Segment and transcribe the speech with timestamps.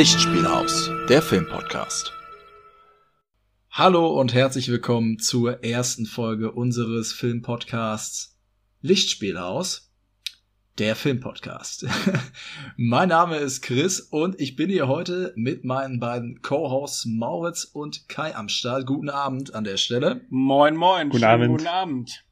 [0.00, 2.14] Lichtspielhaus, der Filmpodcast.
[3.70, 8.40] Hallo und herzlich willkommen zur ersten Folge unseres Filmpodcasts
[8.80, 9.92] Lichtspielhaus,
[10.78, 11.86] der Filmpodcast.
[12.78, 18.08] mein Name ist Chris und ich bin hier heute mit meinen beiden Co-Hosts Mauritz und
[18.08, 18.86] Kai am Start.
[18.86, 20.22] Guten Abend an der Stelle.
[20.30, 21.10] Moin, moin.
[21.10, 21.48] Guten Abend.
[21.58, 22.24] Guten Abend.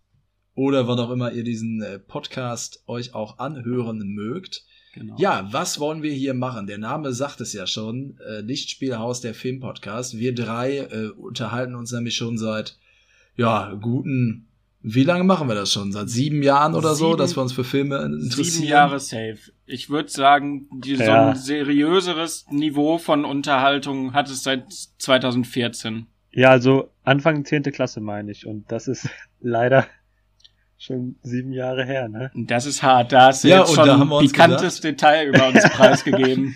[0.54, 4.64] Oder wann auch immer ihr diesen äh, Podcast euch auch anhören mögt.
[4.98, 5.14] Genau.
[5.16, 6.66] Ja, was wollen wir hier machen?
[6.66, 8.18] Der Name sagt es ja schon.
[8.28, 10.18] Äh, Lichtspielhaus, der Filmpodcast.
[10.18, 12.76] Wir drei äh, unterhalten uns nämlich schon seit,
[13.36, 14.48] ja, guten,
[14.82, 15.92] wie lange machen wir das schon?
[15.92, 18.44] Seit sieben Jahren oder sieben, so, dass wir uns für Filme interessieren?
[18.44, 19.38] Sieben Jahre safe.
[19.66, 21.04] Ich würde sagen, die, ja.
[21.04, 26.06] so ein seriöseres Niveau von Unterhaltung hat es seit 2014.
[26.32, 28.46] Ja, also Anfang zehnte Klasse meine ich.
[28.46, 29.08] Und das ist
[29.40, 29.86] leider
[30.78, 32.30] schon sieben Jahre her, ne?
[32.34, 33.12] Das ist hart.
[33.12, 36.54] Da hast du ja, jetzt schon ein pikantes gedacht, Detail über uns preisgegeben.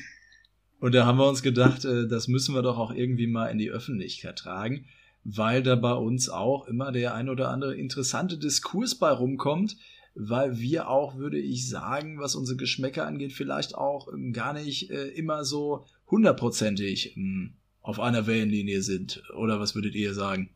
[0.78, 3.58] Und da haben wir uns gedacht, äh, das müssen wir doch auch irgendwie mal in
[3.58, 4.86] die Öffentlichkeit tragen,
[5.24, 9.76] weil da bei uns auch immer der ein oder andere interessante Diskurs bei rumkommt,
[10.14, 14.90] weil wir auch, würde ich sagen, was unsere Geschmäcker angeht, vielleicht auch ähm, gar nicht
[14.90, 19.22] äh, immer so hundertprozentig hm, auf einer Wellenlinie sind.
[19.36, 20.50] Oder was würdet ihr sagen?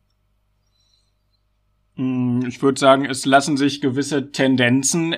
[1.97, 5.15] Hm, ich würde sagen, es lassen sich gewisse Tendenzen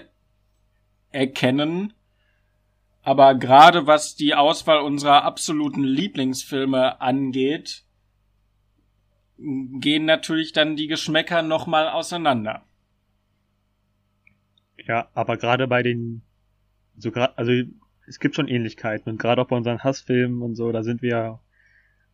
[1.12, 1.94] erkennen.
[3.02, 7.84] Aber gerade was die Auswahl unserer absoluten Lieblingsfilme angeht,
[9.38, 12.64] gehen natürlich dann die Geschmäcker nochmal auseinander.
[14.86, 16.24] Ja, aber gerade bei den,
[16.98, 17.52] so grad, also
[18.08, 21.40] es gibt schon Ähnlichkeiten und gerade auch bei unseren Hassfilmen und so, da sind wir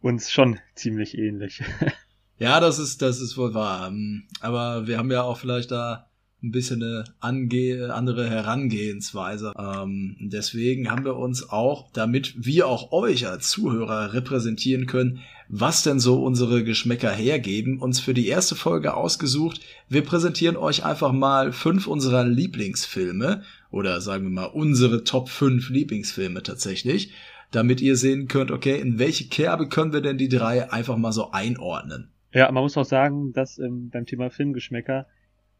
[0.01, 1.63] uns schon ziemlich ähnlich.
[2.37, 3.87] Ja, das ist, das ist wohl wahr.
[3.87, 6.07] Ähm, aber wir haben ja auch vielleicht da
[6.43, 9.53] ein bisschen eine ange andere Herangehensweise.
[9.57, 15.83] Ähm, deswegen haben wir uns auch, damit wir auch euch als Zuhörer repräsentieren können, was
[15.83, 19.61] denn so unsere Geschmäcker hergeben, uns für die erste Folge ausgesucht.
[19.89, 25.69] Wir präsentieren euch einfach mal fünf unserer Lieblingsfilme oder sagen wir mal unsere Top 5
[25.69, 27.11] Lieblingsfilme tatsächlich,
[27.51, 31.11] damit ihr sehen könnt, okay, in welche Kerbe können wir denn die drei einfach mal
[31.11, 32.09] so einordnen.
[32.35, 35.07] Ja, man muss auch sagen, dass ähm, beim Thema Filmgeschmäcker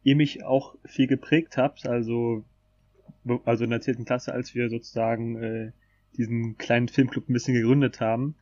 [0.02, 1.88] ihr mich auch viel geprägt habt.
[1.88, 2.44] Also,
[3.46, 4.04] also in der 10.
[4.04, 5.72] Klasse, als wir sozusagen äh,
[6.18, 8.34] diesen kleinen Filmclub ein bisschen gegründet haben,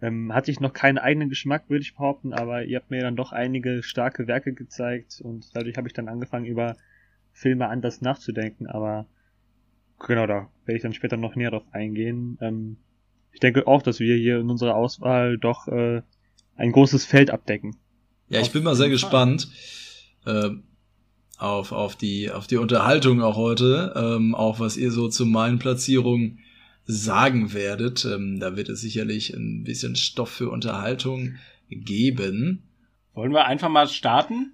[0.00, 3.16] ähm, hatte ich noch keinen eigenen Geschmack, würde ich behaupten, aber ihr habt mir dann
[3.16, 6.76] doch einige starke Werke gezeigt und dadurch habe ich dann angefangen, über
[7.32, 9.06] Filme anders nachzudenken, aber
[10.06, 12.38] genau, da werde ich dann später noch näher drauf eingehen.
[12.40, 12.76] Ähm,
[13.32, 16.02] ich denke auch, dass wir hier in unserer Auswahl doch äh,
[16.56, 17.76] ein großes Feld abdecken.
[18.28, 19.48] Ja, ich bin mal sehr gespannt
[20.24, 20.50] äh,
[21.38, 25.58] auf, auf, die, auf die Unterhaltung auch heute, ähm, auch was ihr so zu meinen
[25.58, 26.38] Platzierungen
[26.84, 28.04] sagen werdet.
[28.04, 31.36] Ähm, da wird es sicherlich ein bisschen Stoff für Unterhaltung
[31.68, 32.62] geben.
[33.14, 34.52] Wollen wir einfach mal starten?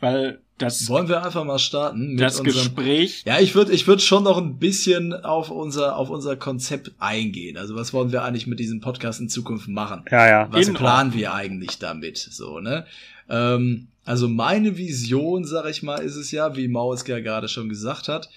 [0.00, 3.22] Weil das wollen wir einfach mal starten mit das unserem, Gespräch.
[3.26, 7.56] Ja, ich würde ich würde schon noch ein bisschen auf unser auf unser Konzept eingehen.
[7.56, 10.04] Also was wollen wir eigentlich mit diesem Podcast in Zukunft machen?
[10.10, 10.48] Ja, ja.
[10.52, 11.20] Was in planen Ordnung.
[11.20, 12.86] wir eigentlich damit so, ne?
[13.28, 17.68] Ähm, also meine Vision, sag ich mal, ist es ja, wie Maus ja gerade schon
[17.68, 18.28] gesagt hat,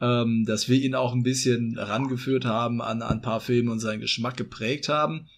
[0.00, 3.80] ähm, dass wir ihn auch ein bisschen rangeführt haben an, an ein paar Filme und
[3.80, 5.28] seinen Geschmack geprägt haben.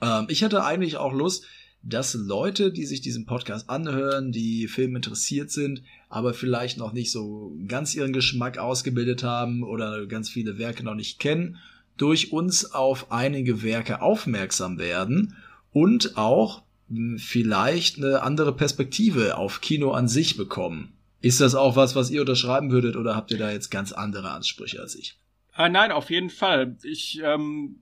[0.00, 1.44] Ähm, ich hatte eigentlich auch Lust,
[1.82, 7.10] dass Leute, die sich diesen Podcast anhören, die Film interessiert sind, aber vielleicht noch nicht
[7.10, 11.58] so ganz ihren Geschmack ausgebildet haben oder ganz viele Werke noch nicht kennen,
[11.96, 15.36] durch uns auf einige Werke aufmerksam werden
[15.72, 20.92] und auch hm, vielleicht eine andere Perspektive auf Kino an sich bekommen.
[21.22, 24.30] Ist das auch was, was ihr unterschreiben würdet oder habt ihr da jetzt ganz andere
[24.30, 25.16] Ansprüche als ich?
[25.52, 26.76] Ah, nein, auf jeden Fall.
[26.82, 27.80] Ich ähm,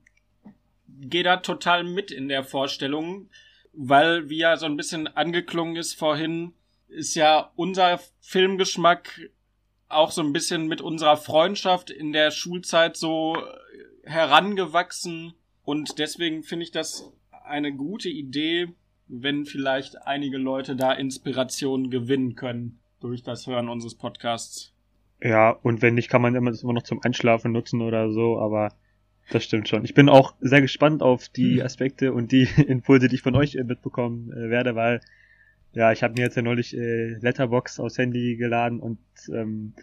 [0.87, 3.29] gehe da total mit in der Vorstellung
[3.81, 6.51] weil wie ja so ein bisschen angeklungen ist vorhin,
[6.89, 9.31] ist ja unser Filmgeschmack
[9.87, 13.37] auch so ein bisschen mit unserer Freundschaft in der Schulzeit so
[14.03, 15.33] herangewachsen
[15.63, 17.09] und deswegen finde ich das
[17.45, 18.67] eine gute Idee,
[19.07, 24.73] wenn vielleicht einige Leute da Inspiration gewinnen können durch das Hören unseres Podcasts.
[25.23, 28.73] Ja, und wenn nicht, kann man das immer noch zum Einschlafen nutzen oder so, aber
[29.29, 29.85] das stimmt schon.
[29.85, 31.65] Ich bin auch sehr gespannt auf die hm.
[31.65, 35.01] Aspekte und die Impulse, die ich von euch äh, mitbekommen äh, werde, weil
[35.73, 38.97] ja, ich habe mir jetzt ja neulich äh, Letterbox aufs Handy geladen und
[39.31, 39.73] ähm,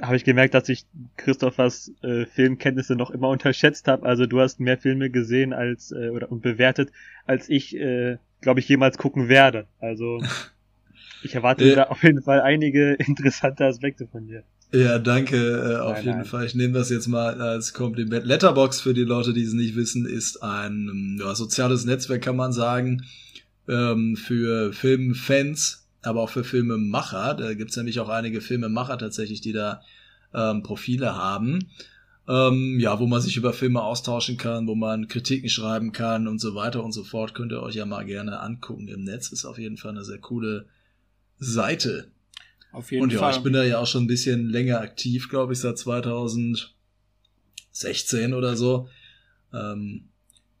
[0.00, 0.84] habe ich gemerkt, dass ich
[1.16, 4.04] Christophers äh, Filmkenntnisse noch immer unterschätzt habe.
[4.04, 6.90] Also du hast mehr Filme gesehen als äh, oder und bewertet,
[7.24, 9.66] als ich, äh, glaube ich, jemals gucken werde.
[9.80, 10.20] Also
[11.22, 14.44] ich erwarte da auf jeden Fall einige interessante Aspekte von dir.
[14.72, 16.26] Ja, danke äh, auf nein, jeden nein.
[16.26, 16.44] Fall.
[16.44, 18.26] Ich nehme das jetzt mal als Kompliment.
[18.26, 22.52] Letterbox für die Leute, die es nicht wissen, ist ein ja, soziales Netzwerk, kann man
[22.52, 23.04] sagen,
[23.68, 27.34] ähm, für Filmfans, aber auch für Filmemacher.
[27.34, 29.82] Da gibt's nämlich auch einige Filmemacher tatsächlich, die da
[30.34, 31.68] ähm, Profile haben.
[32.28, 36.40] Ähm, ja, wo man sich über Filme austauschen kann, wo man Kritiken schreiben kann und
[36.40, 37.34] so weiter und so fort.
[37.34, 39.30] Könnt ihr euch ja mal gerne angucken im Netz.
[39.30, 40.66] Ist auf jeden Fall eine sehr coole
[41.38, 42.10] Seite.
[42.72, 43.32] Auf jeden und ja, Fall.
[43.32, 48.56] ich bin da ja auch schon ein bisschen länger aktiv, glaube ich, seit 2016 oder
[48.56, 48.88] so.
[49.52, 50.08] Ähm,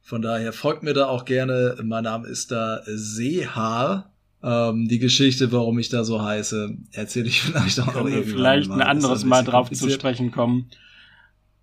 [0.00, 1.76] von daher folgt mir da auch gerne.
[1.82, 4.12] Mein Name ist da Seehaar.
[4.42, 8.70] Ähm, die Geschichte, warum ich da so heiße, erzähle ich vielleicht auch noch irgendwann Vielleicht
[8.70, 10.70] ein anderes ein Mal drauf zu sprechen kommen.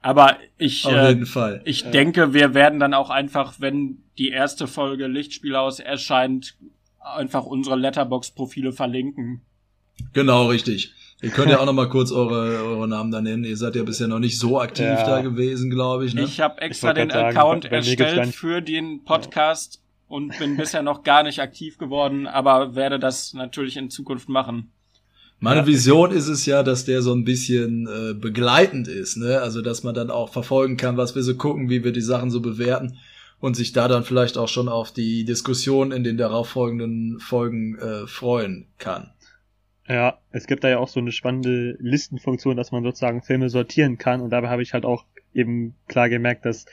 [0.01, 1.62] Aber ich, Auf jeden äh, Fall.
[1.63, 1.92] ich ja.
[1.92, 6.57] denke, wir werden dann auch einfach, wenn die erste Folge Lichtspielhaus erscheint,
[7.00, 9.42] einfach unsere Letterbox-Profile verlinken.
[10.13, 10.94] Genau, richtig.
[11.22, 13.44] Ihr könnt ja auch noch mal kurz eure, eure Namen da nennen.
[13.44, 15.06] Ihr seid ja bisher noch nicht so aktiv ja.
[15.06, 16.13] da gewesen, glaube ich.
[16.13, 16.24] Ne?
[16.24, 20.16] Ich habe extra ich den Account sagen, erstellt für den Podcast ja.
[20.16, 24.72] und bin bisher noch gar nicht aktiv geworden, aber werde das natürlich in Zukunft machen.
[25.40, 25.68] Meine ja.
[25.68, 29.42] Vision ist es ja, dass der so ein bisschen äh, begleitend ist, ne?
[29.42, 32.31] Also dass man dann auch verfolgen kann, was wir so gucken, wie wir die Sachen
[32.31, 32.98] so bewerten
[33.42, 38.07] und sich da dann vielleicht auch schon auf die Diskussion in den darauffolgenden Folgen äh,
[38.07, 39.12] freuen kann.
[39.88, 43.98] Ja, es gibt da ja auch so eine spannende Listenfunktion, dass man sozusagen Filme sortieren
[43.98, 46.66] kann und dabei habe ich halt auch eben klar gemerkt, dass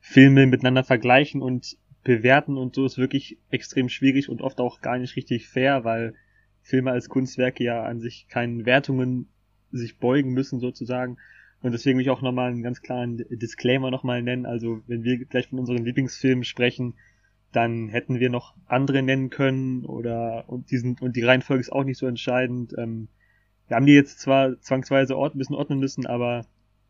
[0.00, 4.98] Filme miteinander vergleichen und bewerten und so ist wirklich extrem schwierig und oft auch gar
[4.98, 6.14] nicht richtig fair, weil
[6.62, 9.28] Filme als Kunstwerke ja an sich keinen Wertungen
[9.70, 11.18] sich beugen müssen sozusagen.
[11.62, 14.46] Und deswegen will ich auch nochmal einen ganz klaren Disclaimer nochmal nennen.
[14.46, 16.94] Also wenn wir gleich von unseren Lieblingsfilmen sprechen,
[17.54, 21.72] dann hätten wir noch andere nennen können oder und die sind, und die Reihenfolge ist
[21.72, 22.74] auch nicht so entscheidend.
[22.76, 23.08] Ähm,
[23.68, 26.46] wir haben die jetzt zwar zwangsweise ort, ein bisschen ordnen müssen, aber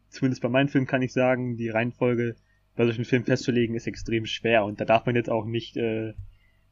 [0.09, 2.37] zumindest bei meinem Film kann ich sagen, die Reihenfolge
[2.77, 6.15] bei solchen Filmen festzulegen ist extrem schwer und da darf man jetzt auch nicht äh,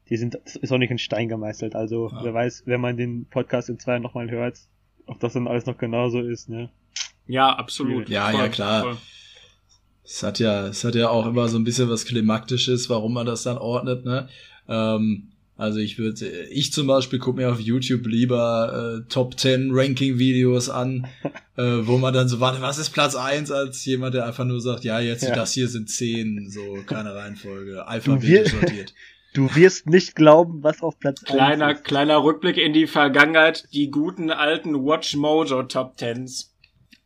[0.09, 1.75] die sind, ist auch nicht in Stein gemeißelt.
[1.75, 2.25] Also ja.
[2.25, 4.59] wer weiß, wenn man den Podcast in zwei nochmal hört,
[5.07, 6.71] ob das dann alles noch genauso ist, ne?
[7.27, 8.09] Ja, absolut.
[8.09, 8.83] Ja, voll, ja, klar.
[8.83, 8.97] Voll.
[10.05, 13.27] Es hat ja, es hat ja auch immer so ein bisschen was Klimaktisches, warum man
[13.27, 14.29] das dann ordnet, ne?
[14.69, 19.71] Ähm, also ich würde, ich zum Beispiel gucke mir auf YouTube lieber äh, Top 10
[19.73, 21.07] Ranking-Videos an,
[21.57, 24.61] äh, wo man dann so, warte, was ist Platz 1, als jemand, der einfach nur
[24.61, 25.35] sagt, ja, jetzt ja.
[25.35, 28.95] das hier sind 10, so keine Reihenfolge, alphabetisch sortiert.
[29.35, 31.85] Du wirst nicht glauben, was auf Platz kleiner, 1 ist.
[31.87, 36.52] Kleiner Rückblick in die Vergangenheit, die guten alten Watch Mojo Top Tens.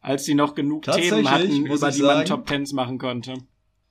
[0.07, 3.35] Als sie noch genug Themen hatten, über die sagen, man Top Tens machen konnte.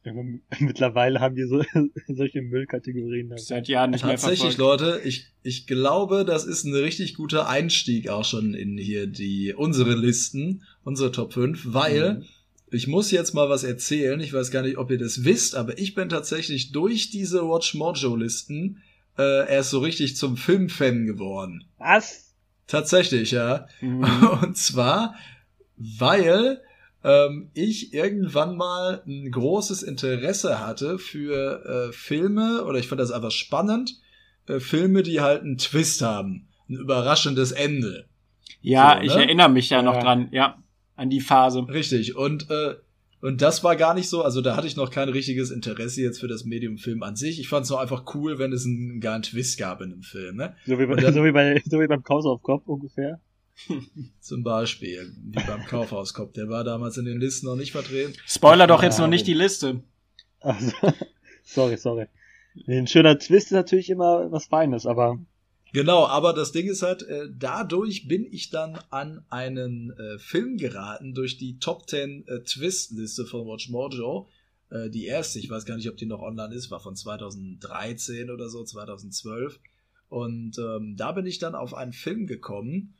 [0.60, 1.64] Mittlerweile haben wir so,
[2.08, 3.34] solche Müllkategorien.
[3.38, 8.10] Seit Jahren nicht Tatsächlich, mehr Leute, ich, ich glaube, das ist ein richtig guter Einstieg
[8.10, 12.26] auch schon in hier die, unsere Listen, unsere Top 5, weil mhm
[12.72, 14.20] ich muss jetzt mal was erzählen.
[14.20, 17.76] Ich weiß gar nicht, ob ihr das wisst, aber ich bin tatsächlich durch diese Watch
[17.76, 18.82] Mojo Listen
[19.18, 21.66] äh, erst so richtig zum Filmfan geworden.
[21.78, 22.34] Was?
[22.68, 23.68] Tatsächlich, ja.
[23.82, 24.04] Mhm.
[24.42, 25.16] Und zwar,
[25.78, 26.62] weil
[27.04, 33.12] ähm, ich irgendwann mal ein großes Interesse hatte für äh, Filme, oder ich fand das
[33.12, 34.00] einfach spannend,
[34.48, 36.48] äh, Filme, die halt einen Twist haben.
[36.68, 38.08] Ein überraschendes Ende.
[38.62, 39.06] Ja, so, ne?
[39.06, 40.58] ich erinnere mich ja, ja noch dran, ja
[40.96, 41.68] an die Phase.
[41.68, 42.16] Richtig.
[42.16, 42.76] Und, äh,
[43.22, 46.20] und das war gar nicht so, also da hatte ich noch kein richtiges Interesse jetzt
[46.20, 47.40] für das Medium Film an sich.
[47.40, 50.38] Ich fand es nur einfach cool, wenn es einen geilen Twist gab in einem Film,
[50.38, 50.56] ne?
[50.66, 53.20] So wie, bei, dann, so wie, bei, so wie beim Kaufhauskopf ungefähr.
[54.20, 56.34] Zum Beispiel, wie beim Kaufhauskopf.
[56.34, 58.14] Der war damals in den Listen noch nicht vertreten.
[58.26, 59.82] Spoiler doch jetzt noch nicht die Liste.
[60.40, 60.72] Also,
[61.44, 62.08] sorry, sorry.
[62.68, 65.20] Ein schöner Twist ist natürlich immer was Feines, aber
[65.76, 70.56] Genau, aber das Ding ist halt, äh, dadurch bin ich dann an einen äh, Film
[70.56, 74.30] geraten durch die Top 10 äh, Twist-Liste von Watch Mojo.
[74.90, 78.50] Die erste, ich weiß gar nicht, ob die noch online ist, war von 2013 oder
[78.50, 79.60] so, 2012.
[80.10, 82.96] Und ähm, da bin ich dann auf einen Film gekommen,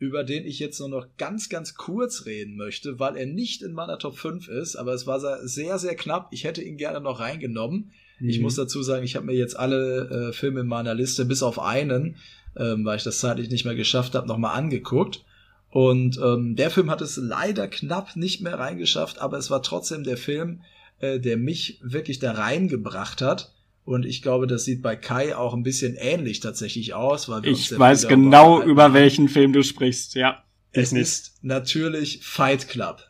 [0.00, 3.74] über den ich jetzt nur noch ganz, ganz kurz reden möchte, weil er nicht in
[3.74, 6.28] meiner Top 5 ist, aber es war sehr, sehr knapp.
[6.32, 7.92] Ich hätte ihn gerne noch reingenommen.
[8.18, 8.28] Mhm.
[8.30, 11.42] Ich muss dazu sagen, ich habe mir jetzt alle äh, Filme in meiner Liste, bis
[11.42, 12.16] auf einen,
[12.56, 15.22] ähm, weil ich das zeitlich nicht mehr geschafft habe, nochmal angeguckt.
[15.68, 20.02] Und ähm, der Film hat es leider knapp nicht mehr reingeschafft, aber es war trotzdem
[20.02, 20.62] der Film,
[21.00, 23.52] äh, der mich wirklich da reingebracht hat.
[23.84, 27.52] Und ich glaube, das sieht bei Kai auch ein bisschen ähnlich tatsächlich aus, weil wir
[27.52, 30.44] ich weiß genau, über welchen Film du sprichst, ja.
[30.72, 33.02] Es ist natürlich Fight Club.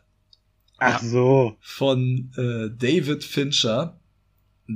[0.79, 1.55] Ach so.
[1.59, 4.01] Von äh, David Fincher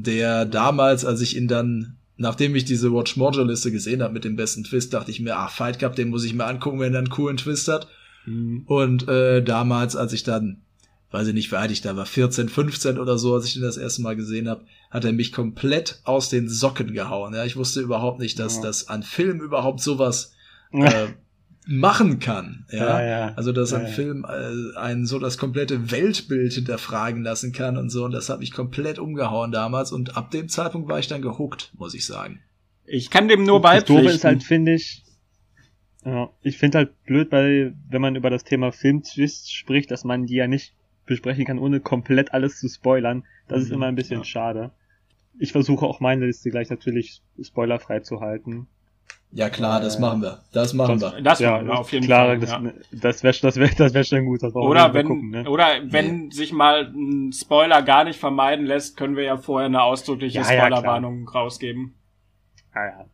[0.03, 4.25] der damals, als ich ihn dann, nachdem ich diese Watch Mojo Liste gesehen habe mit
[4.25, 6.93] dem besten Twist, dachte ich mir, ach, Fight Cup, den muss ich mir angucken, wenn
[6.93, 7.87] er einen coolen Twist hat.
[8.25, 8.63] Mhm.
[8.65, 10.61] Und äh, damals, als ich dann,
[11.15, 13.61] weiß ich nicht, wie alt ich da war, 14, 15 oder so, als ich den
[13.61, 17.33] das erste Mal gesehen habe, hat er mich komplett aus den Socken gehauen.
[17.33, 18.63] Ja, ich wusste überhaupt nicht, dass ja.
[18.63, 20.33] das an Film überhaupt sowas
[20.73, 21.07] äh,
[21.65, 22.65] machen kann.
[22.69, 23.33] Ja, ja, ja.
[23.35, 28.03] also dass ein Film äh, einen so das komplette Weltbild hinterfragen lassen kann und so.
[28.03, 29.93] Und das hat mich komplett umgehauen damals.
[29.93, 32.41] Und ab dem Zeitpunkt war ich dann gehuckt, muss ich sagen.
[32.85, 34.05] Ich kann dem nur beipflichten.
[34.05, 35.05] Das ist halt, finde ich,
[36.03, 40.25] ja, ich finde halt blöd, weil wenn man über das Thema Filmtwist spricht, dass man
[40.25, 40.75] die ja nicht
[41.05, 43.25] besprechen kann, ohne komplett alles zu spoilern.
[43.47, 44.25] Das mhm, ist immer ein bisschen ja.
[44.25, 44.71] schade.
[45.37, 48.67] Ich versuche auch meine Liste gleich natürlich spoilerfrei zu halten.
[49.31, 50.43] Ja klar, das äh, machen wir.
[50.53, 51.21] Das machen wir.
[51.21, 52.39] Das ja, machen wir auf jeden klar, Fall.
[52.39, 52.61] Das, ja.
[52.91, 54.43] das wäre das wär, das wär schon gut.
[54.43, 55.49] oder wenn, gucken, ne?
[55.49, 56.31] oder wenn nee.
[56.31, 60.45] sich mal ein Spoiler gar nicht vermeiden lässt, können wir ja vorher eine ausdrückliche ja,
[60.45, 61.95] Spoilerwarnung ja, rausgeben.
[62.71, 63.05] Ah ja,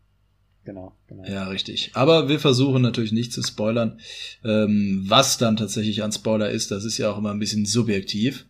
[0.63, 1.23] genau, genau.
[1.25, 1.91] Ja, richtig.
[1.93, 3.99] Aber wir versuchen natürlich nicht zu spoilern.
[4.43, 8.45] Ähm, was dann tatsächlich ein Spoiler ist, das ist ja auch immer ein bisschen subjektiv.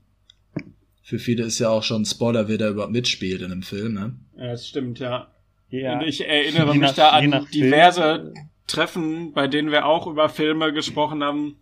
[1.02, 4.16] Für viele ist ja auch schon Spoiler, wer da überhaupt mitspielt in einem Film, ne?
[4.38, 5.28] Ja, das stimmt, ja.
[5.70, 6.00] ja.
[6.00, 8.50] Und ich erinnere mich nach, da an diverse Film.
[8.68, 11.58] Treffen, bei denen wir auch über Filme gesprochen haben.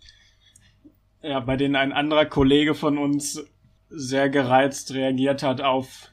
[1.24, 3.44] Ja, bei denen ein anderer Kollege von uns
[3.90, 6.12] sehr gereizt reagiert hat auf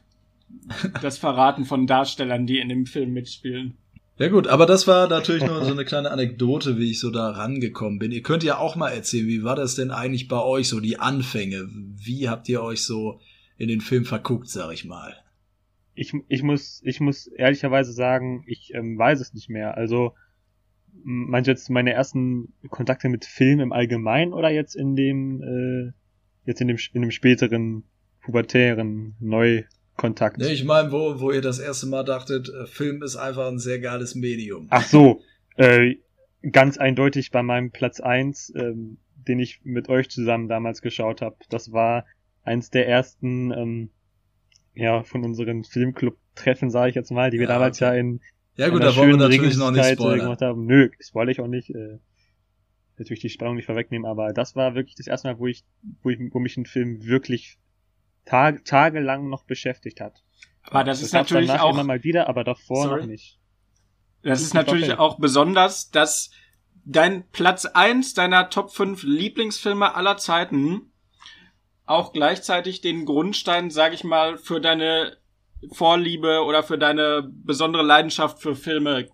[1.01, 3.77] das Verraten von Darstellern, die in dem Film mitspielen.
[4.19, 7.29] Ja gut, aber das war natürlich nur so eine kleine Anekdote, wie ich so da
[7.29, 8.11] rangekommen bin.
[8.11, 10.99] Ihr könnt ja auch mal erzählen, wie war das denn eigentlich bei euch so, die
[10.99, 11.67] Anfänge?
[11.69, 13.19] Wie habt ihr euch so
[13.57, 15.15] in den Film verguckt, sag ich mal?
[15.93, 19.77] Ich, ich, muss, ich muss ehrlicherweise sagen, ich ähm, weiß es nicht mehr.
[19.77, 20.13] Also,
[21.03, 25.91] meinst jetzt meine ersten Kontakte mit Film im Allgemeinen oder jetzt in dem, äh,
[26.45, 27.83] jetzt in dem, in dem späteren
[28.21, 29.63] pubertären Neu
[29.97, 30.37] Kontakt.
[30.37, 33.59] Nee, ich meine, wo, wo ihr das erste Mal dachtet, äh, Film ist einfach ein
[33.59, 34.67] sehr geiles Medium.
[34.69, 35.21] Ach so,
[35.55, 35.95] äh,
[36.51, 41.35] ganz eindeutig bei meinem Platz eins, ähm, den ich mit euch zusammen damals geschaut habe.
[41.49, 42.05] Das war
[42.43, 43.89] eins der ersten, ähm,
[44.75, 47.95] ja, von unseren Filmclub-Treffen, sage ich jetzt mal, die wir ja, damals okay.
[47.95, 48.21] ja in
[48.57, 50.19] ja gut, da wollen wir natürlich noch nicht spoilern.
[50.19, 50.65] gemacht haben.
[50.65, 51.69] Nö, spoilere ich auch nicht.
[51.69, 51.99] Äh,
[52.97, 55.63] natürlich die Spannung nicht vorwegnehmen, aber das war wirklich das erste Mal, wo ich,
[56.01, 57.59] wo ich, wo mich ein Film wirklich
[58.27, 60.23] tag tagelang noch beschäftigt hat.
[60.63, 63.01] Aber das, das ist natürlich auch immer mal wieder, aber davor sorry.
[63.01, 63.39] noch nicht.
[64.23, 66.31] Das, ist natürlich auch besonders, dass
[66.83, 70.91] dein Platz eins deiner Top 5 Lieblingsfilme aller Zeiten
[71.85, 75.17] auch gleichzeitig den Grundstein, sag ich mal, für deine
[75.71, 79.07] Vorliebe oder für deine besondere Leidenschaft für Filme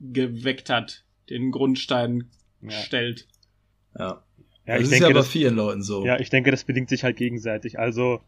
[0.00, 2.70] geweckt hat, den Grundstein ja.
[2.70, 3.26] stellt.
[3.98, 4.22] Ja.
[4.66, 6.04] Ja, das ich ist denke, ja bei vielen Leuten so.
[6.04, 7.78] Ja, ich denke, das bedingt sich halt gegenseitig.
[7.78, 8.20] Also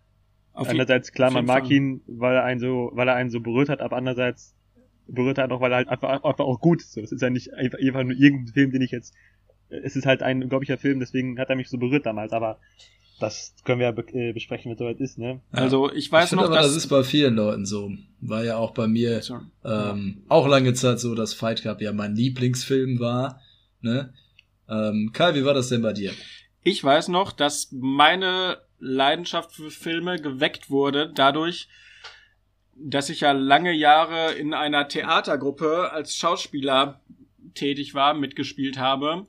[0.60, 1.72] auf Einerseits klar, man mag Fall.
[1.72, 4.54] ihn, weil er einen so, weil er einen so berührt hat, aber andererseits
[5.06, 6.98] berührt er auch, weil er halt einfach, einfach auch gut ist.
[6.98, 9.14] Das ist ja nicht einfach, einfach nur irgendein Film, den ich jetzt,
[9.70, 12.58] es ist halt ein unglaublicher Film, deswegen hat er mich so berührt damals, aber
[13.20, 15.40] das können wir ja be äh, besprechen, wenn es soweit ist, ne?
[15.50, 17.90] Also ich weiß ich noch, aber, dass das ist bei vielen Leuten so.
[18.20, 19.22] War ja auch bei mir
[19.64, 23.40] ähm, auch lange Zeit so, dass Fight Club ja mein Lieblingsfilm war.
[23.80, 24.12] Ne?
[24.68, 26.12] Ähm, Kai, wie war das denn bei dir?
[26.62, 31.68] Ich weiß noch, dass meine Leidenschaft für Filme geweckt wurde dadurch,
[32.74, 37.00] dass ich ja lange Jahre in einer Theatergruppe als Schauspieler
[37.54, 39.26] tätig war, mitgespielt habe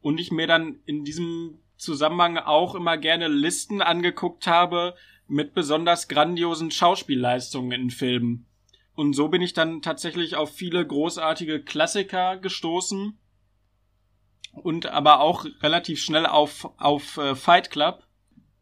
[0.00, 4.94] und ich mir dann in diesem Zusammenhang auch immer gerne Listen angeguckt habe
[5.26, 8.46] mit besonders grandiosen Schauspielleistungen in Filmen.
[8.94, 13.16] Und so bin ich dann tatsächlich auf viele großartige Klassiker gestoßen
[14.54, 18.07] und aber auch relativ schnell auf, auf äh, Fight Club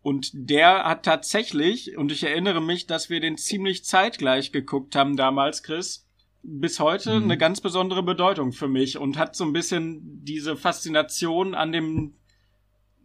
[0.06, 5.16] und der hat tatsächlich, und ich erinnere mich, dass wir den ziemlich zeitgleich geguckt haben
[5.16, 6.06] damals, Chris,
[6.44, 7.24] bis heute mhm.
[7.24, 12.14] eine ganz besondere Bedeutung für mich und hat so ein bisschen diese Faszination an dem,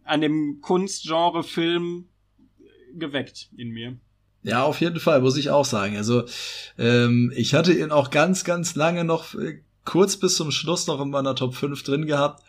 [0.04, 2.04] an dem Kunstgenre Film
[2.94, 3.96] geweckt in mir.
[4.44, 5.96] Ja, auf jeden Fall, muss ich auch sagen.
[5.96, 6.22] Also,
[6.78, 11.00] ähm, ich hatte ihn auch ganz, ganz lange noch, äh, kurz bis zum Schluss noch
[11.00, 12.44] in meiner Top 5 drin gehabt.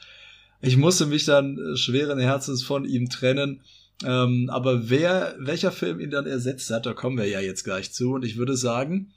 [0.62, 3.64] Ich musste mich dann äh, schweren Herzens von ihm trennen
[4.06, 7.94] ähm, aber wer, welcher Film ihn dann ersetzt hat, da kommen wir ja jetzt gleich
[7.94, 8.14] zu.
[8.14, 9.14] Und ich würde sagen,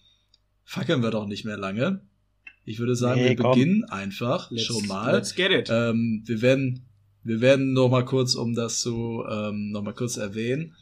[0.64, 2.02] fackeln wir doch nicht mehr lange.
[2.64, 3.52] Ich würde sagen, nee, wir komm.
[3.52, 5.12] beginnen einfach let's, schon mal.
[5.12, 5.68] Let's get it.
[5.70, 6.86] Ähm, wir werden,
[7.22, 10.74] wir werden noch mal kurz, um das zu ähm, noch mal kurz erwähnen,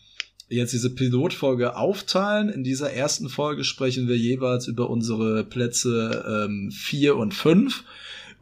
[0.48, 2.48] jetzt diese Pilotfolge aufteilen.
[2.48, 7.84] In dieser ersten Folge sprechen wir jeweils über unsere Plätze ähm, vier und fünf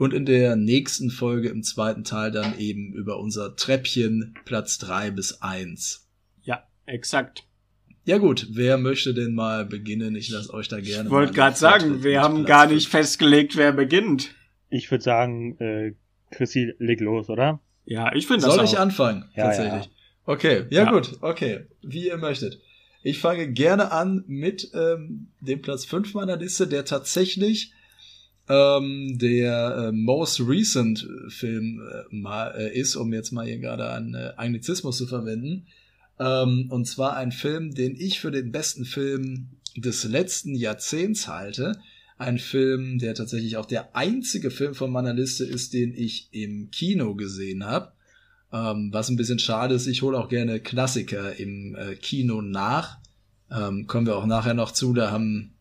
[0.03, 5.11] und in der nächsten Folge im zweiten Teil dann eben über unser Treppchen Platz drei
[5.11, 6.09] bis eins.
[6.43, 7.45] Ja, exakt.
[8.05, 10.17] Ja gut, wer möchte denn mal beginnen?
[10.17, 11.05] Ich lasse euch da gerne.
[11.05, 14.35] Ich wollte gerade sagen, wir haben gar nicht festgelegt, wer beginnt.
[14.71, 15.95] Ich würde sagen, äh,
[16.33, 17.61] Chrissy, leg los, oder?
[17.85, 18.73] Ja, ich finde das Soll auch.
[18.73, 19.27] ich anfangen?
[19.37, 19.85] Ja, tatsächlich.
[19.85, 19.91] ja.
[20.25, 20.91] Okay, ja, Ja.
[20.91, 21.67] gut, okay.
[21.83, 22.61] Wie ihr möchtet.
[23.05, 27.73] Ich fange gerne an mit ähm, dem Platz 5 meiner Liste, der tatsächlich
[28.49, 33.91] ähm, der äh, most recent Film äh, mal äh, ist, um jetzt mal hier gerade
[33.91, 35.67] einen äh, Anglizismus zu verwenden.
[36.19, 41.79] Ähm, und zwar ein Film, den ich für den besten Film des letzten Jahrzehnts halte.
[42.19, 46.71] Ein Film, der tatsächlich auch der einzige Film von meiner Liste ist, den ich im
[46.71, 47.93] Kino gesehen habe.
[48.53, 52.99] Ähm, was ein bisschen schade ist, ich hole auch gerne Klassiker im äh, Kino nach.
[53.51, 54.93] Ähm, kommen wir auch nachher noch zu.
[54.93, 55.55] Da haben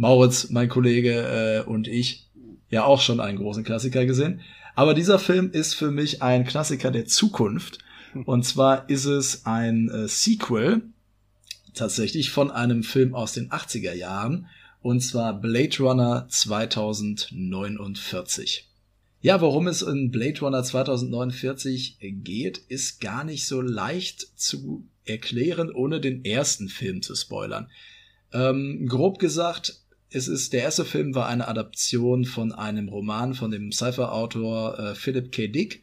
[0.00, 2.26] Mauritz, mein Kollege äh, und ich
[2.70, 4.40] ja auch schon einen großen Klassiker gesehen.
[4.74, 7.80] Aber dieser Film ist für mich ein Klassiker der Zukunft.
[8.24, 10.80] Und zwar ist es ein äh, Sequel
[11.74, 14.46] tatsächlich von einem Film aus den 80er Jahren.
[14.80, 18.70] Und zwar Blade Runner 2049.
[19.20, 25.70] Ja, worum es in Blade Runner 2049 geht, ist gar nicht so leicht zu erklären,
[25.70, 27.68] ohne den ersten Film zu spoilern.
[28.32, 33.50] Ähm, grob gesagt, es ist, der erste Film war eine Adaption von einem Roman von
[33.50, 35.46] dem Cypher-Autor äh, Philip K.
[35.48, 35.82] Dick.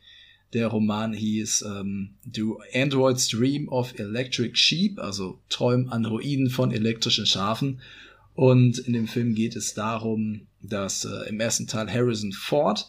[0.53, 7.25] Der Roman hieß ähm, Do Androids Dream of Electric Sheep, also träumen Androiden von elektrischen
[7.25, 7.81] Schafen.
[8.33, 12.87] Und in dem Film geht es darum, dass äh, im ersten Teil Harrison Ford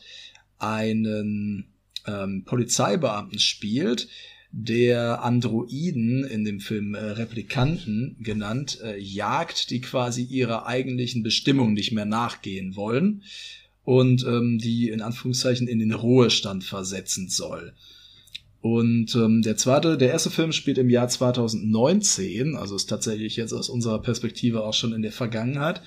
[0.58, 1.66] einen
[2.06, 4.08] ähm, Polizeibeamten spielt,
[4.50, 11.74] der Androiden in dem Film äh, Replikanten genannt äh, jagt, die quasi ihrer eigentlichen Bestimmung
[11.74, 13.22] nicht mehr nachgehen wollen
[13.84, 17.74] und ähm, die in Anführungszeichen in den Ruhestand versetzen soll.
[18.60, 23.52] Und ähm, der zweite, der erste Film spielt im Jahr 2019, also ist tatsächlich jetzt
[23.52, 25.80] aus unserer Perspektive auch schon in der Vergangenheit.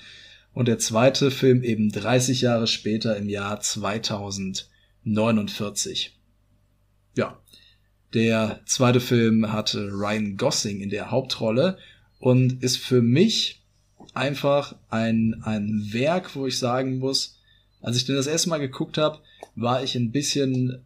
[0.53, 6.18] Und der zweite Film eben 30 Jahre später im Jahr 2049.
[7.15, 7.39] Ja,
[8.13, 11.77] der zweite Film hatte Ryan Gosling in der Hauptrolle
[12.20, 13.62] und ist für mich
[14.14, 17.38] einfach ein, ein Werk, wo ich sagen muss,
[17.81, 19.20] als ich den das erste Mal geguckt habe,
[19.55, 20.83] war ich ein bisschen,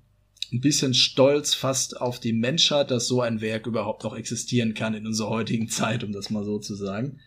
[0.51, 4.93] ein bisschen stolz fast auf die Menschheit, dass so ein Werk überhaupt noch existieren kann
[4.93, 7.19] in unserer heutigen Zeit, um das mal so zu sagen.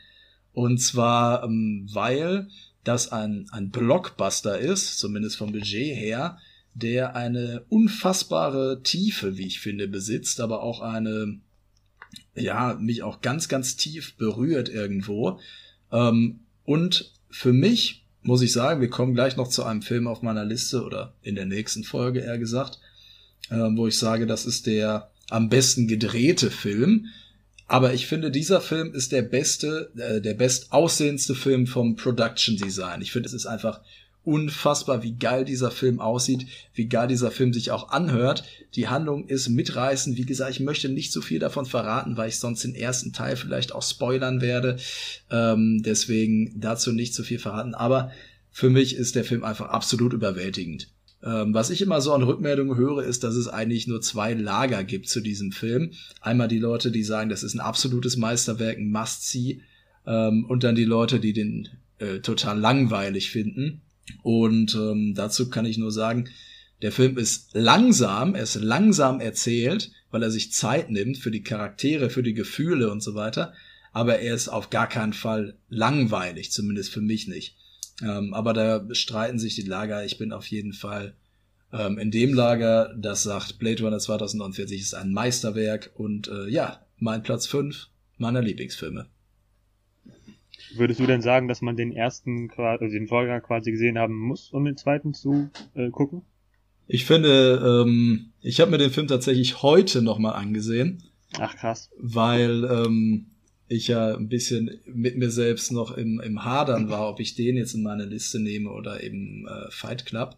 [0.52, 2.48] Und zwar, ähm, weil
[2.84, 6.38] das ein, ein Blockbuster ist, zumindest vom Budget her,
[6.78, 11.40] der eine unfassbare Tiefe, wie ich finde, besitzt, aber auch eine,
[12.34, 15.40] ja, mich auch ganz, ganz tief berührt irgendwo.
[15.92, 20.22] Ähm, und für mich muss ich sagen, wir kommen gleich noch zu einem Film auf
[20.22, 22.78] meiner Liste oder in der nächsten Folge eher gesagt,
[23.50, 27.06] ähm, wo ich sage, das ist der am besten gedrehte Film.
[27.66, 32.56] Aber ich finde, dieser Film ist der beste, äh, der best aussehendste Film vom Production
[32.56, 33.02] Design.
[33.02, 33.80] Ich finde, es ist einfach
[34.28, 38.44] unfassbar, wie geil dieser Film aussieht, wie geil dieser Film sich auch anhört.
[38.74, 40.18] Die Handlung ist mitreißend.
[40.18, 43.36] Wie gesagt, ich möchte nicht zu viel davon verraten, weil ich sonst den ersten Teil
[43.36, 44.76] vielleicht auch spoilern werde.
[45.30, 47.74] Ähm, deswegen dazu nicht zu viel verraten.
[47.74, 48.12] Aber
[48.50, 50.88] für mich ist der Film einfach absolut überwältigend.
[51.22, 54.84] Ähm, was ich immer so an Rückmeldungen höre, ist, dass es eigentlich nur zwei Lager
[54.84, 55.92] gibt zu diesem Film.
[56.20, 59.62] Einmal die Leute, die sagen, das ist ein absolutes Meisterwerk, ein Must-See.
[60.06, 63.80] Ähm, und dann die Leute, die den äh, total langweilig finden.
[64.22, 66.28] Und ähm, dazu kann ich nur sagen,
[66.82, 71.42] der Film ist langsam, er ist langsam erzählt, weil er sich Zeit nimmt für die
[71.42, 73.52] Charaktere, für die Gefühle und so weiter.
[73.92, 77.56] Aber er ist auf gar keinen Fall langweilig, zumindest für mich nicht.
[78.02, 80.04] Ähm, aber da streiten sich die Lager.
[80.04, 81.14] Ich bin auf jeden Fall
[81.72, 86.86] ähm, in dem Lager, das sagt, Blade Runner 2049 ist ein Meisterwerk und äh, ja,
[86.98, 89.06] mein Platz 5 meiner Lieblingsfilme.
[90.74, 94.50] Würdest du denn sagen, dass man den ersten, also den Vorgänger quasi gesehen haben muss,
[94.50, 96.22] um den zweiten zu äh, gucken?
[96.86, 101.02] Ich finde, ähm, ich habe mir den Film tatsächlich heute nochmal angesehen,
[101.38, 101.90] Ach krass.
[101.98, 103.26] weil ähm,
[103.68, 107.56] ich ja ein bisschen mit mir selbst noch im, im Hadern war, ob ich den
[107.56, 110.36] jetzt in meine Liste nehme oder eben äh, Fight Club.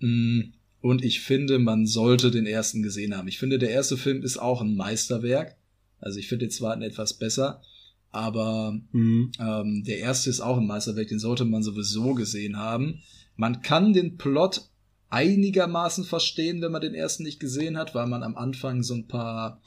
[0.00, 3.28] Mm, Und ich finde, man sollte den ersten gesehen haben.
[3.28, 5.56] Ich finde, der erste Film ist auch ein Meisterwerk.
[6.00, 7.60] Also ich finde den zweiten etwas besser.
[8.10, 9.32] Aber Mhm.
[9.38, 13.02] ähm, der erste ist auch ein Meisterwerk, den sollte man sowieso gesehen haben.
[13.36, 14.62] Man kann den Plot
[15.10, 19.06] einigermaßen verstehen, wenn man den ersten nicht gesehen hat, weil man am Anfang so ein
[19.06, 19.60] paar,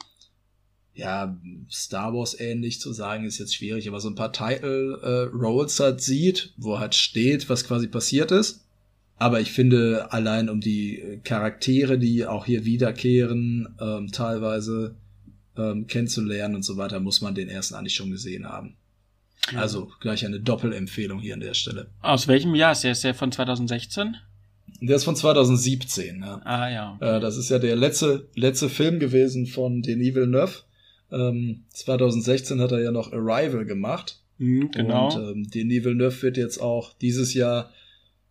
[0.93, 5.35] ja, Star Wars ähnlich zu sagen ist jetzt schwierig, aber so ein paar Title äh,
[5.35, 8.65] Rolls halt sieht, wo halt steht, was quasi passiert ist.
[9.15, 14.95] Aber ich finde, allein um die äh, Charaktere, die auch hier wiederkehren, ähm, teilweise
[15.59, 18.75] ähm, kennenzulernen und so weiter, muss man den ersten eigentlich schon gesehen haben.
[19.55, 21.87] Also gleich eine Doppelempfehlung hier an der Stelle.
[22.01, 22.91] Aus welchem Jahr ist der?
[22.91, 24.15] Ist der von 2016?
[24.81, 26.21] Der ist von 2017.
[26.21, 26.41] Ja.
[26.43, 26.97] Ah ja.
[27.01, 30.61] Äh, das ist ja der letzte, letzte Film gewesen von Denis Villeneuve.
[31.11, 34.19] Ähm, 2016 hat er ja noch Arrival gemacht.
[34.37, 35.07] Mhm, genau.
[35.07, 37.71] Und ähm, Denis Villeneuve wird jetzt auch dieses Jahr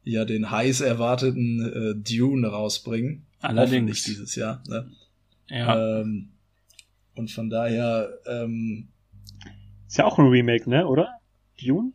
[0.05, 3.27] ja den heiß erwarteten äh, Dune rausbringen.
[3.41, 4.05] Allerdings.
[4.05, 4.63] Dieses Jahr.
[4.69, 4.91] Ne?
[5.49, 6.01] ja.
[6.01, 6.31] Ähm,
[7.19, 8.89] und von daher, ähm,
[9.87, 11.09] Ist ja auch ein Remake, ne, oder?
[11.61, 11.93] Dune?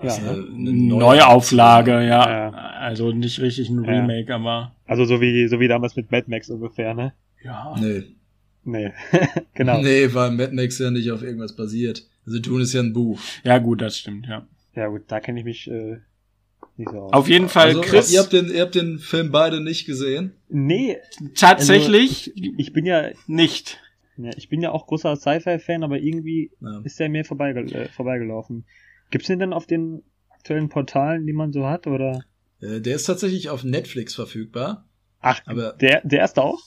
[0.00, 0.30] Ja, ist ne?
[0.30, 2.30] eine, eine Neuauflage, ja.
[2.30, 2.50] Ja.
[2.50, 3.90] Also nicht richtig ein Ja.
[3.90, 4.76] Remake, aber.
[4.86, 7.12] Also so wie, so wie damals mit Mad Max ungefähr, ne?
[7.42, 7.74] Ja.
[7.78, 8.04] Nee.
[8.64, 8.92] Nee.
[9.54, 9.80] genau.
[9.82, 12.06] Nee, weil Mad Max ja nicht auf irgendwas basiert.
[12.26, 13.18] Also Dune ist ja ein Buch.
[13.42, 14.46] Ja, gut, das stimmt, ja.
[14.74, 15.98] Ja gut, da kenne ich mich äh,
[16.76, 17.12] nicht so aus.
[17.12, 20.34] Auf jeden Fall, Also, Chris, ihr habt den, ihr habt den Film beide nicht gesehen.
[20.48, 20.98] Nee,
[21.34, 23.80] tatsächlich ich bin ja, nicht.
[24.18, 26.80] Ja, ich bin ja auch großer Sci-Fi-Fan, aber irgendwie Ja.
[26.84, 28.64] ist der mir vorbeige äh, vorbeigelaufen.
[29.10, 32.24] Gibt's den denn auf den aktuellen Portalen, die man so hat, oder?
[32.60, 34.86] Äh, Der ist tatsächlich auf Netflix verfügbar.
[35.20, 36.60] Ach, Aber der, der erste auch?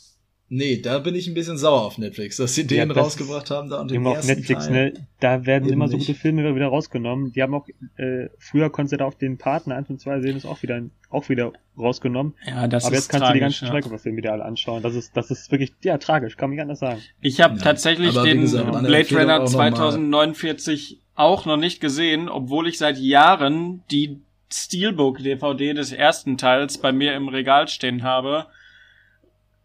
[0.54, 3.50] Nee, da bin ich ein bisschen sauer auf Netflix, dass sie Ja, den das rausgebracht
[3.50, 4.92] haben da und den Immer auf ersten Netflix, Teil.
[4.92, 4.94] ne?
[5.20, 6.06] Da werden Eben immer so nicht.
[6.08, 7.32] gute Filme wieder rausgenommen.
[7.32, 7.66] Die haben auch,
[7.98, 10.82] äh, früher konntest du da auf den Partner 1 und 2 sehen, ist auch wieder,
[11.10, 12.34] auch wieder rausgenommen.
[12.46, 13.72] Ja, das aber ist jetzt kannst du die tragisch, ganzen ja.
[13.82, 14.84] Schweighöfer-Filme wieder alle anschauen.
[14.84, 17.02] Das ist, das ist wirklich, ja, tragisch, kann man nicht anders sagen.
[17.22, 21.80] Ich habe Ja, tatsächlich den gesagt, Blade Runner auch noch mal- 2049 auch noch nicht
[21.82, 24.20] gesehen, obwohl ich seit Jahren die
[24.52, 28.48] Steelbook-DVD des ersten Teils bei mir im Regal stehen habe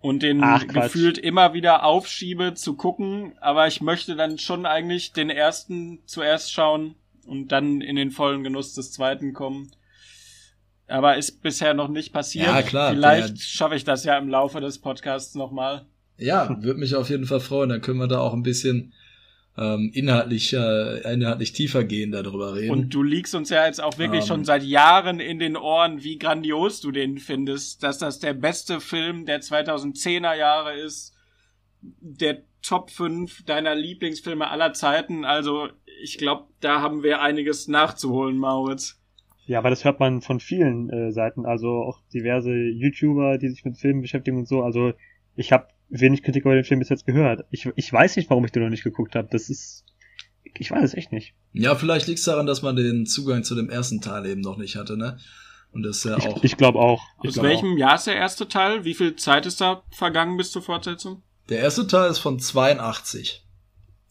[0.00, 5.12] und den Ach, gefühlt immer wieder aufschiebe zu gucken, aber ich möchte dann schon eigentlich
[5.12, 6.94] den ersten zuerst schauen
[7.26, 9.70] und dann in den vollen Genuss des zweiten kommen.
[10.88, 12.46] Aber ist bisher noch nicht passiert.
[12.46, 15.86] Ja, klar, Vielleicht schaffe ich das ja im Laufe des Podcasts nochmal.
[16.18, 17.70] Ja, würde mich auf jeden Fall freuen.
[17.70, 18.92] Dann können wir da auch ein bisschen
[19.58, 22.70] ähm, inhaltlich, äh, inhaltlich tiefer gehen darüber reden.
[22.70, 24.26] Und du liegst uns ja jetzt auch wirklich Ähm.
[24.26, 28.80] schon seit Jahren in den Ohren, wie grandios du den findest, dass das der beste
[28.80, 31.14] Film der 2010er Jahre ist,
[31.80, 35.24] der Top 5 deiner Lieblingsfilme aller Zeiten.
[35.24, 35.68] Also
[36.02, 39.00] ich glaube, da haben wir einiges nachzuholen, Mauritz.
[39.46, 43.64] Ja, aber das hört man von vielen äh, Seiten, also auch diverse YouTuber, die sich
[43.64, 44.62] mit Filmen beschäftigen und so.
[44.62, 44.92] Also
[45.36, 47.44] ich habe wenig Kritik über den Film bis jetzt gehört.
[47.50, 49.28] Ich, ich weiß nicht, warum ich den noch nicht geguckt habe.
[49.30, 49.84] Das ist,
[50.44, 51.34] ich weiß es echt nicht.
[51.52, 54.56] ja, vielleicht liegt es daran, dass man den Zugang zu dem ersten Teil eben noch
[54.56, 55.18] nicht hatte, ne?
[55.72, 56.42] Und das ist ja Ich, auch.
[56.44, 57.02] ich glaube auch.
[57.22, 58.84] Ich Aus glaub welchem Jahr ist der erste Teil?
[58.84, 61.22] Wie viel Zeit ist da vergangen bis zur Fortsetzung?
[61.48, 63.44] der erste Teil ist von 82.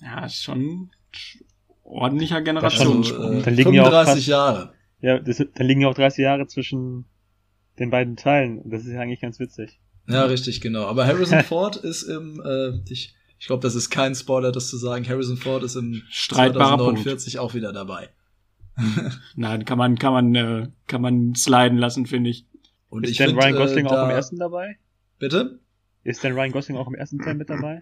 [0.02, 0.92] Ja, ist schon
[1.84, 3.22] ordentlicher Generationssprung.
[3.26, 4.70] Also, äh, Dann liegen ja auch 35 fast- Jahre.
[4.70, 4.74] Auch.
[5.02, 7.06] Ja, das, dann liegen ja auch 30 Jahre zwischen
[7.80, 8.62] den beiden Teilen.
[8.70, 9.80] Das ist ja eigentlich ganz witzig.
[10.08, 10.86] Ja, richtig, genau.
[10.86, 14.78] Aber Harrison Ford ist im, äh, ich, ich glaube, das ist kein Spoiler, das zu
[14.78, 15.08] sagen.
[15.08, 17.02] Harrison Ford ist im Streitbarer Punkt.
[17.02, 18.10] 2049 auch wieder dabei.
[19.36, 22.46] Nein, kann man, kann man, äh, kann man sliden lassen, finde ich.
[22.90, 24.78] Und ist ich denn find, Ryan Gosling äh, auch im ersten dabei?
[25.18, 25.60] Bitte?
[26.04, 27.80] Ist denn Ryan Gosling auch im ersten Teil mit dabei?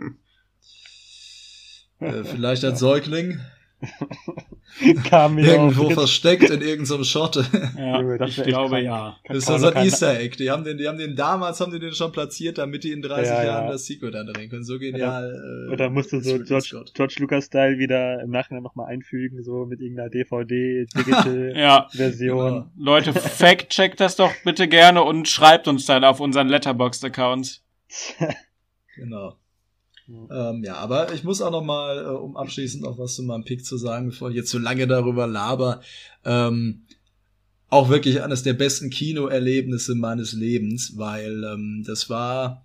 [2.00, 3.40] Äh, vielleicht als Säugling.
[5.10, 7.46] Kam mir Irgendwo versteckt in irgendeinem Schotte.
[7.78, 8.84] Ja, das ich glaube krank.
[8.86, 9.18] ja.
[9.28, 10.36] Das ist Kann doch man so ein Easter Egg.
[10.38, 13.02] Die haben den, die haben den damals haben die den schon platziert, damit die in
[13.02, 13.72] 30 Ja, Jahren ja.
[13.72, 14.64] das Sequel dann drehen können.
[14.64, 15.68] So genial.
[15.70, 16.92] äh, Oder musst du ist so George, Scott.
[16.96, 21.54] George Lucas-Style wieder im Nachhinein nochmal einfügen, so mit irgendeiner DVD-Digital-Version.
[21.56, 21.88] Ja.
[21.92, 22.66] Genau.
[22.78, 27.62] Leute, fact-checkt das doch bitte gerne und schreibt uns dann auf unseren Letterboxd-Account.
[28.96, 29.36] Genau.
[30.08, 30.50] Ja.
[30.50, 33.46] Ähm, ja, aber ich muss auch noch mal, äh, um abschließend noch was zu meinem
[33.46, 35.82] Pick zu sagen, bevor ich jetzt so lange darüber laber,
[36.26, 36.86] ähm,
[37.70, 42.64] auch wirklich eines der besten Kinoerlebnisse meines Lebens, weil ähm, das war,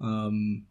[0.00, 0.66] ähm,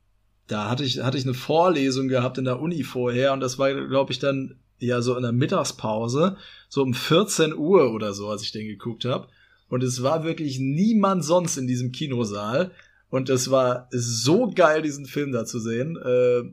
[0.48, 3.74] da hatte ich, hatte ich eine Vorlesung gehabt in der Uni vorher und das war,
[3.88, 6.38] glaube ich, dann ja so in der Mittagspause,
[6.70, 9.28] so um 14 Uhr oder so, als ich den geguckt habe.
[9.70, 12.72] Und es war wirklich niemand sonst in diesem Kinosaal.
[13.12, 15.98] Und es war so geil, diesen Film da zu sehen.
[15.98, 16.44] Äh,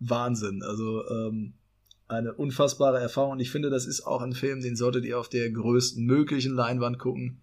[0.00, 0.62] Wahnsinn.
[0.62, 1.54] Also ähm,
[2.08, 3.32] eine unfassbare Erfahrung.
[3.32, 6.52] Und ich finde, das ist auch ein Film, den solltet ihr auf der größten möglichen
[6.52, 7.40] Leinwand gucken.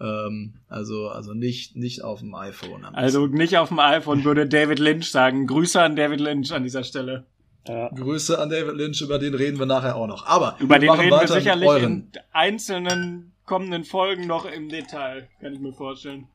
[0.00, 2.84] Ähm, also, also nicht, nicht auf dem iPhone.
[2.84, 5.46] Also nicht auf dem iPhone würde David Lynch sagen.
[5.46, 7.24] Grüße an David Lynch an dieser Stelle.
[7.68, 7.88] Ja.
[7.90, 10.26] Grüße an David Lynch, über den reden wir nachher auch noch.
[10.26, 11.92] Aber Über den reden wir sicherlich euren.
[11.92, 16.26] in einzelnen kommenden Folgen noch im Detail, kann ich mir vorstellen.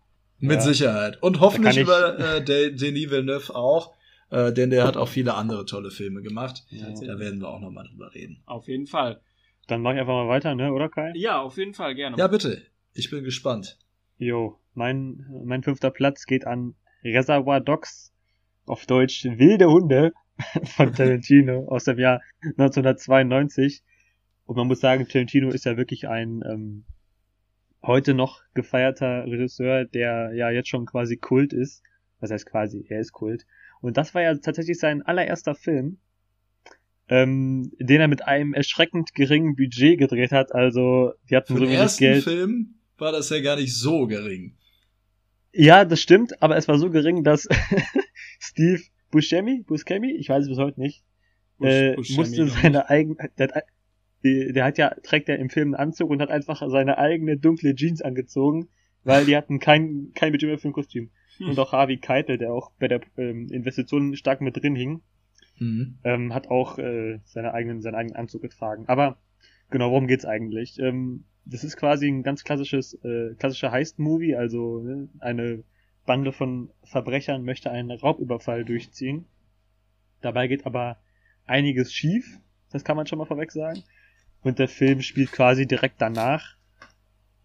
[0.43, 0.61] Mit Ja.
[0.61, 1.21] Sicherheit.
[1.23, 3.93] Und hoffentlich über äh, De- Denis Villeneuve auch,
[4.29, 6.63] äh, denn der hat auch viele andere tolle Filme gemacht.
[6.69, 6.87] Ja.
[6.89, 8.41] Da werden wir auch noch mal drüber reden.
[8.45, 9.21] Auf jeden Fall.
[9.67, 11.13] Dann mach ich einfach mal weiter, ne, oder Kai?
[11.15, 12.17] Ja, auf jeden Fall gerne.
[12.17, 12.61] Ja, bitte.
[12.93, 13.77] Ich bin gespannt.
[14.17, 16.75] Jo, mein, mein fünfter Platz geht an
[17.05, 18.11] Reservoir Dogs,
[18.65, 20.11] auf Deutsch Wilde Hunde
[20.75, 22.21] von Tarantino aus dem Jahr
[22.57, 23.81] 1992.
[24.45, 26.83] Und man muss sagen, Tarantino ist ja wirklich ein, ähm,
[27.83, 31.83] heute noch gefeierter Regisseur, der ja jetzt schon quasi Kult ist.
[32.19, 32.85] Was heißt quasi?
[32.89, 33.45] Er ist Kult.
[33.81, 35.97] Und das war ja tatsächlich sein allererster Film,
[37.09, 40.55] ähm, den er mit einem erschreckend geringen Budget gedreht hat.
[40.55, 42.23] Also, die hatten Für so wenig ersten Geld.
[42.23, 44.55] Film war das ja gar nicht so gering.
[45.51, 47.47] Ja, das stimmt, aber es war so gering, dass
[48.39, 51.03] Steve Buscemi, Buscemi, ich weiß es bis heute nicht,
[51.57, 53.63] Bush- äh, musste seine eigene, der, hat,
[54.23, 57.37] die- der hat ja, trägt ja im Film einen Anzug und hat einfach seine eigene
[57.37, 58.69] dunkle Jeans angezogen,
[59.03, 61.09] weil die hatten kein, kein Budget mehr für ein Kostüm.
[61.37, 61.49] Hm.
[61.49, 65.01] Und auch Harvey Keitel, der auch bei der ähm, Investition stark mit drin hing,
[65.59, 65.99] Mhm.
[66.03, 68.85] ähm, hat auch äh, seine eigenen, seinen eigenen Anzug getragen.
[68.87, 69.17] Aber
[69.69, 70.79] genau, worum geht's eigentlich?
[70.79, 75.63] Ähm, das ist quasi ein ganz klassisches, äh, klassischer Heist-Movie, also ne, eine
[76.07, 79.25] Bande von Verbrechern möchte einen Raubüberfall durchziehen.
[80.21, 80.97] Dabei geht aber
[81.45, 82.39] einiges schief,
[82.71, 83.83] das kann man schon mal vorweg sagen.
[84.43, 86.57] Und der Film spielt quasi direkt danach.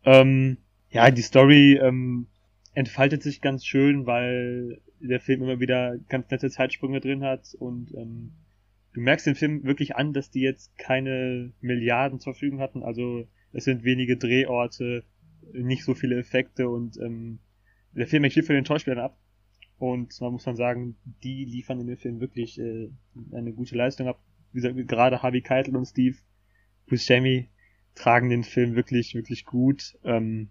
[0.05, 0.59] Ähm,
[0.91, 2.27] ja, die Story ähm,
[2.75, 7.95] entfaltet sich ganz schön, weil der Film immer wieder ganz nette Zeitsprünge drin hat und
[7.95, 8.33] ähm,
[8.95, 12.83] du merkst den Film wirklich an, dass die jetzt keine Milliarden zur Verfügung hatten.
[12.83, 15.05] Also es sind wenige Drehorte,
[15.53, 17.39] nicht so viele Effekte und ähm,
[17.93, 19.19] der Film hängt von den Schauspielern ab.
[19.79, 22.91] Und man muss dann sagen, die liefern in dem Film wirklich äh,
[23.33, 24.21] eine gute Leistung ab.
[24.53, 26.17] Wie gesagt, gerade Harvey Keitel und Steve
[26.89, 27.49] Buscemi
[27.95, 29.97] tragen den Film wirklich, wirklich gut.
[30.05, 30.49] Ähm,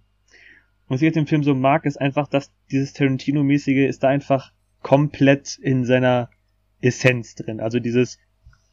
[0.88, 4.54] was ich jetzt im Film so mag, ist einfach, dass dieses Tarantino-mäßige ist da einfach
[4.82, 6.30] komplett in seiner
[6.80, 7.60] Essenz drin.
[7.60, 8.20] Also dieses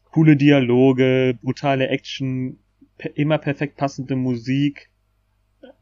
[0.04, 2.58] coole Dialoge, brutale Action,
[3.14, 4.90] immer perfekt passende Musik.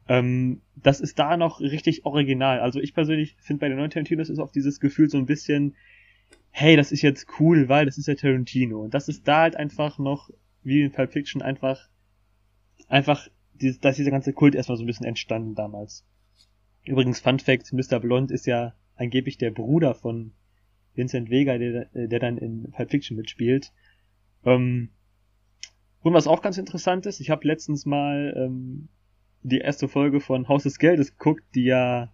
[0.07, 2.59] Ähm, das ist da noch richtig original.
[2.59, 5.75] Also ich persönlich finde bei den neuen Tarantinos ist auch dieses Gefühl so ein bisschen,
[6.49, 8.81] hey, das ist jetzt cool, weil das ist ja Tarantino.
[8.81, 10.29] Und das ist da halt einfach noch,
[10.63, 11.89] wie in Pulp Fiction, einfach,
[12.87, 16.05] einfach, dieses, da ist dieser ganze Kult erstmal so ein bisschen entstanden damals.
[16.85, 17.99] Übrigens, Fun Fact, Mr.
[17.99, 20.33] Blond ist ja angeblich der Bruder von
[20.95, 23.71] Vincent Vega, der, der dann in Pulp Fiction mitspielt.
[24.45, 24.89] Ähm,
[26.01, 28.89] und was auch ganz interessant ist, ich habe letztens mal ähm,
[29.41, 32.13] die erste Folge von Haus des Geldes geguckt, die ja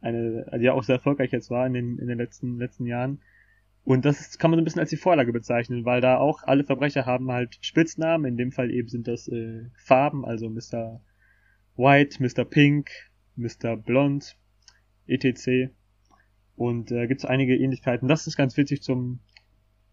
[0.00, 3.20] eine, die ja auch sehr erfolgreich jetzt war in den, in den letzten, letzten Jahren.
[3.84, 6.42] Und das ist, kann man so ein bisschen als die Vorlage bezeichnen, weil da auch
[6.42, 11.00] alle Verbrecher haben halt Spitznamen, in dem Fall eben sind das äh, Farben, also Mr.
[11.76, 12.44] White, Mr.
[12.44, 12.90] Pink,
[13.36, 13.76] Mr.
[13.76, 14.36] Blond,
[15.06, 15.72] etc.
[16.56, 18.06] Und äh, gibt es einige Ähnlichkeiten.
[18.06, 19.20] Das ist ganz witzig zum,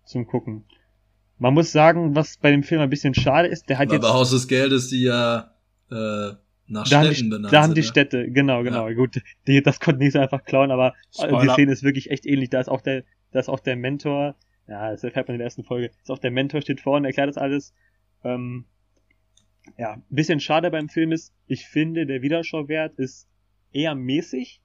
[0.05, 0.65] zum Gucken.
[1.39, 4.01] Man muss sagen, was bei dem Film ein bisschen schade ist, der hat Aber jetzt.
[4.03, 5.51] bei Haus des Geldes, die ja
[5.89, 6.33] äh,
[6.67, 7.87] nach da haben, Städten die, benannt da haben die ne?
[7.87, 9.21] Städte, genau, genau, gut.
[9.47, 11.53] Die, das konnte nicht so einfach klauen, aber äh, die Spoiler.
[11.53, 12.49] Szene ist wirklich echt ähnlich.
[12.49, 14.35] Da ist auch der, da ist auch der Mentor,
[14.67, 17.29] ja, das erfährt man in der ersten Folge, ist auch der Mentor, steht vorne, erklärt
[17.29, 17.73] das alles.
[18.23, 18.65] Ähm,
[19.77, 23.27] ja, ein bisschen schade beim Film ist, ich finde, der Wiederschauwert ist
[23.71, 24.61] eher mäßig.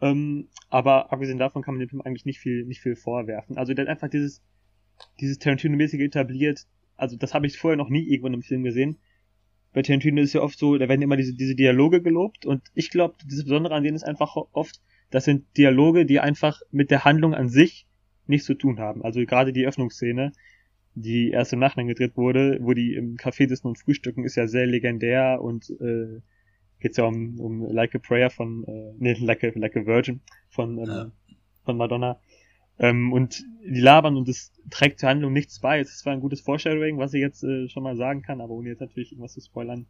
[0.00, 3.56] Ähm, aber abgesehen davon kann man dem Film eigentlich nicht viel, nicht viel vorwerfen.
[3.56, 4.42] Also der hat einfach dieses,
[5.20, 6.66] dieses Tarantino-mäßige etabliert.
[6.96, 8.98] Also das habe ich vorher noch nie irgendwo in einem Film gesehen.
[9.72, 12.90] Bei Tarantino ist ja oft so, da werden immer diese, diese Dialoge gelobt und ich
[12.90, 17.04] glaube, das Besondere an denen ist einfach oft, das sind Dialoge, die einfach mit der
[17.04, 17.86] Handlung an sich
[18.26, 19.02] nichts zu tun haben.
[19.04, 20.32] Also gerade die Öffnungsszene,
[20.94, 24.46] die erst im Nachhinein gedreht wurde, wo die im Café sitzen und frühstücken, ist ja
[24.46, 26.20] sehr legendär und äh,
[26.80, 30.20] geht's ja um, um Like a Prayer von, äh, nee, Like a, like a Virgin
[30.48, 31.12] von, ähm, Ja.
[31.64, 32.20] von Madonna.
[32.78, 35.78] Ähm, und die labern und es trägt zur Handlung nichts bei.
[35.78, 38.54] Es ist zwar ein gutes Foreshadowing, was ich jetzt äh, schon mal sagen kann, aber
[38.54, 39.86] ohne jetzt natürlich irgendwas zu spoilern.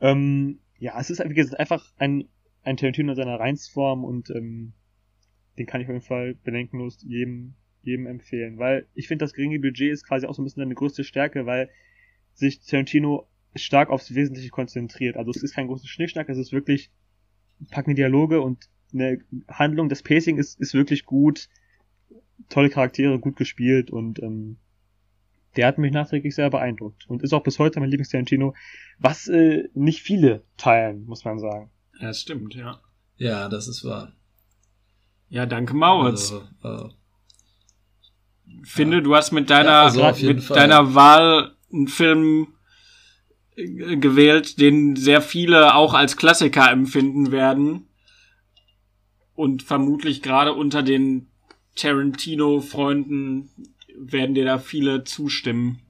[0.00, 2.28] Ähm, ja, es ist wie gesagt, einfach ein,
[2.66, 4.72] ein Tarantino in seiner Reinsform und ähm,
[5.56, 8.58] den kann ich auf jeden Fall bedenkenlos jedem, jedem empfehlen.
[8.58, 11.46] Weil ich finde, das geringe Budget ist quasi auch so ein bisschen seine größte Stärke,
[11.46, 11.70] weil
[12.34, 15.16] sich Tarantino stark aufs Wesentliche konzentriert.
[15.16, 16.90] Also es ist kein großes Schnickschnack, es ist wirklich
[17.70, 21.48] packende Dialoge und eine Handlung, das Pacing ist, ist wirklich gut,
[22.48, 24.56] tolle Charaktere, gut gespielt und ähm,
[25.56, 28.54] der hat mich nachträglich sehr beeindruckt und ist auch bis heute mein Lieblings-Tarantino,
[28.98, 31.70] was äh, nicht viele teilen, muss man sagen.
[32.00, 32.80] Ja, das stimmt, ja.
[33.16, 34.12] Ja, das ist wahr.
[35.28, 36.32] Ja, danke Mauritz.
[36.62, 36.90] Also, äh,
[38.64, 40.56] Finde, du hast mit deiner, Ja, also mit Fall.
[40.56, 42.48] deiner Wahl einen Film
[43.56, 47.88] äh, gewählt, den sehr viele auch als Klassiker empfinden werden.
[49.34, 51.28] Und vermutlich gerade unter den
[51.74, 53.50] Tarantino-Freunden
[53.98, 55.80] werden dir da viele zustimmen.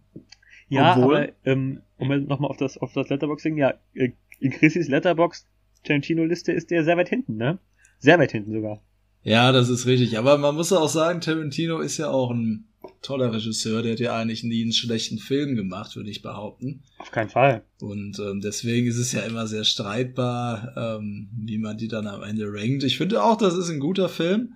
[0.68, 4.88] Ja, Obwohl- aber ähm, um nochmal auf das auf das Letterboxing, ja, äh, in Chrissys
[4.88, 5.46] Letterbox
[5.87, 7.59] Tarantino-Liste ist der sehr weit hinten, ne?
[7.99, 8.83] Sehr weit hinten sogar.
[9.22, 10.18] ja, das ist richtig.
[10.18, 12.66] Aber man muss auch sagen, Tarantino ist ja auch ein
[13.03, 16.83] toller Regisseur, der hat ja eigentlich nie einen schlechten Film gemacht, würde ich behaupten.
[16.99, 17.64] Auf keinen Fall.
[17.81, 22.22] Und ähm, deswegen ist es ja immer sehr streitbar, ähm, wie man die dann am
[22.22, 22.85] Ende rankt.
[22.85, 24.55] Ich finde auch, das ist ein guter Film.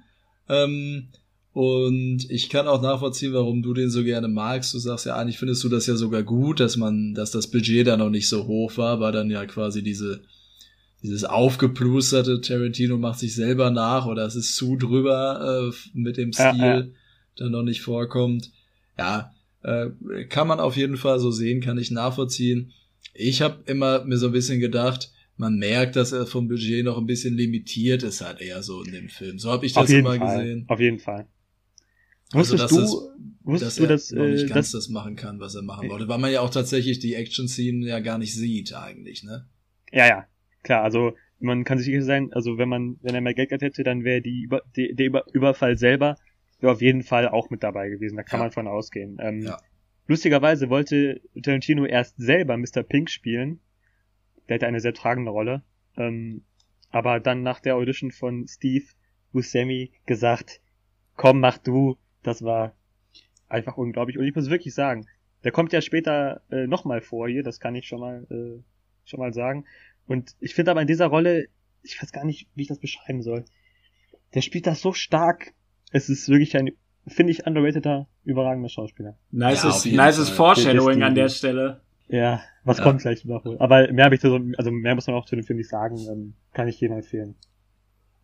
[0.49, 1.09] Ähm,
[1.53, 4.73] und ich kann auch nachvollziehen, warum du den so gerne magst.
[4.73, 7.87] Du sagst ja, eigentlich findest du das ja sogar gut, dass man, dass das Budget
[7.89, 10.23] da noch nicht so hoch war, weil dann ja quasi diese,
[11.03, 16.33] dieses aufgeplusterte Tarantino macht sich selber nach oder es ist zu drüber äh, mit dem
[16.33, 16.87] Stil ja, ja.
[17.37, 18.51] dann noch nicht vorkommt.
[18.99, 19.33] Ja,
[19.63, 19.91] äh,
[20.29, 22.73] kann man auf jeden Fall so sehen, kann ich nachvollziehen.
[23.15, 26.99] Ich habe immer mir so ein bisschen gedacht, man merkt, dass er vom Budget noch
[26.99, 29.39] ein bisschen limitiert ist, halt eher so in dem Film.
[29.39, 30.39] So habe ich das immer Fall.
[30.39, 30.65] gesehen.
[30.69, 31.27] Auf jeden Fall.
[32.33, 32.91] Also, wusstest du, es,
[33.43, 35.89] wusstest dass du, dass, er noch nicht äh, ganz das machen kann, was er machen
[35.89, 39.47] wollte, weil man ja auch tatsächlich die Action-Szenen ja gar nicht sieht eigentlich, ne?
[39.93, 40.27] Ja, ja,
[40.63, 40.83] klar.
[40.83, 43.83] Also man kann sich sicher sein, also wenn man, wenn er mehr Geld gehabt hätte,
[43.83, 46.17] dann wäre die Über, die, der Über, Überfall selber
[46.61, 48.17] wäre auf jeden Fall auch mit dabei gewesen.
[48.17, 48.45] Da kann ja.
[48.45, 49.19] man von ausgehen.
[49.21, 49.59] Ähm, ja.
[50.07, 52.83] Lustigerweise wollte Tarantino erst selber Mr.
[52.83, 53.61] Pink spielen.
[54.49, 55.63] Der hatte eine sehr tragende Rolle.
[55.97, 56.43] Ähm,
[56.91, 58.85] aber dann nach der Audition von Steve
[59.33, 60.61] Buscemi gesagt,
[61.17, 62.75] komm, mach du, das war
[63.49, 64.19] einfach unglaublich.
[64.19, 65.07] Und ich muss wirklich sagen,
[65.45, 68.63] der kommt ja später äh, nochmal vor hier, das kann ich schon mal, äh,
[69.05, 69.65] schon mal sagen.
[70.11, 71.47] Und ich finde aber in dieser Rolle,
[71.85, 73.45] ich weiß gar nicht, wie ich das beschreiben soll.
[74.35, 75.53] Der spielt das so stark.
[75.93, 76.73] Es ist wirklich ein,
[77.07, 79.17] finde ich, underrateder, überragender Schauspieler.
[79.31, 81.83] Nices, ja, nices Foreshadowing an der Stelle.
[82.09, 82.83] Ja, was ja.
[82.83, 83.45] kommt gleich noch?
[83.61, 85.97] Aber mehr habe ich so, also mehr muss man auch zu dem Film nicht sagen,
[86.11, 87.37] ähm, kann ich jedem empfehlen.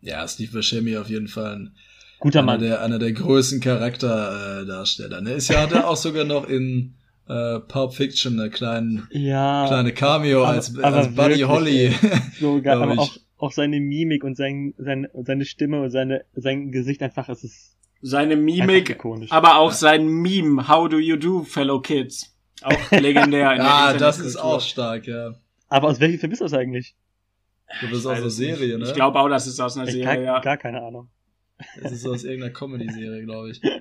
[0.01, 1.75] Ja, Steve Buscemi auf jeden Fall ein
[2.19, 2.59] Guter einer Mann.
[2.59, 5.21] Der, einer der größten Charakterdarsteller.
[5.21, 5.31] Ne?
[5.31, 6.95] Ist ja, hat er auch sogar noch in
[7.27, 11.91] äh, Pulp Fiction eine kleine, ja, kleine Cameo aber, als, aber als Buddy wirklich, Holly.
[12.39, 16.71] So geil, aber auch, auch seine Mimik und sein, sein, seine Stimme und seine, sein
[16.71, 18.97] Gesicht einfach, es ist seine Mimik,
[19.29, 19.75] aber auch ja.
[19.75, 22.35] sein Meme, How do you do, fellow kids?
[22.61, 23.53] Auch legendär.
[23.53, 25.35] In ja, das ist auch stark, ja.
[25.69, 26.95] Aber aus welchem Film ist das eigentlich?
[27.81, 28.85] Das ist aus einer Serie, ne?
[28.85, 30.39] Ich glaube auch, das ist aus einer ich Serie, gar, ja.
[30.39, 31.09] Gar keine Ahnung.
[31.81, 33.61] Das ist aus irgendeiner Comedy-Serie, glaube ich.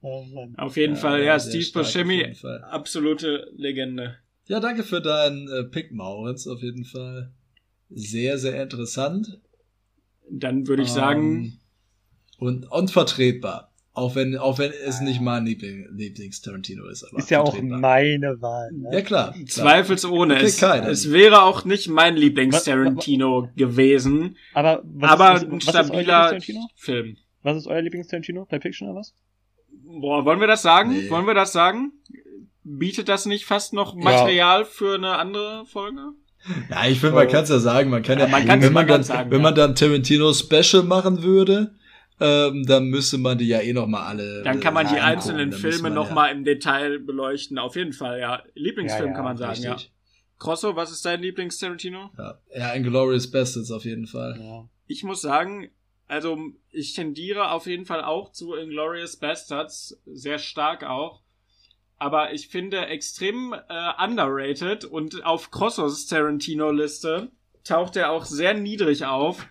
[0.00, 0.24] Oh
[0.56, 2.34] auf jeden ja, Fall, ja, Steve Buscemi,
[2.70, 4.16] absolute Legende.
[4.46, 7.32] Ja, danke für deinen äh, Pick, Mauritz, auf jeden Fall.
[7.90, 9.40] Sehr, sehr interessant.
[10.30, 11.44] Dann würde ich um, sagen.
[11.44, 11.58] Ähm,
[12.38, 13.72] und unvertretbar.
[13.92, 17.02] Auch wenn, auch wenn es nicht mein Liebling, Lieblings-Tarantino ist.
[17.04, 18.70] Aber ist ja auch meine Wahl.
[18.70, 18.90] Ne?
[18.92, 19.32] Ja, klar.
[19.32, 19.46] klar.
[19.46, 20.38] Zweifelsohne.
[20.42, 24.36] Es, es wäre auch nicht mein Lieblings-Tarantino gewesen.
[24.52, 26.38] Aber, was aber ist, was, ein stabiler
[26.74, 27.16] Film.
[27.42, 28.44] Was ist euer Lieblings-Tarantino?
[28.44, 29.14] Pulp Fiction oder was?
[29.86, 30.90] Boah, wollen wir das sagen?
[30.90, 31.10] Nee.
[31.10, 31.92] Wollen wir das sagen?
[32.64, 34.64] Bietet das nicht fast noch Material ja.
[34.64, 36.12] für eine andere Folge?
[36.70, 37.90] Ja, ich finde, man kann es ja sagen.
[37.90, 41.22] Man kann ja, ja man wenn, man dann, sagen, wenn man dann Tarantino Special machen
[41.22, 41.74] würde,
[42.20, 44.42] ähm, dann müsste man die ja eh noch mal alle.
[44.42, 46.14] Dann kann man die einzelnen Filme noch ja.
[46.14, 47.58] mal im Detail beleuchten.
[47.58, 48.42] Auf jeden Fall, ja.
[48.54, 49.84] Lieblingsfilm ja, ja, kann man sagen, richtig.
[49.84, 49.90] ja.
[50.38, 52.10] Crosso, was ist dein Lieblings-Tarantino?
[52.18, 54.38] Ja, ja Inglourious Bastards auf jeden Fall.
[54.40, 54.68] Ja.
[54.86, 55.70] Ich muss sagen,
[56.06, 56.38] also
[56.70, 61.22] ich tendiere auf jeden Fall auch zu Inglourious Bastards, sehr stark auch.
[61.98, 67.30] Aber ich finde extrem äh, underrated und auf Crossos Tarantino-Liste
[67.64, 69.46] taucht er auch sehr niedrig auf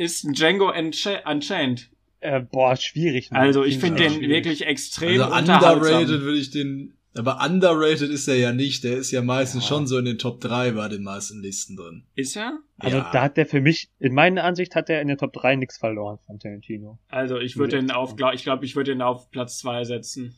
[0.00, 1.90] ist Django Unchained.
[2.20, 3.30] Äh, boah, schwierig.
[3.30, 3.38] Ne?
[3.38, 8.36] Also ich finde den wirklich extrem also underrated würde ich den, aber underrated ist er
[8.36, 8.84] ja nicht.
[8.84, 9.68] Der ist ja meistens ja.
[9.68, 12.04] schon so in den Top 3 bei den meisten Listen drin.
[12.14, 12.58] Ist er?
[12.78, 13.10] Also ja.
[13.12, 15.78] da hat der für mich, in meiner Ansicht hat er in der Top 3 nichts
[15.78, 16.98] verloren von Tarantino.
[17.08, 20.36] Also ich würde den auf, glaub, ich glaube, ich würde den auf Platz 2 setzen.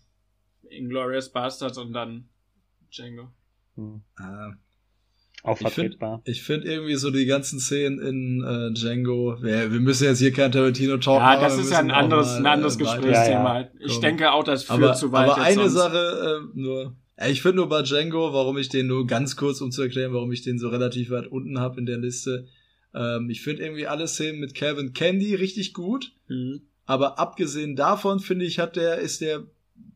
[0.69, 2.29] Inglorious Bastards und dann
[2.91, 3.29] Django.
[3.77, 4.03] Hm.
[4.17, 4.53] Ah.
[5.45, 6.23] Auch vertretbar.
[6.25, 10.21] Ich finde find irgendwie so die ganzen Szenen in äh, Django, wir, wir müssen jetzt
[10.21, 13.59] hier kein Tarantino talk Ja, das ist ja ein anderes, mal, ein anderes äh, Gesprächsthema.
[13.59, 13.69] Ja, ja.
[13.81, 15.31] Ich denke auch, das führt aber, zu weit.
[15.31, 15.73] Aber eine sonst.
[15.73, 16.97] Sache äh, nur,
[17.29, 20.31] ich finde nur bei Django, warum ich den nur ganz kurz, um zu erklären, warum
[20.31, 22.47] ich den so relativ weit unten habe in der Liste.
[22.95, 26.13] Ähm, ich finde irgendwie alle Szenen mit Kevin Candy richtig gut.
[26.29, 26.63] Mhm.
[26.85, 29.45] Aber abgesehen davon finde ich, hat der, ist der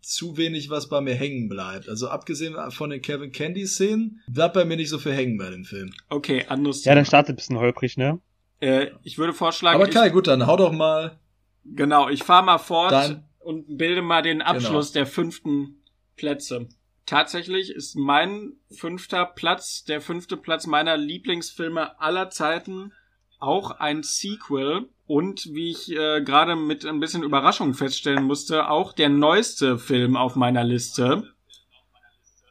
[0.00, 1.88] zu wenig, was bei mir hängen bleibt.
[1.88, 5.50] Also abgesehen von den Kevin Candy Szenen, bleibt bei mir nicht so viel hängen bei
[5.50, 5.92] dem Film.
[6.08, 6.92] Okay, anderes Thema.
[6.92, 8.20] Ja, der startet ein bisschen holprig, ne?
[8.60, 9.80] Äh, ich würde vorschlagen.
[9.80, 11.18] Aber Kai, gut, dann hau doch mal.
[11.64, 15.04] Genau, ich fahre mal fort Dein, und bilde mal den Abschluss genau.
[15.04, 15.82] der fünften
[16.16, 16.68] Plätze.
[17.04, 22.92] Tatsächlich ist mein fünfter Platz, der fünfte Platz meiner Lieblingsfilme aller Zeiten,
[23.38, 28.92] auch ein Sequel und wie ich äh, gerade mit ein bisschen Überraschung feststellen musste, auch
[28.92, 31.32] der neueste Film auf meiner Liste.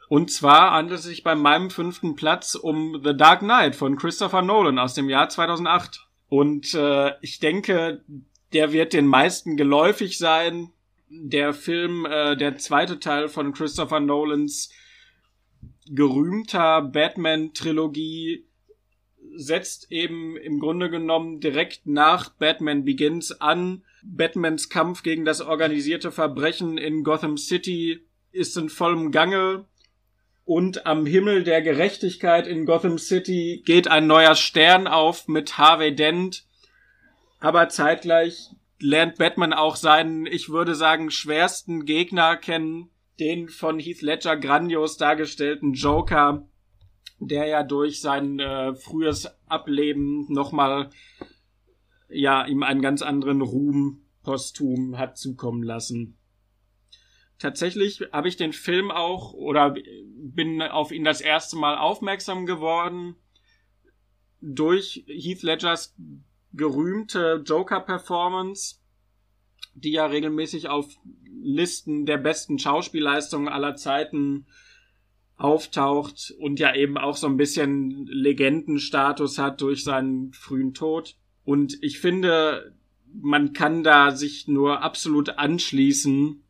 [0.08, 4.42] Und zwar handelt es sich bei meinem fünften Platz um The Dark Knight von Christopher
[4.42, 6.06] Nolan aus dem Jahr 2008.
[6.28, 8.04] Und äh, ich denke,
[8.52, 10.72] der wird den meisten geläufig sein.
[11.08, 14.70] der Film, äh, der zweite Teil von Christopher Nolans
[15.88, 18.45] gerühmter Batman-Trilogie
[19.38, 23.82] setzt eben im Grunde genommen direkt nach Batman Begins an.
[24.02, 29.66] Batmans Kampf gegen das organisierte Verbrechen in Gotham City ist in vollem Gange
[30.46, 35.92] und am Himmel der Gerechtigkeit in Gotham City geht ein neuer Stern auf mit Harvey
[35.92, 36.44] Dent.
[37.40, 44.02] Aber zeitgleich lernt Batman auch seinen, ich würde sagen, schwersten Gegner kennen, den von Heath
[44.02, 46.46] Ledger grandios dargestellten Joker,
[47.18, 50.90] der ja durch sein äh, frühes Ableben nochmal
[52.08, 56.18] ja ihm einen ganz anderen Ruhm posthum hat zukommen lassen.
[57.38, 59.74] Tatsächlich habe ich den Film auch oder
[60.18, 63.16] bin auf ihn das erste Mal aufmerksam geworden
[64.40, 65.94] durch Heath Ledgers
[66.52, 68.76] gerühmte Joker-Performance,
[69.74, 70.86] die ja regelmäßig auf
[71.42, 74.46] Listen der besten Schauspielleistungen aller Zeiten
[75.36, 81.16] auftaucht und ja eben auch so ein bisschen Legendenstatus hat durch seinen frühen Tod.
[81.44, 82.74] Und ich finde,
[83.12, 86.42] man kann da sich nur absolut anschließen,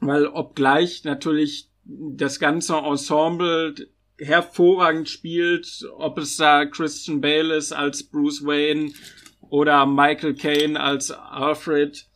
[0.00, 3.74] weil obgleich natürlich das ganze Ensemble
[4.18, 8.92] hervorragend spielt, ob es da Christian Bale ist als Bruce Wayne
[9.40, 12.06] oder Michael Caine als Alfred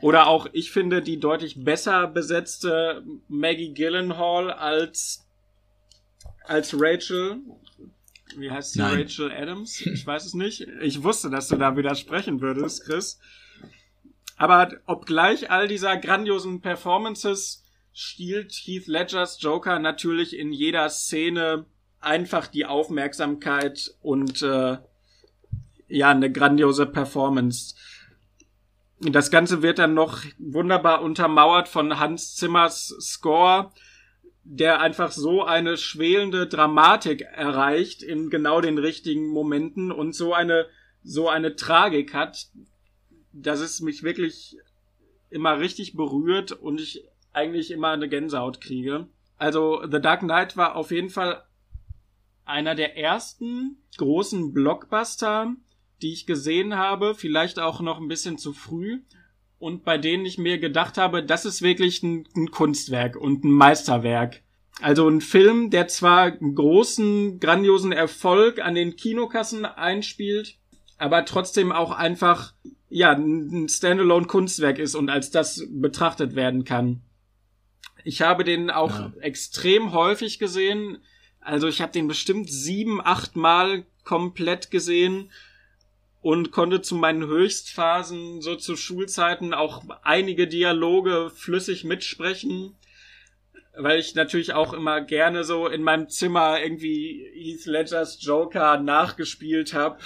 [0.00, 5.26] oder auch ich finde die deutlich besser besetzte Maggie Gyllenhaal als
[6.44, 7.38] als Rachel.
[8.36, 8.80] Wie heißt sie?
[8.80, 9.02] Nein.
[9.02, 9.80] Rachel Adams?
[9.80, 10.60] Ich weiß es nicht.
[10.82, 13.18] Ich wusste, dass du da widersprechen würdest, Chris.
[14.36, 21.66] Aber obgleich all dieser grandiosen Performances stiehlt Heath Ledgers Joker natürlich in jeder Szene
[22.00, 24.78] einfach die Aufmerksamkeit und äh,
[25.88, 27.74] ja, eine grandiose Performance.
[29.00, 33.70] Das Ganze wird dann noch wunderbar untermauert von Hans Zimmers Score,
[34.42, 40.66] der einfach so eine schwelende Dramatik erreicht in genau den richtigen Momenten und so eine
[41.04, 42.48] so eine Tragik hat,
[43.32, 44.56] dass es mich wirklich
[45.30, 49.06] immer richtig berührt und ich eigentlich immer eine Gänsehaut kriege.
[49.36, 51.44] Also The Dark Knight war auf jeden Fall
[52.44, 55.54] einer der ersten großen Blockbuster,
[56.02, 59.00] die ich gesehen habe, vielleicht auch noch ein bisschen zu früh
[59.58, 63.50] und bei denen ich mir gedacht habe, das ist wirklich ein, ein Kunstwerk und ein
[63.50, 64.42] Meisterwerk.
[64.80, 70.56] Also ein Film, der zwar einen großen, grandiosen Erfolg an den Kinokassen einspielt,
[70.98, 72.54] aber trotzdem auch einfach
[72.88, 77.02] ja ein Standalone-Kunstwerk ist und als das betrachtet werden kann.
[78.04, 79.12] Ich habe den auch Ja.
[79.20, 80.98] extrem häufig gesehen.
[81.40, 85.30] Also ich habe den bestimmt sieben, acht Mal komplett gesehen
[86.20, 92.74] und konnte zu meinen Höchstphasen, so zu Schulzeiten, auch einige Dialoge flüssig mitsprechen,
[93.76, 99.74] weil ich natürlich auch immer gerne so in meinem Zimmer irgendwie Heath Ledgers Joker nachgespielt
[99.74, 99.98] habe.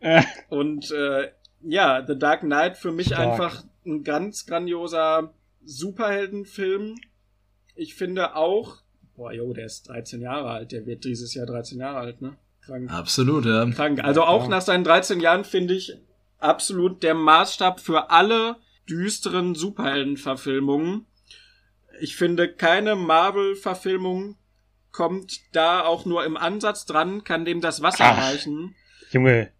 [0.48, 1.30] Und äh,
[1.62, 3.20] ja, The Dark Knight für mich Stark.
[3.20, 5.34] einfach ein ganz grandioser
[5.64, 6.94] Superheldenfilm.
[7.74, 8.76] Ich finde auch,
[9.16, 12.36] boah, jo, der ist 13 Jahre alt, der wird dieses Jahr 13 Jahre alt, ne?
[12.66, 12.90] Krank.
[12.90, 13.68] Absolut, ja.
[13.70, 14.02] Krank.
[14.02, 14.48] Also auch Ja.
[14.48, 15.92] nach seinen 13 Jahren finde ich
[16.38, 18.56] absolut der Maßstab für alle
[18.88, 21.06] düsteren Superheldenverfilmungen.
[22.00, 24.36] Ich finde, keine Marvel-Verfilmung
[24.92, 28.18] kommt da auch nur im Ansatz dran, kann dem das Wasser Ach.
[28.30, 28.74] reichen.
[29.10, 29.50] Junge,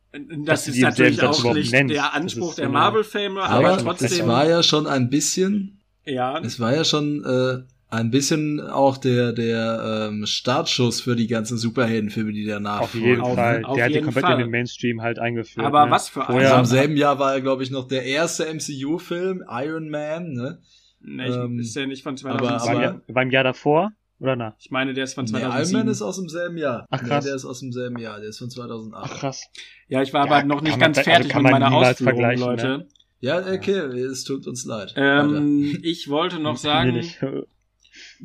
[0.45, 1.95] Das ist natürlich auch nicht nennst.
[1.95, 6.61] der Anspruch der Marvel-Filme, Aber, aber es trotzdem, war ja schon ein bisschen, ja, es
[6.61, 7.63] war ja schon äh,
[7.95, 13.21] ein bisschen auch der der ähm, Startschuss für die ganzen Superheldenfilme, die danach auf jeden
[13.21, 13.65] Auf- Fall.
[13.65, 14.35] auf Der hat die jeden komplett Fall.
[14.35, 15.65] in den Mainstream halt eingeführt.
[15.67, 15.91] aber ne?
[15.91, 19.43] was für Vorher- Also im selben Jahr war ja, glaube ich, noch der erste MCU-Film,
[19.49, 20.59] Iron Man, ne?
[21.01, 22.51] Ne, ich, Ähm, ist der nicht von aber- 2007.
[22.51, 24.55] war, im aber- Jahr, war im Jahr davor oder nach?
[24.59, 25.79] ich meine, der ist von Nee, Iron 2007.
[25.81, 26.87] Man ist aus dem selben Jahr.
[26.91, 27.25] Ach, krass.
[27.25, 29.11] Nee, der ist aus dem selben Jahr, der ist von Ach 2008.
[29.21, 29.43] krass.
[29.89, 31.75] ja, ich war Ja, aber noch nicht man- ganz also fertig kann mit man meiner
[31.77, 32.67] Ausführung, vergleichen, Leute.
[32.69, 32.87] ne?
[33.21, 34.93] Ja, okay, es tut uns leid.
[34.97, 37.03] Ähm, ich wollte noch Nee, sagen.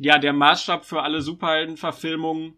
[0.02, 2.54] Ja, der Maßstab für alle Superheldenverfilmungen.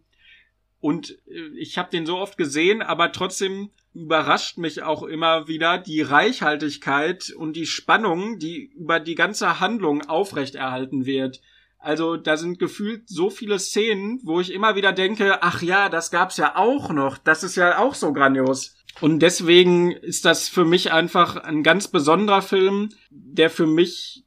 [0.80, 5.78] Und äh, ich habe den so oft gesehen, aber trotzdem überrascht mich auch immer wieder
[5.78, 11.42] die Reichhaltigkeit und die Spannung, die über die ganze Handlung aufrechterhalten wird.
[11.78, 16.12] Also da sind gefühlt so viele Szenen, wo ich immer wieder denke, ach ja, das
[16.12, 18.76] gab's ja auch noch, das ist ja auch so grandios.
[19.00, 24.24] Und deswegen ist das für mich einfach ein ganz besonderer Film, der für mich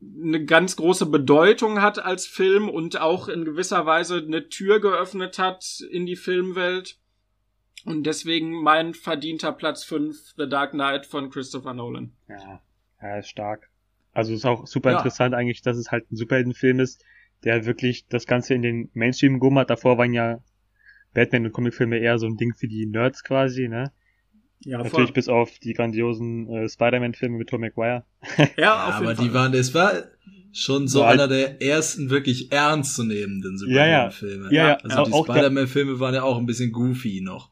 [0.00, 5.38] eine ganz große Bedeutung hat als Film und auch in gewisser Weise eine Tür geöffnet
[5.38, 6.98] hat in die Filmwelt.
[7.84, 12.12] Und deswegen mein verdienter Platz 5, The Dark Knight von Christopher Nolan.
[12.28, 12.60] Ja.
[13.00, 13.70] Ja, ist stark.
[14.12, 14.96] Also ist auch super Ja.
[14.98, 17.04] interessant eigentlich, dass es halt ein Superheldenfilm ist,
[17.44, 19.70] der wirklich das Ganze in den Mainstream gehoben hat.
[19.70, 20.42] Davor waren ja
[21.14, 23.92] Batman und Comicfilme eher so ein Ding für die Nerds quasi, ne?
[24.60, 28.04] Ja, Natürlich bis auf die grandiosen äh, Spider-Man-Filme mit Tom McGuire.
[28.36, 29.24] Ja, Ja, auf jeden aber Fall.
[29.26, 29.92] die waren, es war
[30.52, 34.10] schon so So einer der ersten wirklich ernstzunehmenden Ja, ja.
[34.10, 34.54] Superheldenfilme.
[34.54, 37.50] Ja, ja, Also die Spider-Man-Filme waren ja auch ein bisschen goofy noch.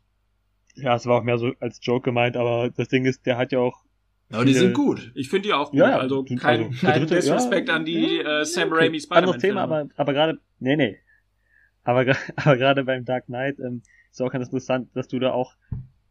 [0.74, 3.52] Ja, es war auch mehr so als Joke gemeint, aber das Ding ist, der hat
[3.52, 3.84] ja auch
[4.32, 5.12] Aber die Viele- sind gut.
[5.14, 5.78] Ich finde die auch gut.
[5.78, 5.98] Ja, ja.
[5.98, 8.80] Also Also, kein, der kein dritte- Disrespect ja, an die ja, äh, Sam okay.
[8.84, 9.24] Raimi Spider-Man.
[9.24, 10.96] Anderes Thema, aber, aber gerade, nee, nee.
[11.84, 12.04] Aber,
[12.36, 15.54] aber gerade beim Dark Knight ähm, ist auch ganz interessant, dass du da auch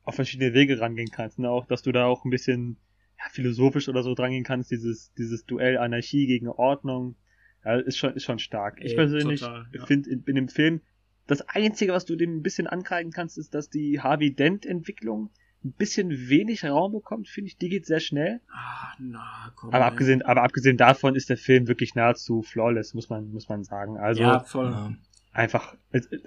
[0.06, 1.40] auf verschiedene Wege rangehen kannst.
[1.40, 1.50] Ne?
[1.50, 2.78] Auch, dass du da auch ein bisschen
[3.18, 7.16] ja, philosophisch oder so drangehen kannst, dieses, dieses Duell Anarchie gegen Ordnung.
[7.64, 8.80] Ja, ist schon, ist schon stark.
[8.82, 9.86] Ich Ey, persönlich total, ja.
[9.86, 10.82] finde in, in dem Film,
[11.26, 15.32] das Einzige, was du dem ein bisschen ankreiden kannst, ist, dass die Harvey Dent-Entwicklung
[15.64, 17.58] ein bisschen wenig Raum bekommt, finde ich.
[17.58, 18.42] Die geht sehr schnell.
[18.54, 19.72] Ah, na, komm.
[19.72, 19.92] Aber ey.
[19.92, 23.98] abgesehen, aber abgesehen davon ist der Film wirklich nahezu flawless, muss man, muss man sagen.
[23.98, 24.96] Also ja, voll.
[25.32, 25.76] Einfach,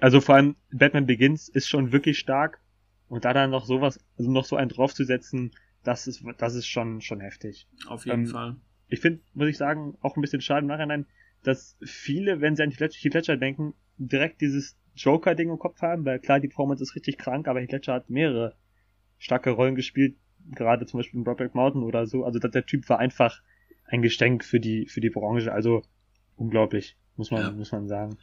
[0.01, 2.61] also vor allem Batman Begins ist schon wirklich stark
[3.09, 5.53] und da dann noch sowas, also noch so einen draufzusetzen,
[5.85, 7.67] das ist, das ist schon, schon heftig.
[7.89, 8.57] Auf jeden Ähm, Fall.
[8.89, 11.07] Ich finde, muss ich sagen, auch ein bisschen schade im Nachhinein,
[11.43, 16.19] dass viele, wenn sie an Heath Ledger denken, direkt dieses Joker-Ding im Kopf haben, weil
[16.19, 18.57] klar, die Performance ist richtig krank, aber Ledger hat mehrere
[19.19, 20.17] starke Rollen gespielt,
[20.53, 22.25] gerade zum Beispiel in Brokeback Mountain oder so.
[22.25, 23.43] Also der, der Typ war einfach
[23.85, 25.53] ein Geschenk für die, für die Branche.
[25.53, 25.83] Also
[26.37, 27.51] unglaublich, muss man, Ja.
[27.53, 28.17] muss man sagen.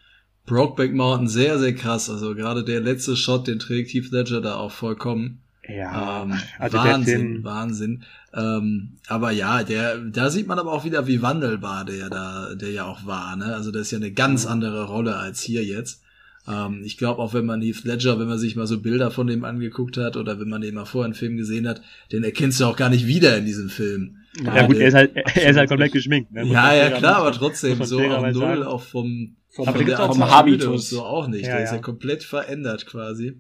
[0.46, 2.10] Brokeback Mountain sehr, sehr krass.
[2.10, 5.40] Also gerade der letzte Shot, den trägt Heath Ledger da auch vollkommen.
[5.68, 8.04] Ja, ähm, also Wahnsinn, Wahnsinn.
[8.36, 12.70] Ähm, aber ja, der, da sieht man aber auch wieder, wie wandelbar der da, der
[12.70, 13.36] ja auch war.
[13.36, 13.46] Ne?
[13.56, 16.04] Also das ist ja eine ganz andere Rolle als hier jetzt.
[16.48, 19.26] Ähm, ich glaube auch, wenn man Heath Ledger, wenn man sich mal so Bilder von
[19.26, 21.82] dem angeguckt hat oder wenn man den mal vorher einen Film gesehen hat,
[22.12, 24.18] den erkennst du auch gar nicht wieder in diesem Film.
[24.44, 26.32] ja gut, der- er ist halt, er ist halt komplett geschminkt.
[26.32, 26.46] Ne?
[26.46, 30.10] Ja, ja, klar, aber trotzdem so auf Null, auch vom, Vom, Aber da gibt's der
[30.10, 30.90] auch vom Habitus.
[30.90, 31.46] so auch nicht.
[31.46, 31.82] Ja, der ist ja ja.
[31.82, 33.40] komplett verändert quasi.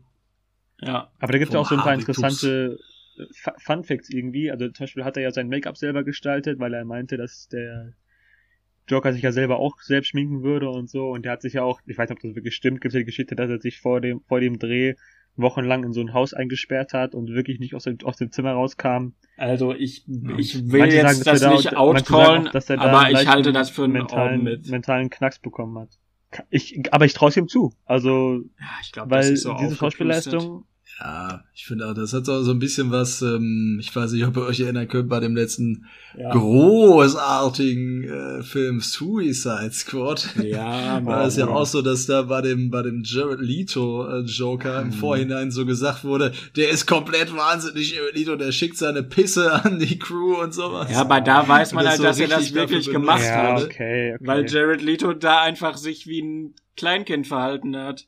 [0.81, 1.11] Ja.
[1.19, 2.07] Aber da gibt es auch so ein paar Habitus.
[2.17, 2.77] interessante
[3.17, 4.49] äh, Fu- Fun Facts irgendwie.
[4.51, 7.93] Also zum Beispiel hat er ja sein Make-up selber gestaltet, weil er meinte, dass der
[8.87, 11.09] Joker sich ja selber auch selbst schminken würde und so.
[11.09, 12.93] Und der hat sich ja auch, ich weiß nicht, ob das wirklich stimmt, gibt es
[12.93, 14.93] ja die Geschichte, dass er sich vor dem, vor dem Dreh
[15.37, 18.53] wochenlang in so ein Haus eingesperrt hat und wirklich nicht aus dem, aus dem Zimmer
[18.53, 19.13] rauskam.
[19.37, 20.37] Also ich, Ja.
[20.37, 23.27] ich will Manche jetzt sagen, dass das er da- nicht outcallen, er aber einen ich
[23.27, 25.89] halte das für einen mentalen, mentalen Knacks bekommen hat.
[26.49, 27.73] Ich, aber ich traue es ihm zu.
[27.85, 29.75] Also, Ja, ich glaube, das weil so diese.
[29.75, 30.65] Schauspielleistung,
[30.97, 34.25] Ja, ich finde auch, das hat so so ein bisschen was, ähm, ich weiß nicht,
[34.25, 35.85] ob ihr euch erinnern könnt, bei dem letzten
[36.17, 40.29] Ja, großartigen äh, Film Suicide Squad.
[40.41, 41.51] ja War es ja ja.
[41.51, 44.91] auch so, dass da bei dem, bei dem Jared Leto äh, Joker im Mhm.
[44.93, 49.79] Vorhinein so gesagt wurde, der ist komplett wahnsinnig, Jared Leto, der schickt seine Pisse an
[49.79, 50.89] die Crew und sowas.
[50.91, 53.63] Ja, aber da weiß man Und halt, so dass er das wirklich gemacht ja, hat.
[53.63, 54.25] okay, okay.
[54.25, 58.07] Weil Jared Leto da einfach sich wie ein Kleinkind verhalten hat.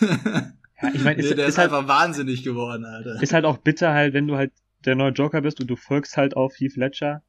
[0.82, 3.20] ja, ich meine, nee, ist, der ist, ist halt einfach wahnsinnig geworden, Alter.
[3.22, 4.52] ist halt auch bitter halt, wenn du halt
[4.84, 7.22] der neue Joker bist und du folgst halt auf Heath Ledger.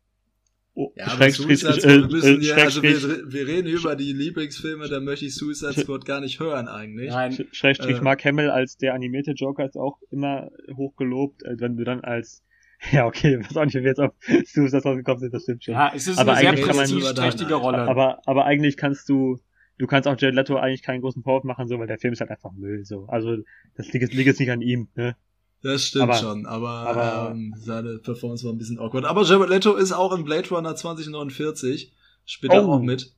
[0.75, 3.67] Oh, Ja, aber Schrägstrich, Suicide äh, Squad, wir müssen äh, ja, also wir, wir reden
[3.67, 7.09] über die Lieblingsfilme, da möchte ich Suicide Squad gar nicht hören eigentlich.
[7.09, 8.01] Nein, Sch- Schrägstrich Äh.
[8.01, 12.43] Mark Hamill als der animierte Joker ist auch immer hochgelobt, äh, wenn du dann als
[12.91, 14.11] ja, okay, weiß auch nicht, wie wir jetzt auf
[14.45, 15.73] Suicide Squad gekommen sind, das stimmt schon.
[15.73, 17.79] ja, es ist Aber eine sehr prestigeträchtige Rolle.
[17.79, 19.39] Aber, aber eigentlich kannst du,
[19.77, 22.19] du kannst auch Jared Leto eigentlich keinen großen Vorwurf machen, so, weil der Film ist
[22.21, 23.05] halt einfach Müll, so.
[23.07, 23.37] Also,
[23.75, 25.15] das liegt, jetzt- liegt jetzt nicht an ihm, ne?
[25.63, 29.05] Das stimmt Aber- schon, aber, aber- ähm, seine Performance war ein bisschen awkward.
[29.05, 31.93] Aber Jared Leto ist auch in Blade Runner 2049,
[32.25, 32.73] spielt er Oh.
[32.73, 33.13] auch mit.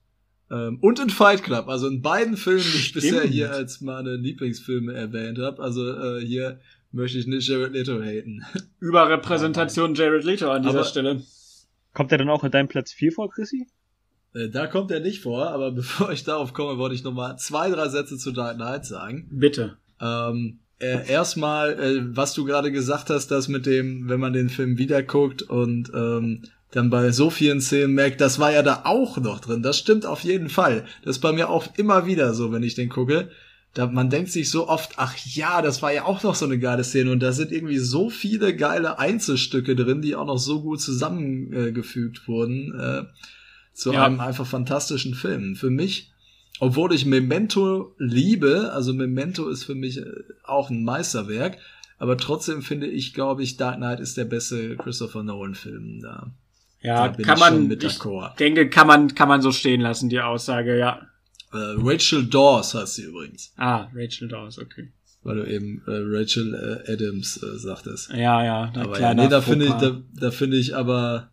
[0.52, 3.04] Ähm, und in Fight Club, also in beiden Filmen, die ich Stimmt.
[3.04, 5.62] bisher hier als meine Lieblingsfilme erwähnt habe.
[5.62, 6.60] Also äh, hier
[6.92, 8.44] möchte ich nicht Jared Leto haten.
[8.80, 11.22] Überrepräsentation Jared Leto an dieser Aber- Stelle.
[11.94, 13.68] Kommt er dann auch in deinem Platz 4 vor, Chrissy?
[14.34, 17.38] Äh, da kommt er nicht vor, aber bevor ich darauf komme, wollte ich noch mal
[17.38, 19.28] zwei, drei Sätze zu Dark Knight sagen.
[19.32, 19.78] Bitte.
[20.02, 24.50] Ähm, äh, erstmal, äh, was du gerade gesagt hast, dass mit dem, wenn man den
[24.50, 28.82] Film wieder guckt und ähm, dann bei so vielen Szenen merkt, das war ja da
[28.86, 29.64] auch noch drin.
[29.64, 30.86] Das stimmt auf jeden Fall.
[31.04, 33.30] Das ist bei mir auch immer wieder so, wenn ich den gucke.
[33.74, 36.60] Da, man denkt sich so oft, ach ja, das war ja auch noch so eine
[36.60, 40.62] geile Szene und da sind irgendwie so viele geile Einzelstücke drin, die auch noch so
[40.62, 43.04] gut zusammengefügt wurden äh,
[43.80, 44.06] zu Ja.
[44.06, 45.56] einem einfach fantastischen Film.
[45.56, 46.12] Für mich,
[46.60, 50.06] obwohl ich Memento liebe, also Memento ist für mich äh,
[50.44, 51.58] auch ein Meisterwerk,
[51.98, 56.32] aber trotzdem finde ich, glaube ich, Dark Knight ist der beste Christopher Nolan Film da.
[56.82, 58.38] Ja, da kann ich man, ich d'accord.
[58.38, 61.02] denke, kann man, kann man so stehen lassen, die Aussage, ja.
[61.52, 64.92] Äh, Rachel Dawes heißt sie übrigens, Ah, Rachel Dawes, okay.
[65.24, 68.12] weil du eben äh, Rachel äh, Adams äh, sagtest.
[68.12, 71.32] Ja, ja, da Aber ja, nee, da finde ich, da, da finde ich aber,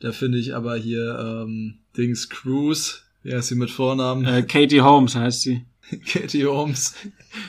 [0.00, 4.24] Da finde ich aber hier ähm, Dings Cruise, wie heißt sie mit Vornamen?
[4.26, 5.64] Äh, Katie Holmes heißt sie.
[6.06, 6.94] Katie Holmes.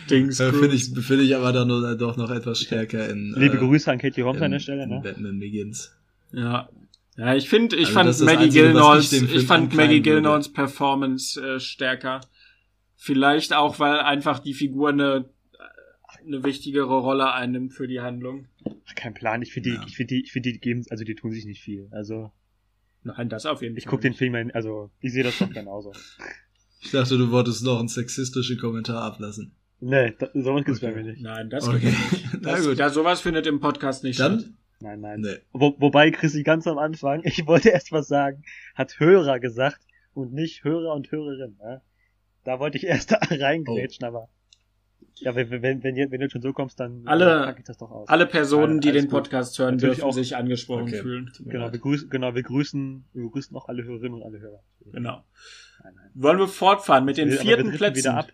[0.10, 0.60] Dings Äh, Cruise.
[0.60, 3.34] finde ich, finde ich aber dann nur, doch noch etwas stärker in.
[3.38, 5.02] Liebe äh, Grüße an Katie Holmes in, an der Stelle, ne?
[5.04, 5.92] Batman Begins.
[6.32, 6.70] Ja.
[7.18, 10.02] Ja, ich finde, ich Also fand Maggie Einzige, Gyllenhaals, ich ich, fand Maggie.
[10.02, 12.20] Gyllenhaals Performance äh, stärker.
[12.98, 15.30] Vielleicht auch, weil einfach die Figur eine,
[16.26, 18.48] eine wichtigere Rolle einnimmt für die Handlung.
[18.66, 19.42] Ach, kein Plan.
[19.42, 19.84] Ich finde die, Ja.
[19.88, 21.88] ich finde die, ich finde die geben, also die tun sich nicht viel.
[21.92, 22.32] Also
[23.04, 23.92] Nein, das auf jeden ich Fall.
[23.92, 24.14] gucke den.
[24.14, 25.92] Film, also ich sehe das doch genauso.
[26.82, 29.56] Ich dachte, du wolltest noch einen sexistischen Kommentar ablassen.
[29.80, 31.02] nee, da, sowas gibt's bei Okay.
[31.04, 31.22] mir nicht.
[31.24, 31.80] Nein, das Okay.
[31.80, 32.28] geht nicht.
[32.42, 32.78] Na Das, gut.
[32.78, 34.42] Ja, sowas findet im Podcast nicht statt.
[34.44, 35.22] Dann, Nein, nein.
[35.22, 35.38] nee.
[35.52, 38.44] Wo, wobei Chrissy ganz am Anfang, ich wollte erst was sagen,
[38.76, 39.82] hat Hörer gesagt
[40.14, 41.58] und nicht Hörer und Hörerin.
[41.60, 41.82] Ne?
[42.44, 44.30] Da wollte ich erst da reingrätschen, aber
[45.16, 47.66] ja, wenn, wenn, wenn, ihr- wenn du schon so kommst, dann äh, Alle- pack ich
[47.66, 48.08] das doch aus.
[48.10, 49.24] Alle Personen, die Alles den gut.
[49.24, 51.02] Podcast hören, Natürlich dürfen auch- sich angesprochen Okay.
[51.02, 51.32] fühlen.
[51.46, 54.62] Genau, wir grüßen, genau, wir grüßen, wir grüßen auch alle Hörerinnen und alle Hörer.
[54.92, 55.24] Genau.
[55.84, 56.10] Nein, nein.
[56.14, 57.98] Wollen wir fortfahren mit den Wir- vierten wir Plätzen?
[58.00, 58.28] wieder ab.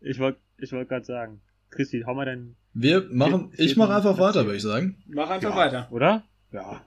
[0.00, 1.40] Ich wollte, ich wollte gerade sagen,
[1.70, 4.96] Chrissy, hau mal deinen, Wir machen, ich mache einfach weiter, würde ich sagen.
[5.06, 5.56] Mach einfach Ja.
[5.56, 5.88] weiter.
[5.90, 6.22] oder?
[6.52, 6.82] Ja.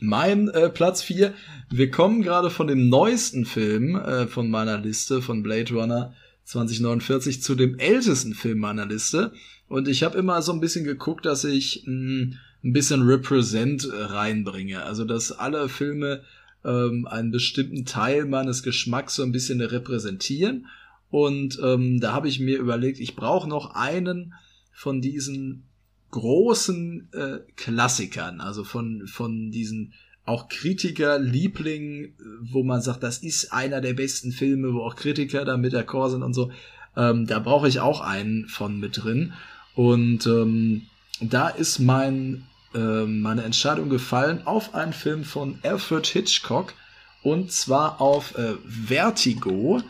[0.00, 1.32] Mein äh, Platz 4.
[1.70, 6.14] Wir kommen gerade von dem neuesten Film äh, von meiner Liste, von Blade Runner
[6.48, 9.32] 2049, zu dem ältesten Film meiner Liste.
[9.68, 13.94] Und ich habe immer so ein bisschen geguckt, dass ich mh, ein bisschen Represent äh,
[13.94, 14.82] reinbringe.
[14.82, 16.22] Also, dass alle Filme
[16.64, 20.66] ähm, einen bestimmten Teil meines Geschmacks so ein bisschen repräsentieren.
[21.10, 24.32] Und ähm, da habe ich mir überlegt, ich brauche noch einen
[24.72, 25.64] von diesen
[26.12, 29.92] großen äh, Klassikern, also von, von diesen
[30.28, 35.44] auch Kritiker, Lieblingen, wo man sagt, das ist einer der besten Filme, wo auch Kritiker
[35.44, 36.50] da mit d'accord sind und so.
[36.96, 39.32] Ähm, da brauche ich auch einen von mit drin.
[39.74, 40.82] Und ähm,
[41.20, 46.74] da ist mein, ähm, meine Entscheidung gefallen auf einen Film von Alfred Hitchcock
[47.22, 49.82] und zwar auf äh, Vertigo.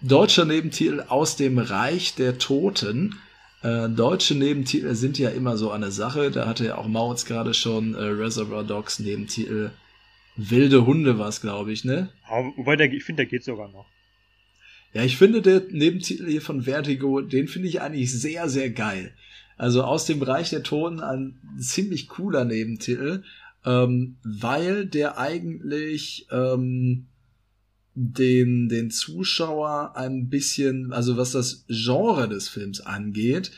[0.00, 3.18] Deutscher Nebentitel aus dem Reich der Toten.
[3.62, 6.30] Äh, deutsche Nebentitel sind ja immer so eine Sache.
[6.30, 9.70] Da hatte ja auch Mautz gerade schon äh, Reservoir Dogs Nebentitel.
[10.36, 12.08] Wilde Hunde war es, glaube ich, ne?
[12.28, 13.86] Aber, wobei, der, ich finde, der geht sogar noch.
[14.94, 19.12] Ja, ich finde der Nebentitel hier von Vertigo, den finde ich eigentlich sehr, sehr geil.
[19.56, 23.22] Also aus dem Reich der Toten ein ziemlich cooler Nebentitel,
[23.64, 27.06] ähm, weil der eigentlich ähm,
[27.94, 33.52] den, den Zuschauer ein bisschen, also was das Genre des Films angeht,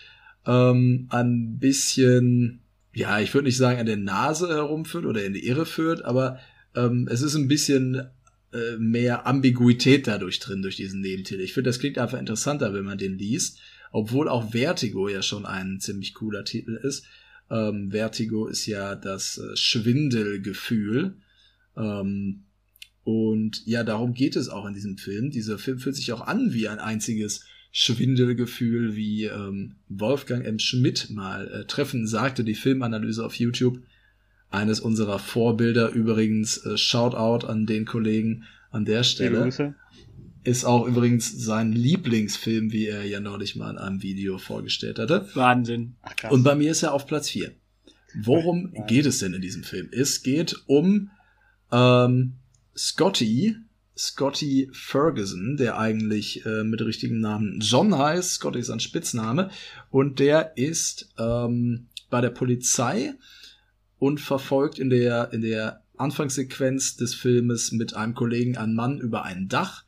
[0.47, 2.61] ähm, ein bisschen,
[2.93, 6.39] ja, ich würde nicht sagen an der Nase herumführt oder in die Irre führt, aber
[6.74, 8.09] ähm, es ist ein bisschen
[8.53, 11.41] äh, mehr Ambiguität dadurch drin, durch diesen Nebentitel.
[11.41, 13.61] Ich finde, das klingt einfach interessanter, wenn man den liest,
[13.93, 17.05] obwohl auch Vertigo ja schon ein ziemlich cooler Titel ist.
[17.51, 21.16] Ähm, Vertigo ist ja das äh, Schwindelgefühl.
[21.76, 22.45] Ähm,
[23.05, 25.30] und ja, darum geht es auch in diesem Film.
[25.30, 30.59] Dieser Film fühlt sich auch an wie ein einziges Schwindelgefühl, wie ähm, Wolfgang M.
[30.59, 33.80] Schmidt mal äh, treffend sagte, die Filmanalyse auf YouTube.
[34.50, 39.74] Eines unserer Vorbilder übrigens, äh, Shoutout an den Kollegen an der Stelle.
[40.44, 45.28] Ist auch übrigens sein Lieblingsfilm, wie er ja neulich mal in einem Video vorgestellt hatte.
[45.34, 45.96] Wahnsinn.
[46.02, 46.30] Ach.
[46.30, 47.50] Und bei mir ist er auf Platz 4.
[48.14, 48.86] Worum Nein.
[48.86, 49.88] geht es denn in diesem Film?
[49.90, 51.11] Es geht um
[51.72, 52.34] ähm,
[52.76, 53.56] Scotty,
[53.96, 58.34] Scotty Ferguson, der eigentlich äh, mit richtigem Namen John heißt.
[58.34, 59.50] Scotty ist ein Spitzname.
[59.90, 63.14] Und der ist ähm, bei der Polizei
[63.98, 69.24] und verfolgt in der, in der Anfangssequenz des Filmes mit einem Kollegen einen Mann über
[69.24, 69.84] ein Dach,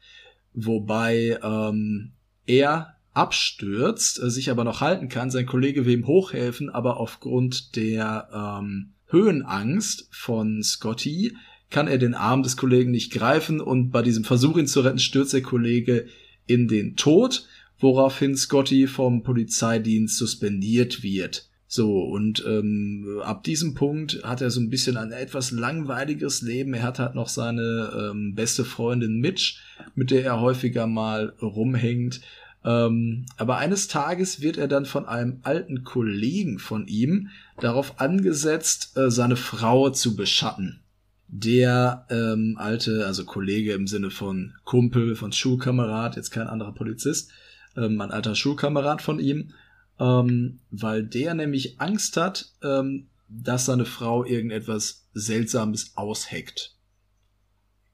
[0.55, 2.13] wobei ähm,
[2.47, 5.31] er abstürzt, äh, sich aber noch halten kann.
[5.31, 11.37] Sein Kollege will ihm hochhelfen, aber aufgrund der ähm, Höhenangst von Scotty
[11.71, 14.99] kann er den Arm des Kollegen nicht greifen und bei diesem Versuch, ihn zu retten,
[14.99, 16.07] stürzt der Kollege
[16.47, 17.47] in den Tod,
[17.79, 21.49] woraufhin Scotty vom Polizeidienst suspendiert wird.
[21.69, 26.75] So, und ähm, ab diesem Punkt hat er so ein bisschen ein etwas langweiliges Leben.
[26.75, 29.57] Er hat halt noch seine ähm, beste Freundin Mitch,
[29.97, 32.21] mit der er häufiger mal rumhängt.
[32.65, 38.97] Ähm, aber eines Tages wird er dann von einem alten Kollegen von ihm darauf angesetzt,
[38.97, 40.81] äh, seine Frau zu beschatten.
[41.29, 47.33] Der ähm, alte, also Kollege im Sinne von Kumpel, von Schulkamerad, jetzt kein anderer Polizist,
[47.77, 49.53] ähm, ein alter Schulkamerad von ihm,
[49.99, 56.77] ähm, weil der nämlich Angst hat, ähm, dass seine Frau irgendetwas Seltsames ausheckt.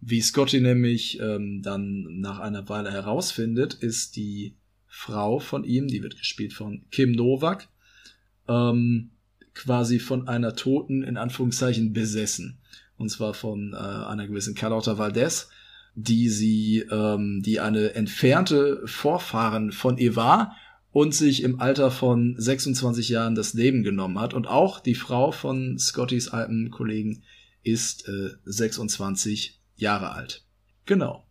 [0.00, 4.56] Wie Scotty nämlich ähm, dann nach einer Weile herausfindet, ist die
[4.88, 7.68] Frau von ihm, die wird gespielt von Kim Novak,
[8.48, 9.12] ähm,
[9.54, 12.58] quasi von einer Toten in Anführungszeichen besessen.
[13.02, 15.48] Und zwar von äh, einer gewissen Carlota Valdez,
[15.94, 20.56] die sie, ähm, die eine entfernte Vorfahren von ihr war
[20.92, 24.34] und sich im Alter von 26 Jahren das Leben genommen hat.
[24.34, 27.22] Und auch die Frau von Scottys alten Kollegen
[27.62, 30.44] ist äh, 26 Jahre alt.
[30.86, 31.26] Genau.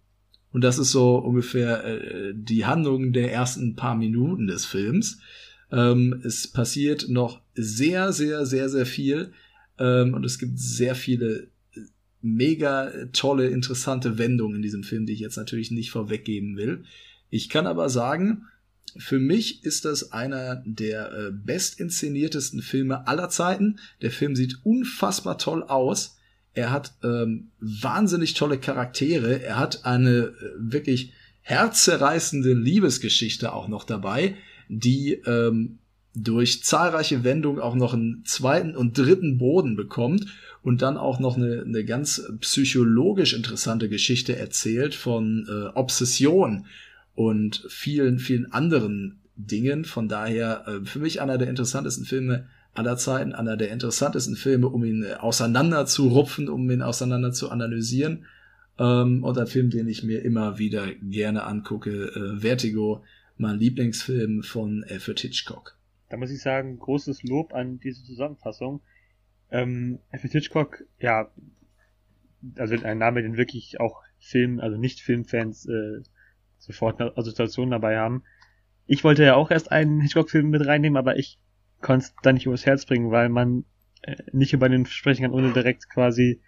[0.52, 5.20] Und das ist so ungefähr äh, die Handlung der ersten paar Minuten des Films.
[5.72, 9.32] Ähm, es passiert noch sehr, sehr, sehr, sehr viel.
[9.80, 11.48] Ähm, und es gibt sehr viele
[12.22, 16.84] mega tolle, interessante Wendungen in diesem Film, die ich jetzt natürlich nicht vorweggeben will.
[17.30, 18.46] Ich kann aber sagen,
[18.98, 23.80] für mich ist das einer der äh, bestinszeniertesten Filme aller Zeiten.
[24.02, 26.18] Der Film sieht unfassbar toll aus.
[26.54, 29.42] Er hat ähm, wahnsinnig tolle Charaktere.
[29.42, 34.36] Er hat eine äh, wirklich herzzerreißende Liebesgeschichte auch noch dabei,
[34.68, 35.80] die ähm,
[36.14, 40.26] durch zahlreiche Wendungen auch noch einen zweiten und dritten Boden bekommt
[40.64, 46.66] und dann auch noch eine, eine ganz psychologisch interessante Geschichte erzählt von äh, Obsession
[47.16, 49.86] und vielen, vielen anderen Dingen.
[49.86, 54.68] Von daher äh, für mich einer der interessantesten Filme aller Zeiten, einer der interessantesten Filme,
[54.68, 58.26] um ihn äh, auseinander zu rupfen, um ihn auseinander zu analysieren.
[58.80, 63.04] Ähm, und ein Film, den ich mir immer wieder gerne angucke, äh, Vertigo,
[63.38, 65.78] mein Lieblingsfilm von Alfred Hitchcock.
[66.10, 68.82] Da muss ich sagen, großes Lob an diese Zusammenfassung.
[69.52, 71.30] Ähm, Alfred Hitchcock, ja,
[72.58, 76.02] also ein Name, den wirklich auch Film, also nicht Filmfans äh,
[76.58, 78.24] sofort eine Assoziation dabei haben.
[78.86, 81.40] Ich wollte ja auch erst einen Hitchcock-Film mit reinnehmen, aber ich
[81.82, 83.66] konnte es da nicht übers Herz bringen, weil man
[84.04, 86.42] äh, nicht über den sprechen kann, ohne direkt quasi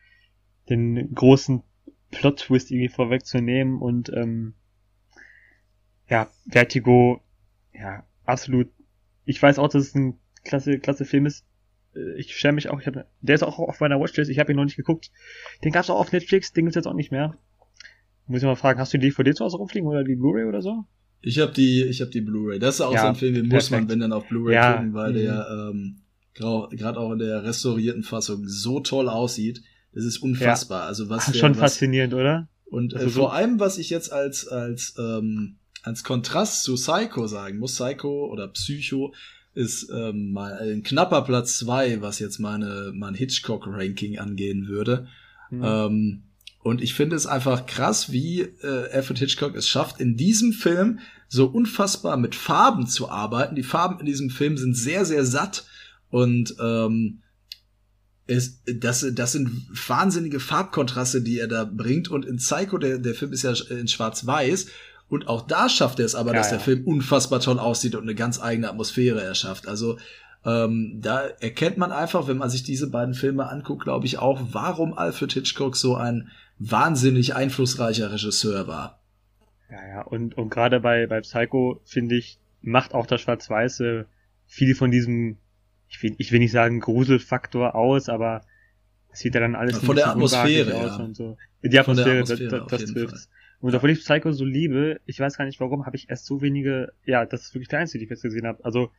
[0.69, 1.63] den großen
[2.11, 4.53] Plot-Twist irgendwie vorwegzunehmen und ähm,
[6.07, 7.21] ja, Vertigo,
[7.73, 8.69] ja, absolut.
[9.25, 11.45] Ich weiß auch, dass es ein klasse, klasse Film ist.
[11.95, 14.51] Äh, ich schäme mich auch, ich hab, der ist auch auf meiner Watchlist, ich habe
[14.51, 15.11] ihn noch nicht geguckt.
[15.63, 17.37] Den gab's auch auf Netflix, den gibt's jetzt auch nicht mehr.
[18.27, 20.61] Muss ich mal fragen, hast du die DVD zu Hause rumfliegen oder die Blu-ray oder
[20.61, 20.85] so?
[21.21, 22.59] Ich habe die, ich habe die Blu-ray.
[22.59, 24.73] Das ist auch ja, so ein Film, den muss man, wenn dann auf Blu-ray ja,
[24.73, 26.01] gucken, weil der ähm,
[26.33, 29.61] gerade auch in der restaurierten Fassung so toll aussieht.
[29.93, 30.81] Das ist unfassbar.
[30.81, 30.87] Ja.
[30.87, 32.49] Also was der, schon was, faszinierend, oder?
[32.65, 37.27] Und äh, also vor allem, was ich jetzt als als ähm, als Kontrast zu Psycho
[37.27, 39.13] sagen muss, Psycho oder Psycho
[39.53, 45.07] ist ähm, mal ein knapper Platz zwei, was jetzt meine mein Hitchcock-Ranking angehen würde.
[45.49, 45.63] Mhm.
[45.63, 46.23] Ähm,
[46.59, 50.99] und ich finde es einfach krass, wie äh, Alfred Hitchcock es schafft, in diesem Film
[51.27, 53.55] so unfassbar mit Farben zu arbeiten.
[53.55, 55.65] Die Farben in diesem Film sind sehr, sehr satt
[56.09, 57.19] und ähm,
[58.25, 62.07] es, das, das sind wahnsinnige Farbkontraste, die er da bringt.
[62.07, 64.67] Und in Psycho, der, der Film ist ja in Schwarz-Weiß.
[65.13, 66.57] Und auch da schafft er es aber, ja, dass ja.
[66.57, 69.67] der Film unfassbar toll aussieht und eine ganz eigene Atmosphäre erschafft.
[69.67, 69.99] Also
[70.43, 74.41] ähm, da erkennt man einfach, wenn man sich diese beiden Filme anguckt, glaube ich auch,
[74.51, 79.03] warum Alfred Hitchcock so ein wahnsinnig einflussreicher Regisseur war.
[79.69, 84.07] Ja, ja, und, und gerade bei, bei Psycho, finde ich, macht auch das Schwarz-Weiße
[84.47, 85.37] viel von diesem,
[85.89, 88.41] ich will, ich will nicht sagen Gruselfaktor aus, aber
[89.11, 90.85] es sieht ja dann alles von der Atmosphäre ja.
[90.87, 91.37] aus und so.
[91.61, 93.29] Die Atmosphäre, Atmosphäre das, das trifft.
[93.63, 96.41] Und obwohl ich Psycho so liebe, ich weiß gar nicht warum, habe ich erst so
[96.41, 98.63] wenige, ja, das ist wirklich der einzige, die ich jetzt gesehen habe.
[98.65, 98.91] Also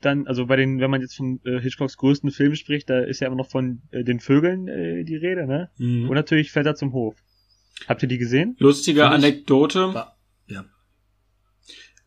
[0.00, 3.18] dann, also bei den, wenn man jetzt von äh, Hitchcocks größten Film spricht, da ist
[3.18, 5.68] ja immer noch von äh, den Vögeln äh, die Rede, ne?
[5.78, 6.08] Mhm.
[6.08, 7.16] Und natürlich fällt er zum Hof.
[7.88, 8.54] Habt ihr die gesehen?
[8.60, 10.06] Lustige Find Anekdote.
[10.46, 10.64] Ich, ja.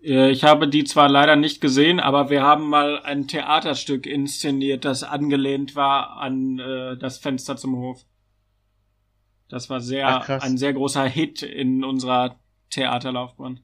[0.01, 4.85] Äh, ich habe die zwar leider nicht gesehen, aber wir haben mal ein Theaterstück inszeniert,
[4.85, 8.05] das angelehnt war an äh, das Fenster zum Hof.
[9.49, 12.37] Das war sehr Ach, ein sehr großer Hit in unserer
[12.69, 13.61] Theaterlaufbahn.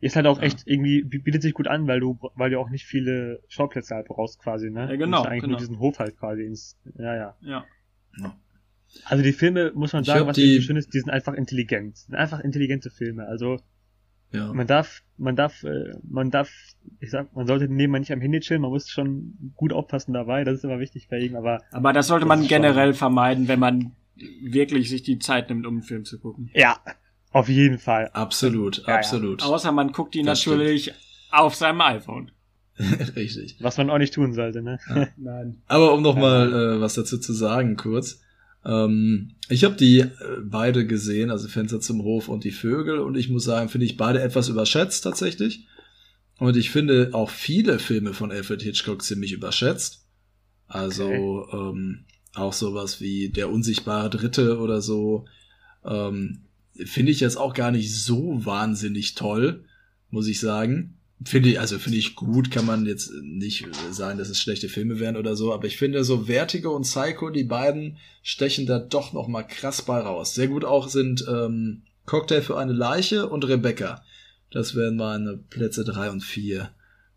[0.00, 0.44] Ist halt auch ja.
[0.44, 4.08] echt irgendwie, bietet sich gut an, weil du, weil du auch nicht viele Schauplätze halt
[4.08, 4.88] brauchst quasi, ne?
[4.88, 5.22] Ja, genau.
[5.22, 5.52] Du eigentlich genau.
[5.52, 7.36] nur diesen Hof halt quasi ins, ja, ja.
[7.42, 7.64] Ja.
[8.18, 8.34] ja.
[9.04, 10.62] Also die Filme, muss man sagen, was die...
[10.62, 11.98] schön ist, die sind einfach intelligent.
[11.98, 13.26] Sind einfach intelligente Filme.
[13.26, 13.58] Also,
[14.32, 14.52] ja.
[14.52, 16.50] man darf, man darf, äh, man darf,
[16.98, 20.44] ich sag, man sollte nebenbei nicht am Handy chillen, man muss schon gut aufpassen dabei,
[20.44, 21.62] das ist immer wichtig bei ihm, aber.
[21.72, 23.92] Aber das sollte das man generell vermeiden, wenn man
[24.42, 26.50] wirklich sich die Zeit nimmt, um einen Film zu gucken.
[26.54, 26.80] Ja,
[27.32, 28.10] auf jeden Fall.
[28.12, 29.42] Absolut, ja, absolut.
[29.42, 29.48] Ja.
[29.48, 30.98] Außer man guckt die das natürlich stimmt.
[31.30, 32.32] auf seinem iPhone.
[33.16, 33.56] Richtig.
[33.60, 34.78] Was man auch nicht tun sollte, ne?
[34.88, 35.08] Ja.
[35.16, 35.62] Nein.
[35.66, 38.20] Aber um noch mal äh, was dazu zu sagen, kurz.
[38.64, 40.10] Ähm, ich habe die äh,
[40.42, 43.96] beide gesehen, also Fenster zum Hof und die Vögel, und ich muss sagen, finde ich
[43.96, 45.66] beide etwas überschätzt tatsächlich.
[46.38, 50.06] Und ich finde auch viele Filme von Alfred Hitchcock ziemlich überschätzt.
[50.66, 51.56] Also okay.
[51.56, 52.04] ähm,
[52.34, 55.26] auch sowas wie Der unsichtbare Dritte oder so.
[55.84, 56.42] Ähm,
[56.84, 59.64] finde ich jetzt auch gar nicht so wahnsinnig toll,
[60.10, 60.96] muss ich sagen.
[61.22, 64.98] Finde ich, also finde ich gut, kann man jetzt nicht sagen, dass es schlechte Filme
[64.98, 69.12] wären oder so, aber ich finde so Vertigo und Psycho, die beiden stechen da doch
[69.12, 70.34] noch mal krass bei raus.
[70.34, 74.02] Sehr gut auch sind ähm, Cocktail für eine Leiche und Rebecca.
[74.50, 76.70] Das wären meine Plätze drei und vier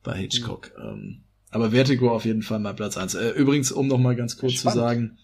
[0.03, 0.71] bei Hitchcock.
[0.77, 0.83] Mhm.
[0.83, 1.21] Ähm,
[1.53, 3.15] aber Vertigo auf jeden Fall mal Platz eins.
[3.15, 4.73] Äh, übrigens, um noch mal ganz kurz Spannend.
[4.73, 5.17] zu sagen,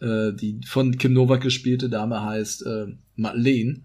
[0.00, 3.82] äh, die von Kim Novak gespielte Dame heißt äh, Madeleine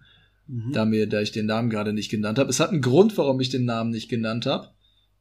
[0.49, 0.71] mhm.
[0.73, 2.49] da mir, da ich den Namen gerade nicht genannt habe.
[2.49, 4.69] Es hat einen Grund, warum ich den Namen nicht genannt habe.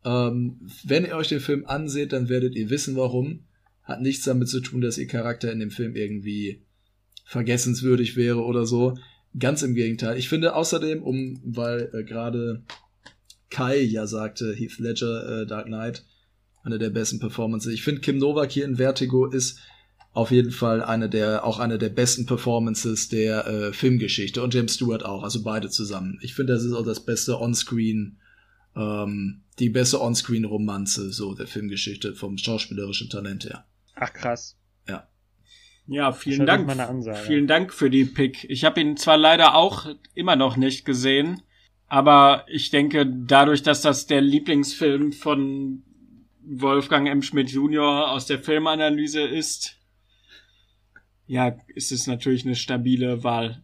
[0.04, 3.44] Ähm, wenn ihr euch den Film anseht, dann werdet ihr wissen, warum.
[3.82, 6.62] Hat nichts damit zu tun, dass ihr Charakter in dem Film irgendwie
[7.24, 8.98] vergessenswürdig wäre oder so.
[9.38, 10.18] Ganz im Gegenteil.
[10.18, 12.62] Ich finde außerdem, um, weil äh, gerade
[13.50, 16.04] Kai ja sagte, Heath Ledger, äh, Dark Knight,
[16.64, 17.72] eine der besten Performances.
[17.72, 19.60] Ich finde, Kim Novak hier in Vertigo ist
[20.12, 24.74] auf jeden Fall eine der, auch eine der besten Performances der äh, Filmgeschichte und James
[24.74, 26.18] Stewart auch, also beide zusammen.
[26.22, 28.18] Ich finde, das ist auch das beste Onscreen,
[28.74, 33.66] ähm, die beste Onscreen-Romanze so der Filmgeschichte vom schauspielerischen Talent her.
[33.94, 34.56] Ach krass.
[34.88, 35.08] Ja.
[35.86, 36.70] Ja, vielen Dank.
[37.26, 38.44] Vielen Dank für die Pick.
[38.50, 41.42] Ich habe ihn zwar leider auch immer noch nicht gesehen,
[41.86, 45.82] aber ich denke, dadurch, dass das der Lieblingsfilm von
[46.48, 47.22] Wolfgang M.
[47.22, 48.10] Schmidt Jr.
[48.10, 49.76] aus der Filmanalyse ist,
[51.26, 53.62] ja, ist es natürlich eine stabile Wahl.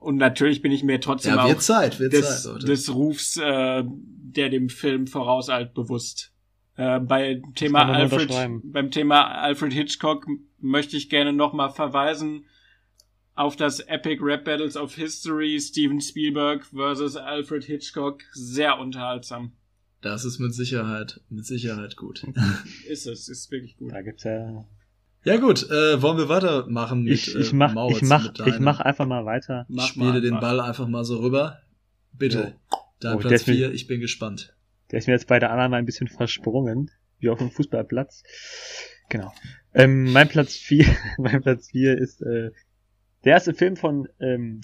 [0.00, 4.50] Und natürlich bin ich mir trotzdem ja, auch Zeit, des, Zeit, des Rufs, äh, der
[4.50, 6.32] dem Film vorauseilt, bewusst.
[6.76, 8.30] Äh, bei Thema Alfred,
[8.64, 10.26] beim Thema Alfred Hitchcock
[10.58, 12.44] möchte ich gerne nochmal verweisen
[13.36, 18.22] auf das Epic Rap Battles of History Steven Spielberg versus Alfred Hitchcock.
[18.32, 19.52] Sehr unterhaltsam.
[20.04, 22.26] Das ist mit Sicherheit, mit Sicherheit gut.
[22.88, 23.90] ist es, ist wirklich gut.
[23.90, 24.66] Da gibt's ja
[25.24, 28.80] ja gut, äh, wollen wir weitermachen mit Ich, ich mach, äh, ich mach, ich mach
[28.80, 29.64] einfach mal weiter.
[29.70, 31.60] Ich spiele mal, den Ball einfach mal so rüber.
[32.12, 32.38] Bitte.
[32.38, 32.78] Jo.
[33.00, 34.54] Dein oh, Platz 4, ich bin gespannt.
[34.90, 36.90] Der ist mir jetzt bei der anderen ein bisschen versprungen,
[37.20, 38.22] wie auf dem Fußballplatz.
[39.08, 39.32] Genau.
[39.72, 40.84] Ähm, mein Platz 4,
[41.18, 42.50] mein Platz 4 ist äh,
[43.24, 44.60] der erste Film von, ähm,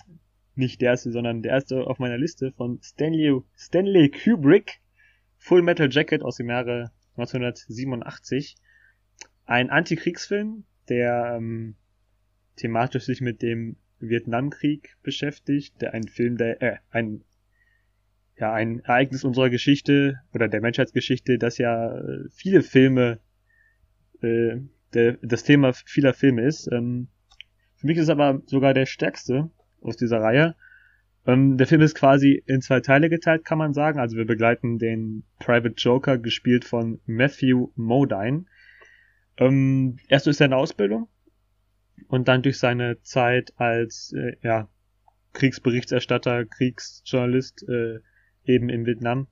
[0.54, 4.80] nicht der erste, sondern der erste auf meiner Liste von Stanley, Stanley Kubrick,
[5.40, 8.56] Full Metal Jacket aus dem Jahre 1987
[9.46, 11.74] ein Antikriegsfilm, der ähm,
[12.56, 17.24] thematisch sich mit dem Vietnamkrieg beschäftigt, der ein Film, der äh, ein
[18.36, 23.18] ja ein Ereignis unserer Geschichte oder der Menschheitsgeschichte, das ja äh, viele Filme
[24.22, 24.56] äh,
[24.94, 26.68] der, das Thema vieler Filme ist.
[26.70, 27.08] Ähm,
[27.76, 30.54] für mich ist es aber sogar der stärkste aus dieser Reihe.
[31.26, 33.98] Ähm, der Film ist quasi in zwei Teile geteilt, kann man sagen.
[33.98, 38.46] Also wir begleiten den Private Joker, gespielt von Matthew Modine,
[39.36, 41.08] ähm, erst durch seine Ausbildung
[42.08, 44.68] und dann durch seine Zeit als äh, ja,
[45.32, 47.98] Kriegsberichterstatter, Kriegsjournalist äh,
[48.44, 49.28] eben in Vietnam.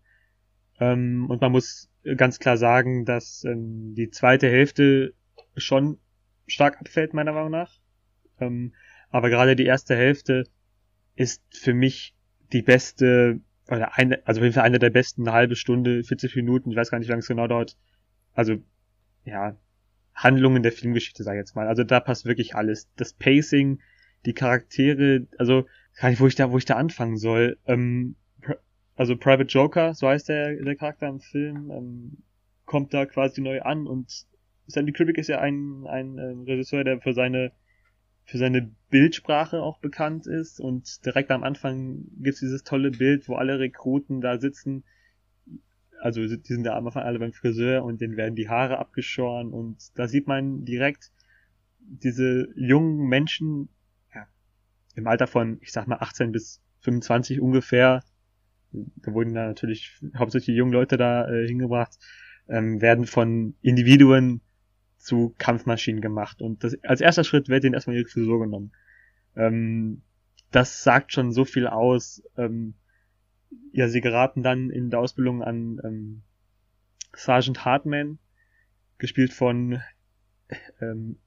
[0.80, 5.14] Ähm, und man muss ganz klar sagen, dass ähm, die zweite Hälfte
[5.56, 5.98] schon
[6.46, 7.72] stark abfällt, meiner Meinung nach.
[8.40, 8.74] Ähm,
[9.10, 10.44] aber gerade die erste Hälfte
[11.18, 12.14] ist für mich
[12.52, 16.36] die beste, oder eine, also auf jeden Fall eine der besten, eine halbe Stunde, 40
[16.36, 17.76] Minuten, ich weiß gar nicht, wie lange es genau dauert.
[18.34, 18.58] Also,
[19.24, 19.56] ja,
[20.14, 21.66] Handlungen der Filmgeschichte, sag ich jetzt mal.
[21.66, 22.88] Also da passt wirklich alles.
[22.96, 23.80] Das Pacing,
[24.26, 25.66] die Charaktere, also
[26.00, 27.58] gar nicht, wo ich da, wo ich da anfangen soll.
[27.66, 28.14] Ähm,
[28.94, 32.18] also Private Joker, so heißt der, der Charakter im Film, ähm,
[32.64, 34.26] kommt da quasi neu an und
[34.68, 37.52] Stanley Kubrick ist ja ein, ein äh, Regisseur, der für seine
[38.28, 40.60] für seine Bildsprache auch bekannt ist.
[40.60, 44.84] Und direkt am Anfang gibt's dieses tolle Bild, wo alle Rekruten da sitzen.
[46.02, 49.54] Also die sind da am Anfang alle beim Friseur und denen werden die Haare abgeschoren.
[49.54, 51.10] Und da sieht man direkt
[51.80, 53.70] diese jungen Menschen,
[54.14, 54.28] ja,
[54.94, 58.04] im Alter von, ich sag mal, 18 bis 25 ungefähr,
[58.72, 61.96] da wurden da natürlich hauptsächlich die jungen Leute da äh, hingebracht,
[62.46, 64.42] ähm, werden von Individuen
[64.98, 68.72] zu Kampfmaschinen gemacht und das, als erster Schritt wird denen erstmal ihre Frisur genommen.
[69.36, 70.02] Ähm,
[70.50, 72.74] das sagt schon so viel aus, ähm,
[73.72, 76.22] ja, sie geraten dann in der Ausbildung an ähm,
[77.14, 78.18] Sergeant Hartman,
[78.98, 79.80] gespielt von
[80.80, 81.18] ähm,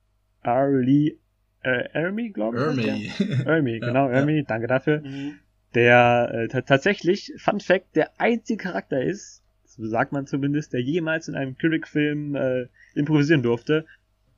[0.42, 1.18] Arlie
[1.64, 2.88] äh, Ermi, glaube ich.
[2.88, 3.12] Ermi.
[3.18, 3.54] Ja.
[3.54, 4.44] Ermi, genau, ja, Ermi, ja.
[4.44, 5.02] danke dafür.
[5.02, 5.40] Mhm.
[5.74, 9.41] Der äh, tatsächlich, Fun Fact, der einzige Charakter ist,
[9.82, 13.86] so sagt man zumindest, der jemals in einem Kubrick-Film äh, improvisieren durfte.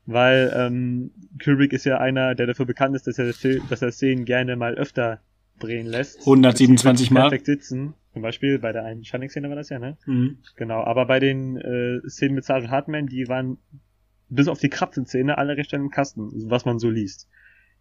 [0.05, 1.11] Weil ähm,
[1.43, 3.33] Kubrick ist ja einer, der dafür bekannt ist, dass er,
[3.69, 5.21] dass er Szenen gerne mal öfter
[5.59, 6.19] drehen lässt.
[6.21, 7.21] 127 Mal.
[7.21, 7.93] Perfekt sitzen.
[8.11, 9.97] Zum Beispiel bei der einen Shining-Szene war das ja, ne?
[10.05, 10.37] Mhm.
[10.55, 13.57] Genau, aber bei den äh, Szenen mit Sergeant Hartman, die waren
[14.29, 17.29] bis auf die Krapfen-Szene alle recht im Kasten, was man so liest.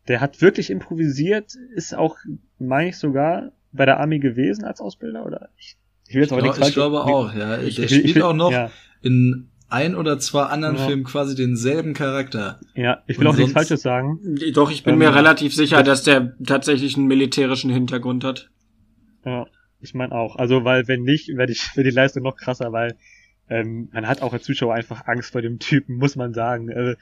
[0.08, 2.16] Der hat wirklich improvisiert, ist auch,
[2.58, 5.48] meine ich sogar, bei der Army gewesen als Ausbilder, oder?
[5.56, 5.76] Ich,
[6.12, 7.58] Ich, will jetzt aber ich, glaub, ich glaube auch, ja.
[7.62, 8.70] Ich, der spielt will, auch noch ja.
[9.00, 10.86] in ein oder zwei anderen ja.
[10.86, 12.60] Filmen quasi denselben Charakter.
[12.74, 14.20] Ja, ich will Und auch nichts Falsches sagen.
[14.52, 18.50] Doch, ich bin ähm, mir relativ sicher, dass der tatsächlich einen militärischen Hintergrund hat.
[19.24, 19.46] Ja,
[19.80, 20.36] ich meine auch.
[20.36, 22.94] Also, weil wenn nicht, werde ich für die Leistung noch krasser, weil
[23.48, 26.68] ähm, man hat auch als Zuschauer einfach Angst vor dem Typen, muss man sagen.
[26.68, 26.96] Äh,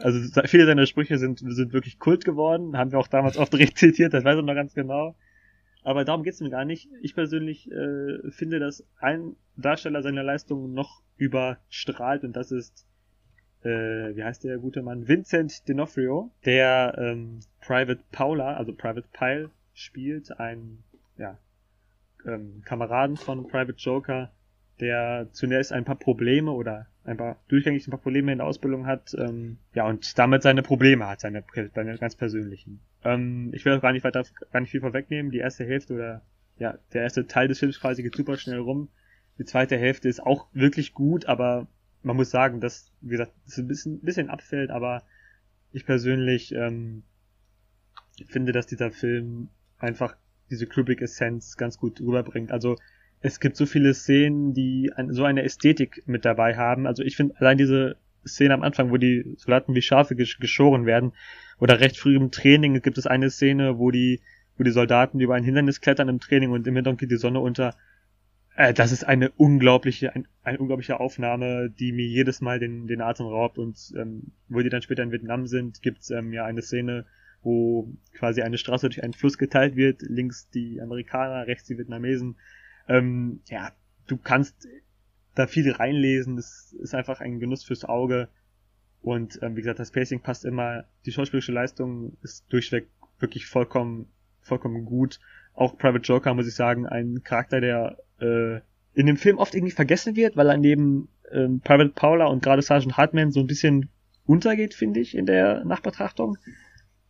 [0.00, 4.14] also viele seiner Sprüche sind, sind wirklich Kult geworden, haben wir auch damals oft rezitiert,
[4.14, 5.16] das weiß ich noch ganz genau.
[5.84, 6.88] Aber darum geht's mir gar nicht.
[7.02, 12.86] Ich persönlich äh, finde, dass ein Darsteller seine Leistung noch überstrahlt und das ist,
[13.62, 13.68] äh,
[14.16, 15.06] wie heißt der gute Mann?
[15.06, 20.82] Vincent D'Onofrio, der ähm, Private Paula, also Private Pile spielt, ein
[21.18, 21.38] ja,
[22.26, 24.32] ähm, Kameraden von Private Joker,
[24.80, 28.86] der zunächst ein paar Probleme oder ein paar durchgängig ein paar Probleme in der Ausbildung
[28.86, 31.44] hat, ähm, ja, und damit seine Probleme hat, seine,
[31.74, 32.80] seine ganz persönlichen.
[33.04, 35.30] Ähm, ich will auch gar nicht weiter, gar nicht viel vorwegnehmen.
[35.30, 36.22] Die erste Hälfte oder
[36.58, 38.88] ja, der erste Teil des Films quasi geht super schnell rum.
[39.38, 41.66] Die zweite Hälfte ist auch wirklich gut, aber
[42.02, 45.02] man muss sagen, dass, wie gesagt, es ein bisschen, bisschen abfällt, aber
[45.72, 47.02] ich persönlich ähm,
[48.26, 49.48] finde, dass dieser Film
[49.78, 50.16] einfach
[50.50, 52.52] diese Kubrick-Essenz ganz gut rüberbringt.
[52.52, 52.76] Also
[53.24, 56.86] es gibt so viele Szenen, die ein, so eine Ästhetik mit dabei haben.
[56.86, 57.96] Also ich finde allein diese
[58.26, 61.12] Szene am Anfang, wo die Soldaten wie Schafe geschoren werden,
[61.58, 64.20] oder recht früh im Training gibt es eine Szene, wo die,
[64.58, 67.40] wo die Soldaten über ein Hindernis klettern im Training und im Hintergrund geht die Sonne
[67.40, 67.74] unter.
[68.56, 73.00] Äh, das ist eine unglaubliche, ein, eine unglaubliche Aufnahme, die mir jedes Mal den, den
[73.00, 73.56] Atem raubt.
[73.56, 77.06] Und ähm, wo die dann später in Vietnam sind, gibt's ähm, ja eine Szene,
[77.42, 82.36] wo quasi eine Straße durch einen Fluss geteilt wird, links die Amerikaner, rechts die Vietnamesen
[82.88, 83.72] ähm, ja,
[84.06, 84.68] du kannst
[85.34, 86.38] da viel reinlesen.
[86.38, 88.28] Es ist einfach ein Genuss fürs Auge.
[89.02, 90.84] Und ähm, wie gesagt, das Pacing passt immer.
[91.04, 94.06] Die schauspielerische Leistung ist durchweg wirklich vollkommen,
[94.40, 95.20] vollkommen gut.
[95.54, 98.60] Auch Private Joker, muss ich sagen, ein Charakter, der äh,
[98.94, 102.62] in dem Film oft irgendwie vergessen wird, weil er neben ähm, Private Paula und gerade
[102.62, 103.88] Sergeant Hartman so ein bisschen
[104.26, 106.38] untergeht, finde ich, in der Nachbetrachtung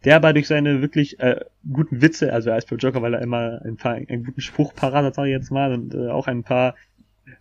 [0.04, 1.40] der aber durch seine wirklich äh,
[1.70, 5.04] guten Witze, also er für Joker, weil er immer ein paar einen guten Spruch parat
[5.04, 6.74] hat, sag ich jetzt mal, und äh, auch ein paar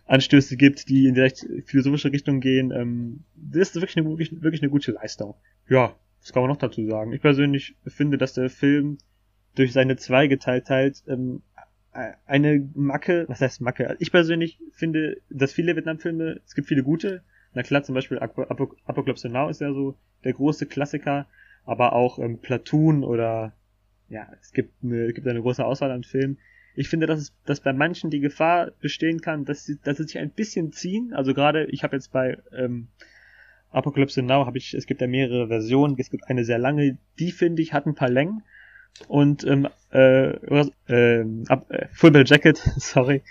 [0.06, 2.70] Anstöße gibt, die in die recht philosophische Richtung gehen.
[2.70, 5.34] Ähm, das ist wirklich eine, wirklich, wirklich eine gute Leistung.
[5.68, 7.12] Ja, was kann man noch dazu sagen?
[7.12, 8.98] Ich persönlich finde, dass der Film
[9.54, 11.42] durch seine Zweigeteiltheit ähm,
[12.26, 13.96] eine Macke, was heißt Macke?
[14.00, 17.22] Ich persönlich finde, dass viele Vietnam-Filme, es gibt viele gute.
[17.52, 21.28] Na klar, zum Beispiel Apocalypse Now ist ja so der große Klassiker
[21.64, 23.52] aber auch ähm, Platoon oder
[24.08, 26.38] ja, es gibt eine, es gibt eine große Auswahl an Filmen.
[26.76, 30.04] Ich finde, dass, es, dass bei manchen die Gefahr bestehen kann, dass sie, dass sie
[30.04, 31.12] sich ein bisschen ziehen.
[31.14, 32.88] Also gerade, ich habe jetzt bei ähm,
[33.70, 35.96] Apocalypse Now, habe ich, es gibt ja mehrere Versionen.
[35.98, 38.42] Es gibt eine sehr lange, die finde ich hat ein paar Längen.
[39.08, 43.22] Und ähm, äh, äh, äh, Full Jacket, sorry,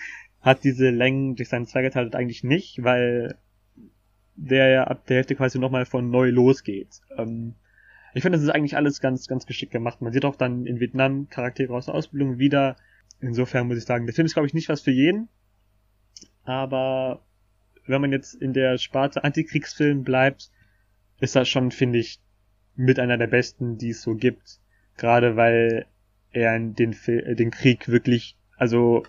[0.42, 3.38] hat diese Längen durch seinen Zweigeteilt eigentlich nicht, weil
[4.36, 7.02] der ja ab der Hälfte quasi nochmal von neu losgeht.
[7.18, 7.56] Ähm,
[8.14, 10.02] ich finde, das ist eigentlich alles ganz, ganz geschickt gemacht.
[10.02, 12.76] Man sieht auch dann in Vietnam Charaktere aus der Ausbildung wieder.
[13.20, 15.30] Insofern muss ich sagen, der Film ist, glaube ich, nicht was für jeden.
[16.44, 17.26] Aber
[17.88, 20.52] wenn man jetzt in der Sparte Antikriegsfilm bleibt,
[21.20, 22.20] ist das schon, finde ich,
[22.76, 24.60] mit einer der besten, die es so gibt.
[24.98, 25.88] Gerade weil
[26.32, 29.04] er den, äh, den Krieg wirklich, also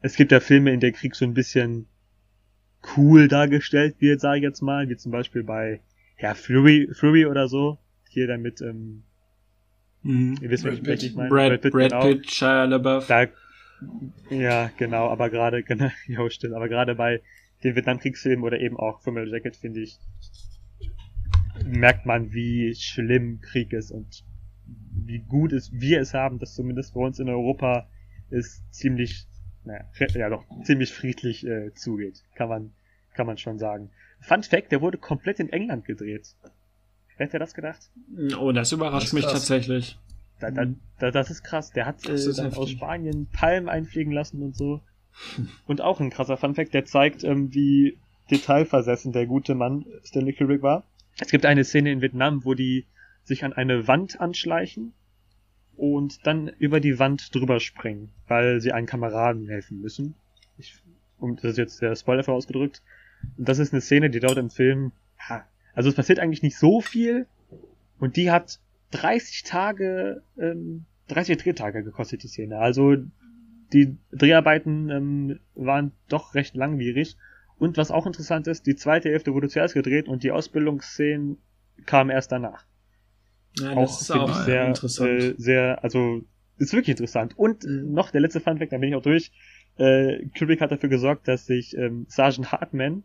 [0.00, 1.86] es gibt ja Filme, in der Krieg so ein bisschen
[2.96, 5.80] cool dargestellt wird, sage ich jetzt mal, wie zum Beispiel bei
[6.18, 7.78] ja, Fury, Fury oder so
[8.10, 9.04] hier dann mit, ähm,
[10.02, 10.36] mhm.
[10.40, 11.28] ihr wisst, Brad welchen ich meine.
[11.28, 12.02] Brad, Brad Pitt, Brad genau.
[12.02, 13.06] Pitt Shia LaBeouf.
[13.06, 13.26] Da,
[14.30, 17.22] ja, genau, aber gerade, genau, ja, stimmt, aber gerade bei
[17.62, 19.98] den Vietnamkriegsfilmen oder eben auch Full Jacket, finde ich,
[21.64, 24.24] merkt man, wie schlimm Krieg ist und
[24.92, 27.88] wie gut es wir es haben, dass zumindest bei uns in Europa
[28.30, 29.26] es ziemlich,
[29.64, 29.84] naja,
[30.14, 32.24] ja doch, ziemlich friedlich äh, zugeht.
[32.34, 32.72] Kann man,
[33.14, 33.90] kann man schon sagen.
[34.20, 36.34] Fun Fact, der wurde komplett in England gedreht.
[37.20, 37.90] Wer hätte das gedacht?
[38.38, 39.34] Oh, das überrascht das mich krass.
[39.34, 39.98] tatsächlich.
[40.38, 40.64] Da, da,
[40.98, 41.70] da, das ist krass.
[41.70, 44.80] Der hat äh, dann aus Spanien Palmen einfliegen lassen und so.
[45.66, 47.98] Und auch ein krasser Funfact, der zeigt, ähm, wie
[48.30, 50.84] detailversessen der gute Mann Stanley Kubrick war.
[51.18, 52.86] Es gibt eine Szene in Vietnam, wo die
[53.24, 54.94] sich an eine Wand anschleichen
[55.76, 60.14] und dann über die Wand drüber springen, weil sie einen Kameraden helfen müssen.
[60.56, 60.74] Ich,
[61.18, 62.80] um, das ist jetzt der Spoiler vorausgedrückt.
[63.36, 65.44] Und das ist eine Szene, die dort im Film ha,
[65.80, 67.26] also es passiert eigentlich nicht so viel
[67.98, 68.60] und die hat
[68.90, 72.58] 30 Tage, ähm, 30 Drehtage gekostet, die Szene.
[72.58, 72.96] Also
[73.72, 77.16] die Dreharbeiten ähm, waren doch recht langwierig.
[77.58, 81.38] Und was auch interessant ist, die zweite Hälfte wurde zuerst gedreht und die Ausbildungsszenen
[81.86, 82.66] kamen erst danach.
[83.58, 85.10] Ja, auch das ist auch sehr, interessant.
[85.10, 86.20] Äh, sehr, also
[86.58, 87.38] ist wirklich interessant.
[87.38, 89.32] Und äh, noch der letzte Funfact, dann bin ich auch durch.
[89.78, 93.02] äh, Kubrick hat dafür gesorgt, dass sich ähm, Sergeant Hartman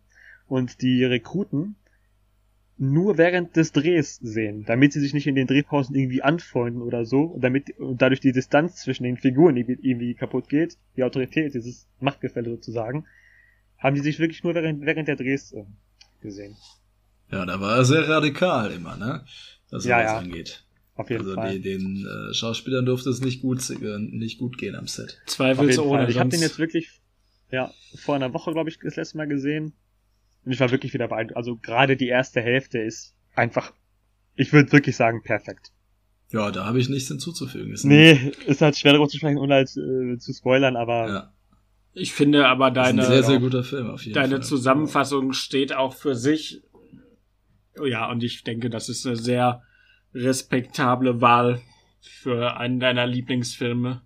[0.47, 1.77] und die Rekruten
[2.77, 7.05] nur während des Drehs sehen, damit sie sich nicht in den Drehpausen irgendwie anfreunden oder
[7.05, 11.53] so, und damit und dadurch die Distanz zwischen den Figuren irgendwie, kaputt geht, die Autorität,
[11.53, 13.05] dieses Machtgefälle sozusagen,
[13.77, 15.63] haben die sich wirklich nur während, während der Drehs äh,
[16.21, 16.55] gesehen.
[17.31, 19.23] Ja, da war er sehr radikal immer, ne?
[19.71, 20.17] Was Ja, sowas ja.
[20.19, 20.65] angeht.
[20.95, 21.53] Auf jeden Also Fall.
[21.53, 25.21] die, den äh, Schauspielern durfte es nicht gut, äh, nicht gut gehen am Set.
[25.27, 26.09] Zweifelsohne.
[26.09, 27.01] Ich habe den jetzt wirklich,
[27.51, 29.73] ja, vor einer Woche, glaube ich, das letzte Mal gesehen.
[30.45, 31.37] Und ich war wirklich wieder beeindruckt.
[31.37, 33.73] Also gerade die erste Hälfte ist einfach,
[34.35, 35.71] ich würde wirklich sagen, perfekt.
[36.31, 37.71] Ja, da habe ich nichts hinzuzufügen.
[37.73, 41.33] Ist Nee, ist halt schwer darüber zu sprechen, ohne halt äh, zu spoilern, aber Ja,
[41.93, 44.43] Ich finde aber deine, sehr, sehr guter Film auf jeden deine Fall.
[44.43, 46.61] Zusammenfassung steht auch für sich.
[47.83, 49.61] Ja, und ich denke, das ist eine sehr
[50.13, 51.61] respektable Wahl
[52.01, 54.01] für einen deiner Lieblingsfilme.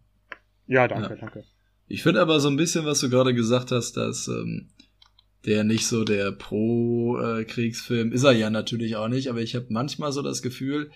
[0.67, 1.15] ja, danke, Ja.
[1.19, 1.43] danke.
[1.87, 4.69] Ich finde aber so ein bisschen, was du gerade gesagt hast, dass ähm,
[5.45, 10.11] der nicht so der Pro-Kriegsfilm ist er ja natürlich auch nicht, aber ich habe manchmal
[10.11, 10.91] so das Gefühl,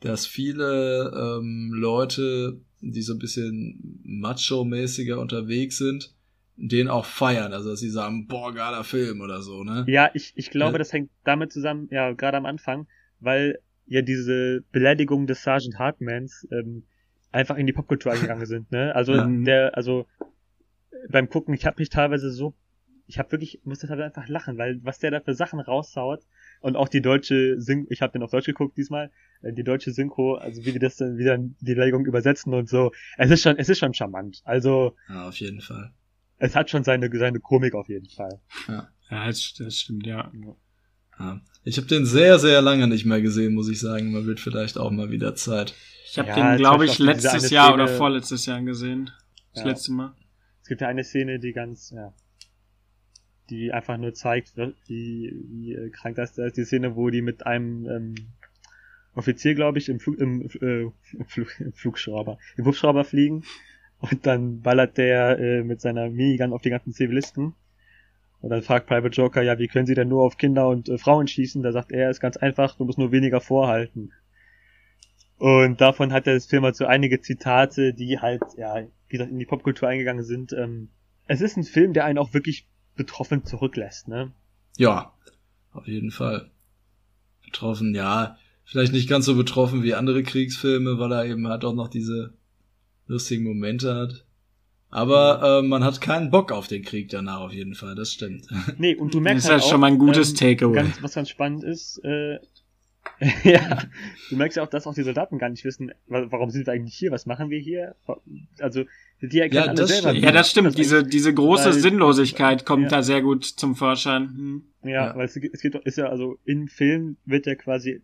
[0.00, 6.14] dass viele ähm, Leute, die so ein bisschen macho-mäßiger unterwegs sind,
[6.56, 7.52] den auch feiern.
[7.52, 9.84] Also dass sie sagen, boah, geiler Film oder so, ne?
[9.88, 10.78] Ja, ich, ich glaube, Ja.
[10.78, 12.86] das hängt damit zusammen, ja, gerade am Anfang,
[13.20, 16.84] weil ja diese Beleidigung des Sergeant Hartmans ähm,
[17.32, 18.94] einfach in die Popkultur eingegangen sind, ne?
[18.94, 19.26] Also Ja.
[19.26, 20.06] der, also
[21.10, 22.54] beim Gucken, ich habe mich teilweise so,
[23.08, 26.20] ich habe wirklich, musste teilweise einfach lachen, weil was der da für Sachen raushaut
[26.60, 29.10] und auch die deutsche Synchro, ich habe den auf Deutsch geguckt diesmal,
[29.42, 32.68] äh, die deutsche Synchro, also wie die das dann wieder in die Beleidigung übersetzen und
[32.68, 34.42] so, es ist schon, es ist schon charmant.
[34.44, 35.92] Also Ja, auf jeden Fall.
[36.36, 38.40] es hat schon seine seine Komik auf jeden Fall.
[38.68, 38.88] Ja.
[39.10, 40.30] Ja, das, das stimmt, ja.
[41.18, 41.40] ja.
[41.64, 44.12] Ich habe den sehr, sehr lange nicht mehr gesehen, muss ich sagen.
[44.12, 45.74] Man wird vielleicht auch mal wieder Zeit.
[46.10, 49.10] Ich habe Ja, den, glaube ich, letztes Jahr oder Szene- vorletztes Jahr gesehen.
[49.54, 49.70] Das Ja.
[49.70, 50.14] letzte Mal.
[50.62, 52.12] Es gibt ja eine Szene, die ganz, ja,
[53.50, 56.56] die einfach nur zeigt, wie, wie äh, krank das ist.
[56.56, 58.14] Die Szene, wo die mit einem ähm,
[59.14, 63.44] Offizier, glaube ich, im, Flug, im, äh, im, Flug, im Flugschrauber, im Hubschrauber fliegen
[64.00, 67.54] und dann ballert der äh, mit seiner Minigun auf die ganzen Zivilisten.
[68.40, 70.98] Und dann fragt Private Joker, ja, wie können sie denn nur auf Kinder und äh,
[70.98, 71.62] Frauen schießen?
[71.62, 74.12] Da sagt er, ist ganz einfach, du musst nur weniger vorhalten.
[75.38, 78.76] Und davon hat der Film halt so einige Zitate, die halt, ja,
[79.08, 80.52] wie gesagt, in die Popkultur eingegangen sind.
[80.52, 80.90] Ähm,
[81.26, 82.68] es ist ein Film, der einen auch wirklich
[82.98, 84.32] betroffen zurücklässt, ne?
[84.76, 85.12] Ja,
[85.72, 86.50] auf jeden Fall.
[87.44, 88.36] Betroffen, ja.
[88.64, 92.34] Vielleicht nicht ganz so betroffen wie andere Kriegsfilme, weil er eben halt auch noch diese
[93.06, 94.24] lustigen Momente hat.
[94.90, 98.46] Aber äh, man hat keinen Bock auf den Krieg danach auf jeden Fall, das stimmt.
[98.78, 100.74] Nee, und du merkst Das ist halt ja auch, schon mal ein gutes ähm, Takeaway.
[100.76, 102.38] Ganz, was ganz spannend ist, äh,
[103.44, 103.82] ja,
[104.28, 106.72] du merkst ja auch, dass auch die Soldaten gar nicht wissen, wa- warum sind wir
[106.74, 107.96] eigentlich hier, was machen wir hier?
[108.60, 108.84] Also,
[109.20, 110.10] die erkennen Ja, alle das selber.
[110.10, 110.24] stimmt.
[110.24, 110.66] ja, das stimmt.
[110.68, 112.88] dass Diese, diese große weil- Sinnlosigkeit kommt Ja.
[112.88, 114.28] da sehr gut zum Vorschein.
[114.28, 114.62] Hm.
[114.84, 115.16] Ja, Ja.
[115.16, 118.02] weil es, es geht, ist ja also im Film wird ja quasi,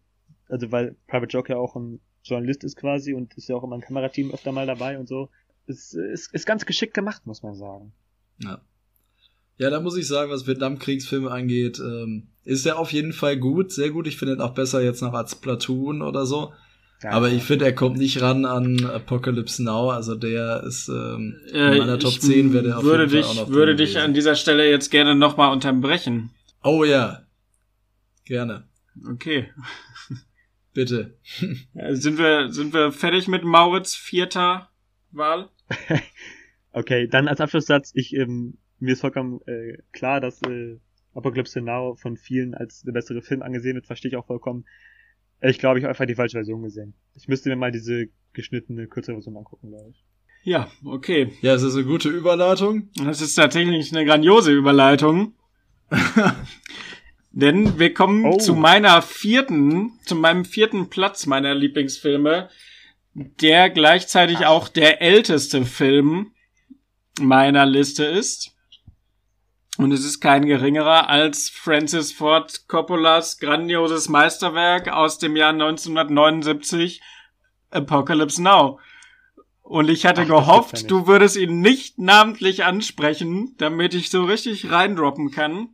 [0.48, 3.76] also weil Private Joke ja auch ein Journalist ist quasi und ist ja auch immer
[3.76, 5.28] ein Kamerateam öfter mal dabei und so.
[5.66, 7.92] Es ist, ist ganz geschickt gemacht, muss man sagen.
[8.42, 8.60] Ja.
[9.56, 13.70] Ja, da muss ich sagen, was Vietnamkriegsfilme angeht, ähm, ist er auf jeden Fall gut,
[13.72, 14.08] sehr gut.
[14.08, 16.52] Ich finde ihn auch besser jetzt noch als Platoon oder so.
[17.04, 19.90] Ja, Aber ich finde, er kommt nicht ran an Apocalypse Now.
[19.90, 23.12] Also der ist ähm, in Äh, meiner Top ich 10 wäre der auf würde jeden
[23.16, 24.04] dich, Fall auch noch würde dich gewesen.
[24.06, 26.30] an dieser Stelle jetzt gerne nochmal unterbrechen.
[26.62, 27.20] Oh ja.
[28.24, 28.64] Gerne.
[29.06, 29.50] Okay.
[30.72, 31.18] Bitte.
[31.90, 34.70] Sind wir, sind wir fertig mit Maurits vierter
[35.12, 35.50] Wahl?
[36.76, 40.80] Okay, dann als Abschlusssatz, ich, ähm, mir ist vollkommen äh, klar, dass äh,
[41.14, 44.64] Apocalypse Now von vielen als der bessere Film angesehen wird, verstehe ich auch vollkommen.
[45.40, 46.94] Ich glaube, ich habe einfach die falsche Version gesehen.
[47.14, 50.04] Ich müsste mir mal diese geschnittene, kürzere Version angucken, glaube ich.
[50.42, 51.32] Ja, okay.
[51.42, 52.88] Ja, es ist eine gute Überleitung.
[53.02, 55.34] Das ist tatsächlich eine grandiose Überleitung.
[57.30, 58.36] Denn wir kommen Oh.
[58.38, 62.48] zu meiner vierten, zu meinem vierten Platz meiner Lieblingsfilme,
[63.14, 66.32] der gleichzeitig auch der älteste Film
[67.20, 68.53] meiner Liste ist.
[69.76, 77.00] Und es ist kein geringerer als Francis Ford Coppolas grandioses Meisterwerk aus dem Jahr 1979,
[77.70, 78.78] Apocalypse Now.
[79.62, 84.24] Und ich hatte Ach, gehofft, ja du würdest ihn nicht namentlich ansprechen, damit ich so
[84.24, 85.70] richtig reindroppen kann.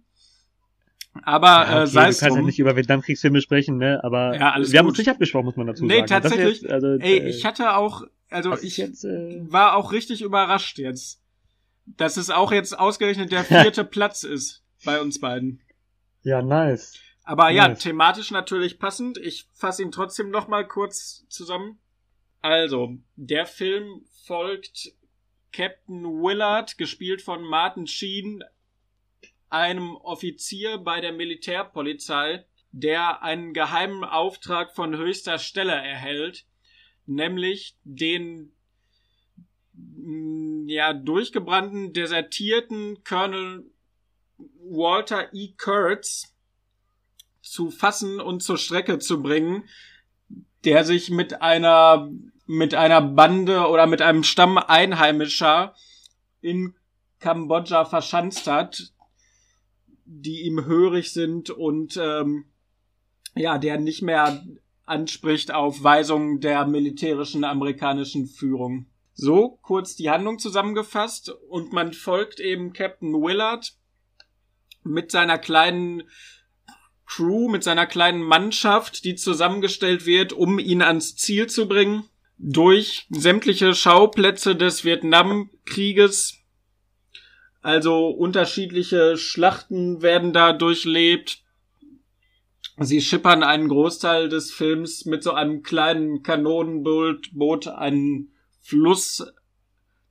[1.22, 2.46] Aber Ja, äh, okay, sei du es kannst ja drum.
[2.46, 4.00] nicht über Vietnamkriegsfilme sprechen, ne?
[4.04, 4.92] Aber Ja, alles wir haben gut.
[4.92, 6.04] uns nicht abgesprochen, muss man dazu Nee, sagen.
[6.04, 6.62] Ist tatsächlich.
[6.62, 10.78] Jetzt, also, Ey, äh, ich hatte auch, also ich jetzt, äh, war auch richtig überrascht
[10.78, 11.20] jetzt,
[11.96, 15.60] dass es auch jetzt ausgerechnet der vierte Platz ist bei uns beiden.
[16.22, 16.98] ja, nice.
[17.22, 17.80] Aber ja, Nice.
[17.80, 19.16] thematisch natürlich passend.
[19.18, 21.78] Ich fasse ihn trotzdem noch mal kurz zusammen.
[22.40, 24.92] Also, der Film folgt
[25.52, 28.42] Captain Willard, gespielt von Martin Sheen,
[29.48, 36.46] einem Offizier bei der Militärpolizei, der einen geheimen Auftrag von höchster Stelle erhält,
[37.06, 38.52] nämlich den
[40.70, 43.64] ja durchgebrannten, desertierten Colonel
[44.38, 45.54] Walter E.
[45.58, 46.34] Kurtz
[47.42, 49.64] zu fassen und zur Strecke zu bringen,
[50.64, 52.10] der sich mit einer
[52.46, 55.74] mit einer Bande oder mit einem Stamm Einheimischer
[56.40, 56.74] in
[57.20, 58.92] Kambodscha verschanzt hat,
[60.04, 62.46] die ihm hörig sind und ähm,
[63.36, 64.44] ja, der nicht mehr
[64.84, 68.86] anspricht auf Weisungen der militärischen amerikanischen Führung.
[69.14, 73.74] So kurz die Handlung zusammengefasst und man folgt eben Captain Willard
[74.82, 76.04] mit seiner kleinen
[77.06, 82.04] Crew, mit seiner kleinen Mannschaft, die zusammengestellt wird, um ihn ans Ziel zu bringen
[82.38, 86.38] durch sämtliche Schauplätze des Vietnamkrieges.
[87.62, 91.42] Also unterschiedliche Schlachten werden da durchlebt.
[92.78, 98.32] Sie schippern einen Großteil des Films mit so einem kleinen Kanonenboot einen
[98.70, 99.26] Fluss,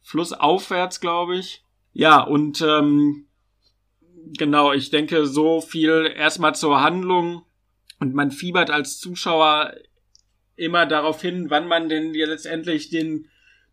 [0.01, 1.63] Flussaufwärts, glaube ich.
[1.93, 3.27] Ja, und ähm,
[4.37, 7.43] genau, ich denke, so viel erstmal zur Handlung.
[7.99, 9.73] Und man fiebert als Zuschauer
[10.55, 13.29] immer darauf hin, wann man denn letztendlich den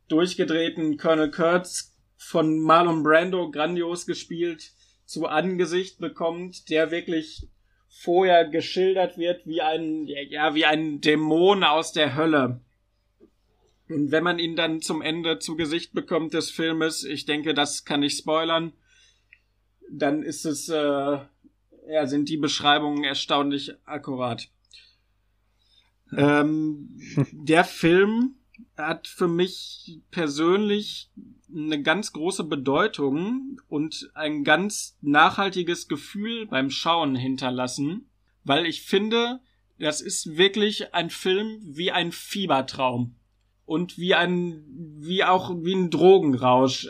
[0.09, 4.71] durchgedrehten Colonel Kurtz von Marlon Brando grandios gespielt
[5.05, 7.49] zu Angesicht bekommt, der wirklich
[7.89, 12.61] vorher geschildert wird wie ein, ja, wie ein Dämon aus der Hölle.
[13.89, 17.85] Und wenn man ihn dann zum Ende zu Gesicht bekommt des Filmes, ich denke, das
[17.85, 18.73] kann ich spoilern,
[19.91, 20.75] dann ist es, äh,
[21.89, 24.49] ja, sind die Beschreibungen erstaunlich akkurat.
[26.17, 27.01] Ähm,
[27.33, 28.37] der Film
[28.77, 31.11] hat für mich persönlich
[31.55, 38.09] eine ganz große Bedeutung und ein ganz nachhaltiges Gefühl beim Schauen hinterlassen,
[38.43, 39.41] weil ich finde,
[39.79, 43.15] das ist wirklich ein Film wie ein Fiebertraum
[43.67, 44.65] und wie ein,
[44.99, 46.89] wie auch wie ein Drogenrausch.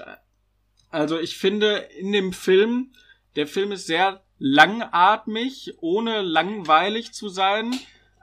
[0.91, 2.93] Also ich finde in dem Film,
[3.35, 7.75] der Film ist sehr langatmig, ohne langweilig zu sein.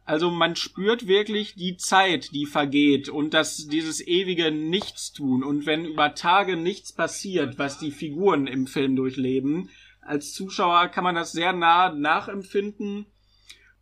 [0.06, 5.44] Also man spürt wirklich die Zeit, die vergeht und das, dieses ewige Nichtstun.
[5.44, 9.70] Und wenn über Tage nichts passiert, was die Figuren im Film durchleben,
[10.02, 13.06] als Zuschauer kann man das sehr nah nachempfinden.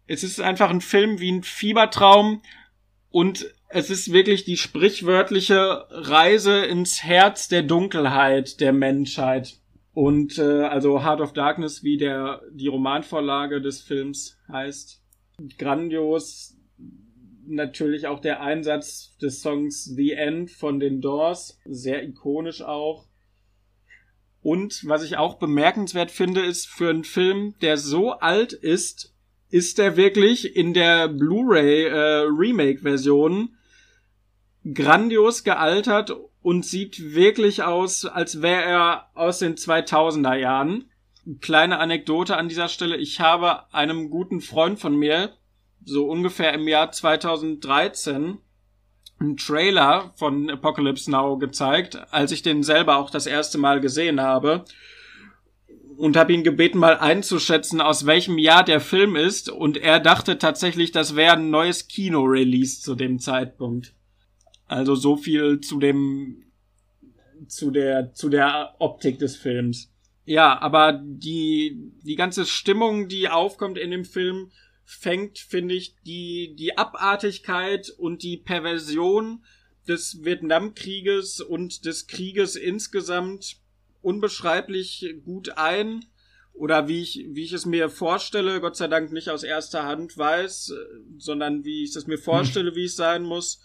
[0.06, 2.42] Es ist einfach ein Film wie ein Fiebertraum
[3.10, 9.58] und es ist wirklich die sprichwörtliche Reise ins Herz der Dunkelheit der Menschheit.
[9.94, 15.02] Und äh, also Heart of Darkness, wie der die Romanvorlage des Films heißt
[15.58, 16.56] grandios
[17.48, 23.08] natürlich auch der Einsatz des Songs The End von den Doors, sehr ikonisch auch.
[24.42, 29.14] Und was ich auch bemerkenswert finde, ist für einen Film, der so alt ist,
[29.50, 33.56] ist er wirklich in der Blu-ray äh, Remake-Version
[34.64, 40.86] grandios gealtert und sieht wirklich aus, als wäre er aus den 2000er Jahren
[41.40, 42.98] kleine Anekdote an dieser Stelle.
[42.98, 45.34] Ich habe einem guten Freund von mir,
[45.84, 48.38] so ungefähr im Jahr 2013,
[49.20, 54.20] einen Trailer von Apocalypse Now gezeigt, als ich den selber auch das erste Mal gesehen
[54.20, 54.66] habe.
[55.98, 59.52] Und habe ihn gebeten, mal einzuschätzen, aus welchem Jahr der Film ist.
[59.52, 63.94] Und er dachte tatsächlich, das wäre ein neues Kino-Release zu dem Zeitpunkt.
[64.72, 66.46] Also so viel zu dem,
[67.46, 69.92] zu der, zu der Optik des Films.
[70.24, 74.50] Ja, aber die, die ganze Stimmung, die aufkommt in dem Film,
[74.86, 79.44] fängt, finde ich, die, die Abartigkeit und die Perversion
[79.90, 83.58] des Vietnamkrieges und des Krieges insgesamt
[84.02, 86.06] unbeschreiblich gut ein.
[86.54, 90.18] Oder wie ich, wie ich es mir vorstelle, Gott sei Dank nicht aus erster Hand
[90.18, 90.74] weiß,
[91.18, 93.60] sondern wie ich es mir vorstelle, wie es sein muss.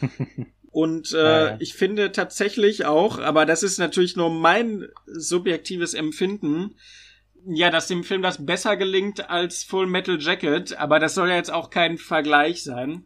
[0.70, 1.56] Und äh, ja, ja.
[1.60, 6.76] ich finde tatsächlich auch, aber das ist natürlich nur mein subjektives Empfinden,
[7.46, 11.36] ja, dass dem Film das besser gelingt als Full Metal Jacket, aber das soll ja
[11.36, 13.04] jetzt auch kein Vergleich sein.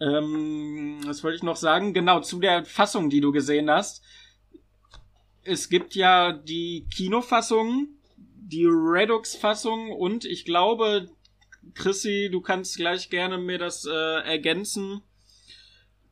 [0.00, 1.94] Ähm, was wollte ich noch sagen?
[1.94, 4.02] Genau, zu der Fassung, die du gesehen hast.
[5.42, 11.08] Es gibt ja die Kinofassung, die Redux-Fassung und ich glaube,
[11.74, 15.02] Chrissy, du kannst gleich gerne mir das äh, ergänzen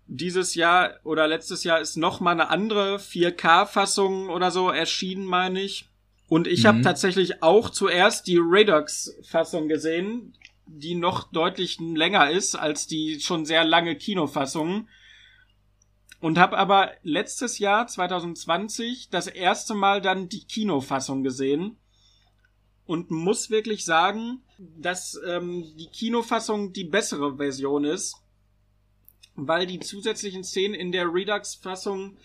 [0.08, 5.60] dieses Jahr oder letztes Jahr ist noch mal eine andere 4K-Fassung oder so erschienen, meine
[5.60, 5.88] ich.
[6.28, 6.68] Und ich mhm.
[6.68, 10.34] habe tatsächlich auch zuerst die Redux-Fassung gesehen,
[10.66, 14.88] die noch deutlich länger ist als die schon sehr lange Kinofassung.
[16.20, 21.76] und habe aber letztes Jahr 2020 das erste Mal dann die Kinofassung gesehen
[22.86, 28.16] und muss wirklich sagen, dass ähm, die Kinofassung die bessere Version ist,
[29.46, 32.16] weil die zusätzlichen Szenen in der Redux-Fassung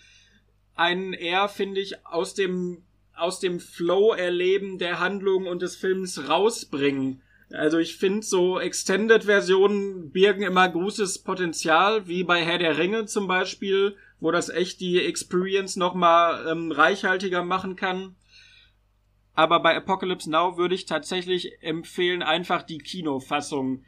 [0.74, 2.82] einen eher, finde ich, aus dem
[3.16, 7.22] aus dem Flow erleben der Handlung und des Films rausbringen.
[7.52, 13.28] Also ich finde so Extended-Versionen birgen immer großes Potenzial, wie bei Herr der Ringe zum
[13.28, 18.16] Beispiel, wo das echt die Experience nochmal ähm, reichhaltiger machen kann.
[19.34, 23.84] Aber bei Apocalypse Now würde ich tatsächlich empfehlen, einfach die Kinofassung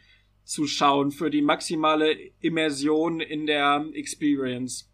[0.47, 4.89] zu schauen für die maximale Immersion in der Experience.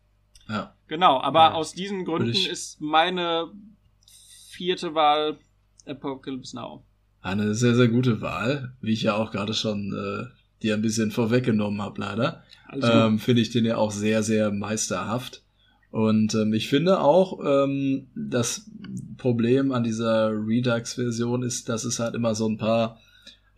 [0.48, 0.74] Ja.
[0.88, 1.52] Genau, aber Ja.
[1.52, 3.52] aus diesen Gründen ist meine
[4.50, 5.38] vierte Wahl
[5.86, 6.84] Apocalypse Now.
[7.20, 10.26] Eine sehr, sehr gute Wahl, wie ich ja auch gerade schon äh,
[10.62, 12.42] dir ein bisschen vorweggenommen habe, leider.
[12.66, 15.42] Also, ähm, finde ich den ja auch sehr, sehr meisterhaft.
[15.90, 18.70] Und ähm, ich finde auch, ähm, das
[19.18, 22.98] Problem an dieser Redux-Version ist, dass es halt immer so ein paar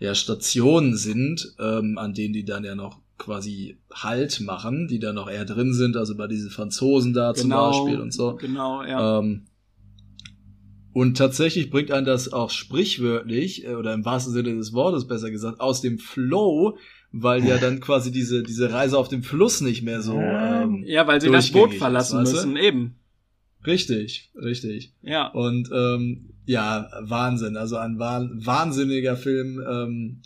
[0.04, 5.12] ja, Stationen sind, ähm, an denen die dann ja noch quasi Halt machen, die da
[5.12, 8.36] noch eher drin sind, also bei diesen Franzosen da zum Beispiel und so.
[8.36, 9.20] Genau, ja.
[9.20, 9.46] Ähm,
[10.92, 15.30] und tatsächlich bringt einen das auch sprichwörtlich, äh, oder im wahrsten Sinne des Wortes besser
[15.30, 16.76] gesagt, aus dem Flow,
[17.12, 20.18] weil ja dann quasi diese, diese Reise auf dem Fluss nicht mehr so.
[20.18, 22.96] Ähm, ja, weil sie das Boot verlassen ist, müssen, eben.
[23.66, 24.92] Richtig, richtig.
[25.02, 25.28] Ja.
[25.28, 27.56] Und ähm, ja, Wahnsinn.
[27.56, 29.62] Also ein wah wahnsinniger Film.
[29.68, 30.22] Ähm,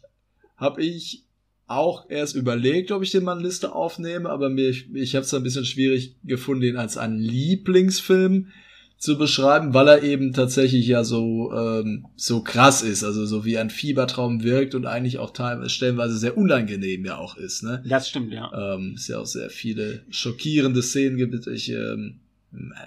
[0.56, 1.24] Habe ich
[1.66, 5.24] auch erst überlegt, ob ich den mal in Liste aufnehme, aber mir, ich, ich habe
[5.24, 8.48] es ein bisschen schwierig gefunden, den als einen Lieblingsfilm
[8.96, 13.56] zu beschreiben, weil er eben tatsächlich ja so ähm, so krass ist, also so wie
[13.56, 17.84] ein Fiebertraum wirkt und eigentlich auch teilweise stellenweise sehr unangenehm ja auch ist, ne?
[17.86, 18.50] Das stimmt, ja.
[18.74, 21.46] Ähm, es ja auch sehr viele schockierende Szenen gibt.
[21.46, 22.18] Ich ähm,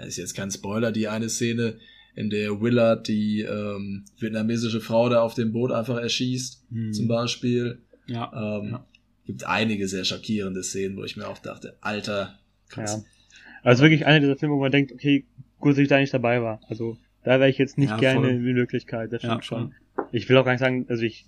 [0.05, 1.75] ist jetzt kein Spoiler, die eine Szene,
[2.15, 6.93] in der Willard die ähm, vietnamesische Frau da auf dem Boot einfach erschießt, Hm.
[6.93, 7.79] zum Beispiel.
[8.07, 8.59] Ja.
[8.59, 8.85] Ähm, Ja.
[9.25, 12.39] Gibt einige sehr schockierende Szenen, wo ich mir auch dachte, Alter,
[12.69, 13.03] krass.
[13.05, 13.39] Ja.
[13.63, 15.25] Also wirklich einer dieser Filme, wo man denkt, okay,
[15.59, 16.59] gut, dass ich da nicht dabei war.
[16.67, 18.29] Also da wäre ich jetzt nicht Ja, gerne voll.
[18.29, 19.73] in die Möglichkeit, das Ja, stimmt schon.
[20.11, 21.25] Ich will auch gar nicht sagen, also ich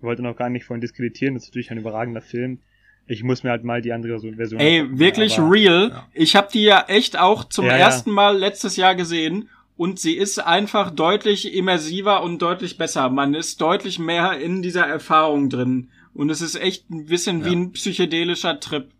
[0.00, 2.60] wollte noch gar nicht vorhin diskreditieren, das ist natürlich ein überragender Film.
[3.06, 5.88] Ich muss mir halt mal die andere Version Ey, wirklich aber- real.
[5.90, 6.08] ja.
[6.14, 7.78] Ich habe die ja echt auch zum Ja, ja.
[7.78, 13.08] ersten Mal letztes Jahr gesehen und sie ist einfach deutlich immersiver und deutlich besser.
[13.10, 17.46] Man ist deutlich mehr in dieser Erfahrung drin und es ist echt ein bisschen Ja.
[17.46, 18.90] wie ein psychedelischer Trip.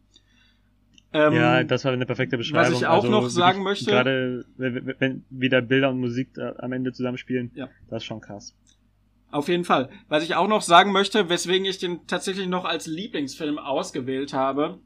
[1.13, 2.73] Ähm, Ja, das war eine perfekte Beschreibung.
[2.77, 6.73] ich auch also noch sagen möchte- Gerade wenn, wenn- wieder Bilder und Musik da am
[6.73, 7.69] Ende zusammenspielen, Ja.
[7.89, 8.53] das ist schon krass.
[9.31, 9.91] Auf jeden Fall.
[10.09, 14.79] Was ich auch noch sagen möchte, weswegen ich den tatsächlich noch als Lieblingsfilm ausgewählt habe,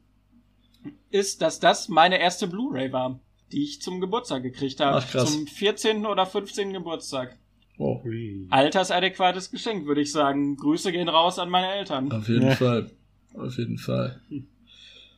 [1.11, 3.19] ist, dass das meine erste Blu-ray war,
[3.51, 4.97] die ich zum Geburtstag gekriegt habe.
[4.97, 5.31] Ach, krass.
[5.31, 6.05] Zum 14.
[6.05, 6.73] oder 15.
[6.73, 7.37] Geburtstag.
[7.77, 8.03] Oh,
[8.49, 10.57] Altersadäquates Geschenk, würde ich sagen.
[10.57, 12.11] Grüße gehen raus an meine Eltern.
[12.11, 12.55] auf jeden Ja.
[12.55, 12.91] Fall.
[13.33, 14.19] Auf jeden Fall.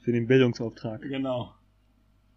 [0.03, 1.01] Für den Bildungsauftrag.
[1.01, 1.53] Genau.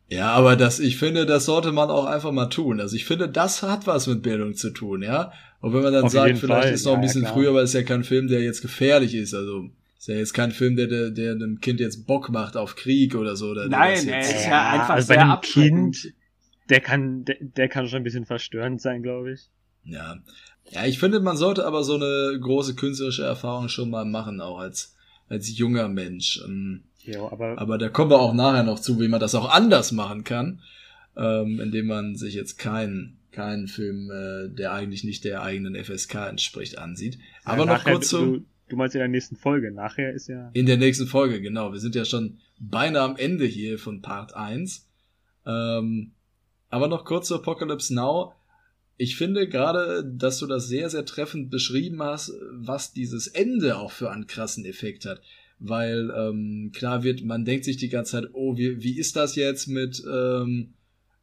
[0.09, 2.81] Ja, aber das, ich finde, das sollte man auch einfach mal tun.
[2.81, 5.33] Also ich finde, das hat was mit Bildung zu tun, ja.
[5.61, 7.35] Und wenn man dann Auf sagt, vielleicht Fall, ist noch ein ja, ja, bisschen klar.
[7.35, 9.35] früher, weil es ja kein Film, der jetzt gefährlich ist.
[9.35, 9.71] Also
[10.05, 13.15] ist ja jetzt kein Film, der, der, der einem Kind jetzt Bock macht auf Krieg
[13.15, 13.49] oder so.
[13.49, 16.03] Oder der Nein, das er jetzt, ist ja einfach also bei sehr einem abschreckend.
[16.03, 16.15] Kind,
[16.69, 19.49] der kann, der, der kann schon ein bisschen verstörend sein, glaube ich.
[19.85, 20.19] Ja.
[20.71, 24.59] Ja, ich finde, man sollte aber so eine große künstlerische Erfahrung schon mal machen, auch
[24.59, 24.95] als,
[25.29, 26.43] als junger Mensch.
[26.45, 29.51] Ähm, Ja, aber, Aber da kommen wir auch nachher noch zu, wie man das auch
[29.51, 30.61] anders machen kann,
[31.17, 36.29] ähm, indem man sich jetzt keinen keinen Film, äh, der eigentlich nicht der eigenen FSK
[36.29, 37.19] entspricht, ansieht.
[37.45, 39.71] Aber ja, noch kurz zum, du, meinst in der nächsten Folge.
[39.73, 40.51] Nachher ist ja.
[40.53, 41.73] in der nächsten Folge, genau.
[41.73, 44.89] Wir sind ja schon beinahe am Ende hier von Part 1.
[45.47, 46.13] Ähm,
[46.71, 48.33] aber noch kurz zu Apocalypse Now.
[48.97, 53.91] Ich finde gerade, dass du das sehr, sehr treffend beschrieben hast, was dieses Ende auch
[53.91, 55.21] für einen krassen Effekt hat.
[55.59, 59.37] Weil ähm, klar wird, man denkt sich die ganze Zeit, oh, wie, wie ist das
[59.37, 60.75] jetzt mit, ähm,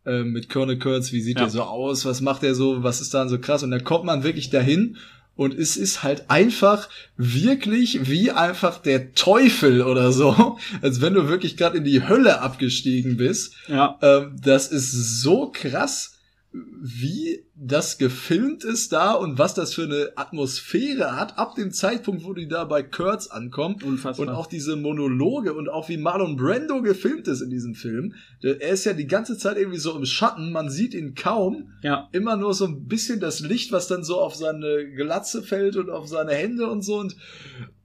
[0.06, 1.44] äh, mit Colonel Kurtz, wie sieht Ja.
[1.46, 3.64] er so aus, was macht er so, was ist da so krass?
[3.64, 4.98] Und dann kommt man wirklich dahin
[5.36, 11.28] und es ist halt einfach wirklich wie einfach der Teufel oder so, als wenn du
[11.30, 13.56] wirklich gerade in die Hölle abgestiegen bist.
[13.68, 13.98] Ja.
[14.02, 16.18] Ähm, das ist so krass,
[16.54, 22.26] wie das gefilmt ist da und was das für eine Atmosphäre hat, ab dem Zeitpunkt,
[22.26, 23.78] wo die da bei Kurtz ankommen.
[23.82, 24.28] Unfassbar.
[24.28, 28.16] Und auch diese Monologe und auch wie Marlon Brando gefilmt ist in diesem Film.
[28.42, 31.72] Er ist ja die ganze Zeit irgendwie so im Schatten, man sieht ihn kaum.
[31.84, 32.10] ja.
[32.12, 35.90] Immer nur so ein bisschen das Licht, was dann so auf seine Glatze fällt und
[35.90, 37.00] auf seine Hände und so.
[37.00, 37.16] Und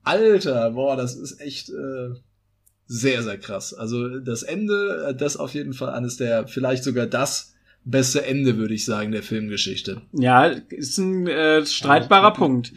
[0.02, 2.14] Alter, boah, das ist echt, äh,
[2.88, 3.74] sehr, sehr krass.
[3.74, 7.56] Also das Ende, das auf jeden Fall eines der, vielleicht sogar das
[7.87, 10.03] beste Ende, würde ich sagen, der Filmgeschichte.
[10.13, 12.73] Ja, ist ein äh, streitbarer Punkt.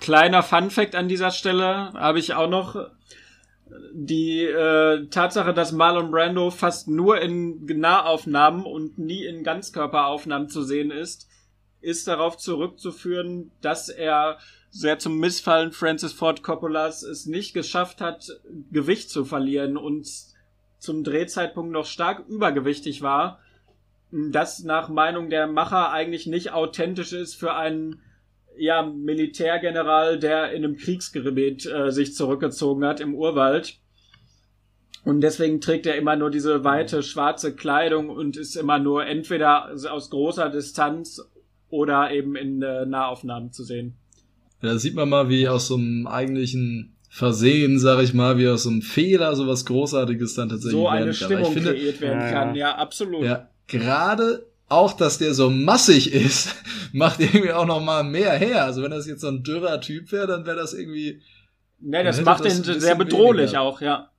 [0.00, 2.76] Kleiner Fun fact an dieser Stelle habe ich auch noch
[3.92, 10.62] die äh, Tatsache, dass Marlon Brando fast nur in Nahaufnahmen und nie in Ganzkörperaufnahmen zu
[10.62, 11.28] sehen ist,
[11.80, 14.38] ist darauf zurückzuführen, dass er
[14.70, 18.28] sehr zum Missfallen Francis Ford Coppolas es nicht geschafft hat,
[18.70, 20.06] Gewicht zu verlieren und
[20.78, 23.40] zum Drehzeitpunkt noch stark übergewichtig war,
[24.10, 28.00] das nach Meinung der Macher eigentlich nicht authentisch ist für einen
[28.58, 33.78] ja, Militärgeneral, der in einem Kriegsgebiet äh, sich zurückgezogen hat im Urwald.
[35.04, 39.72] Und deswegen trägt er immer nur diese weite schwarze Kleidung und ist immer nur entweder
[39.90, 41.20] aus großer Distanz
[41.68, 43.96] oder eben in äh, Nahaufnahmen zu sehen.
[44.62, 48.48] Ja, da sieht man mal, wie aus so einem eigentlichen Versehen, sag ich mal, wie
[48.48, 51.52] aus so einem Fehler so was Großartiges dann tatsächlich so eine werden Stimmung kann.
[51.52, 52.54] Ich finde, kreiert werden ja, kann.
[52.54, 52.68] ja.
[52.70, 53.24] Ja, absolut.
[53.24, 56.54] ja, gerade auch, dass der so massig ist,
[56.92, 58.64] macht irgendwie auch noch mal mehr her.
[58.64, 61.20] Also wenn das jetzt so ein dürrer Typ wäre, dann wäre das irgendwie,
[61.78, 63.60] Ne, das macht ihn sehr bedrohlich weniger.
[63.60, 64.10] auch, ja.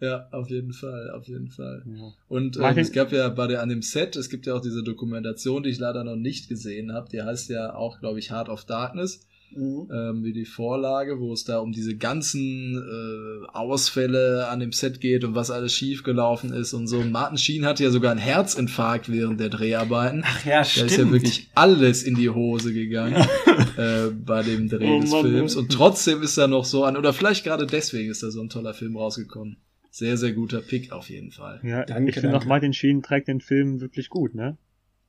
[0.00, 1.84] ja, auf jeden Fall, auf jeden Fall.
[1.86, 2.12] Ja.
[2.28, 4.82] Und ähm, es gab ja bei der an dem Set, es gibt ja auch diese
[4.82, 7.10] Dokumentation, die ich leider noch nicht gesehen habe.
[7.10, 9.88] Die heißt ja auch, glaube ich, Heart of Darkness, Mhm.
[9.92, 15.00] ähm, wie die Vorlage, wo es da um diese ganzen äh, Ausfälle an dem Set
[15.00, 16.98] geht und was alles schiefgelaufen ist und so.
[16.98, 20.22] Und Martin Sheen hatte ja sogar einen Herzinfarkt während der Dreharbeiten.
[20.24, 23.16] Ach ja, Da ist ja wirklich alles in die Hose gegangen
[23.76, 25.56] äh, bei dem Dreh Oh des Mann, Films.
[25.56, 28.48] Und trotzdem ist da noch so ein, oder vielleicht gerade deswegen ist da so ein
[28.48, 29.56] toller Film rausgekommen.
[29.90, 31.60] Sehr, sehr guter Pick auf jeden Fall.
[31.64, 32.44] Ja, Danke, ich finde auch.
[32.44, 34.56] Martin Sheen trägt den Film wirklich gut, ne?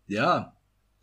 [0.08, 0.54] Ja,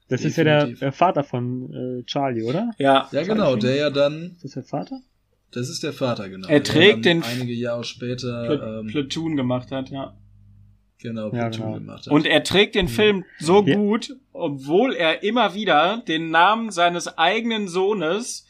[0.09, 0.81] Das ist ja der, Definitiv.
[0.81, 2.71] der Vater von äh, Charlie, oder?
[2.79, 3.09] Ja.
[3.13, 5.01] ja genau, der ja dann, Ist das der Vater?
[5.53, 6.47] das ist der Vater, genau.
[6.49, 10.17] Er der trägt dann den- einige Jahre später, Pl ähm, Platoon gemacht hat, ja.
[10.99, 11.75] genau, Ja, Platoon genau.
[11.79, 12.13] gemacht hat.
[12.13, 13.75] Und er trägt den Film so Ja.
[13.77, 18.47] gut, obwohl er immer wieder den Namen seines eigenen Sohnes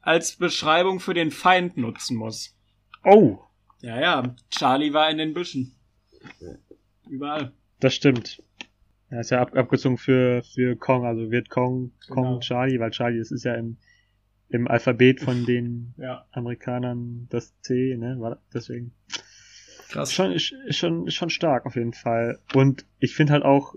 [0.00, 2.56] als Beschreibung für den Feind nutzen muss.
[3.04, 3.38] Oh,
[3.82, 5.74] Ja, ja, Charlie war in den Büschen.
[7.08, 7.52] Überall.
[7.80, 8.42] das stimmt.
[9.10, 12.38] Er ist ja ab, abgezogen für, für Kong, also wird Kong, Kong Genau.
[12.40, 13.76] Charlie, weil Charlie, das ist ja im,
[14.48, 16.26] im Alphabet von den Ja.
[16.30, 18.16] Amerikanern das C, ne?
[18.20, 18.92] War deswegen.
[19.88, 20.12] Krass.
[20.12, 22.38] Schon, ist, ist schon, ist schon stark auf jeden Fall.
[22.54, 23.74] Und ich finde halt auch,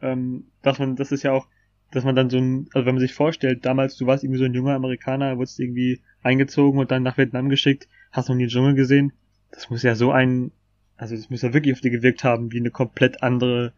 [0.00, 1.46] ähm, dass man, das ist ja auch,
[1.92, 4.44] dass man dann so ein, also wenn man sich vorstellt, damals, du warst irgendwie so
[4.44, 8.48] ein junger Amerikaner, wurdest irgendwie eingezogen und dann nach Vietnam geschickt, hast noch nie den
[8.50, 9.12] Dschungel gesehen.
[9.52, 10.50] Das muss ja so ein,
[10.96, 13.72] also das muss ja wirklich auf dir gewirkt haben, wie eine komplett andere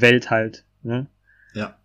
[0.00, 1.06] Welt halt, ne?
[1.54, 1.76] Ja.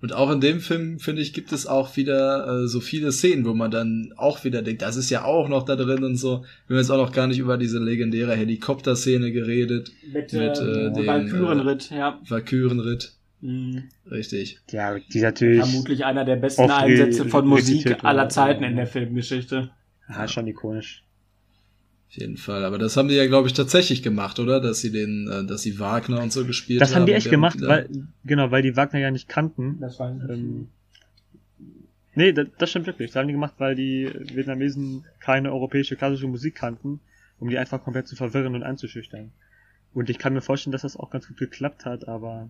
[0.00, 3.44] Und auch in dem Film, finde ich, gibt es auch wieder äh, so viele Szenen,
[3.44, 6.44] wo man dann auch wieder denkt, das ist ja auch noch da drin und so.
[6.68, 9.90] Wir haben jetzt auch noch gar nicht über diese legendäre Helikopterszene geredet.
[10.12, 12.20] Mit, Mit, äh, äh, dem, Valkyrenritt, ja.
[12.28, 13.12] Valkyrenritt.
[13.40, 13.84] Mhm.
[14.08, 14.60] Richtig.
[14.70, 18.28] Ja, die natürlich, Vermutlich einer der besten Einsätze von Musik aller.
[18.28, 19.70] Zeiten in der Filmgeschichte.
[20.08, 21.02] ja, schon ikonisch.
[22.08, 22.64] Auf jeden Fall.
[22.64, 24.60] Aber das haben die ja, glaube ich, tatsächlich gemacht, oder?
[24.60, 26.88] Dass sie den, äh, dass sie Wagner und so gespielt haben.
[26.88, 27.88] Das haben die echt gemacht, weil,
[28.24, 29.78] genau, weil die Wagner ja nicht kannten.
[29.80, 30.68] Das weiß ich Ähm,
[32.14, 33.10] nee, das, das stimmt wirklich.
[33.10, 37.00] Das haben die gemacht, weil die Vietnamesen keine europäische klassische Musik kannten,
[37.40, 39.30] um die einfach komplett zu verwirren und einzuschüchtern.
[39.92, 42.48] Und ich kann mir vorstellen, dass das auch ganz gut geklappt hat, aber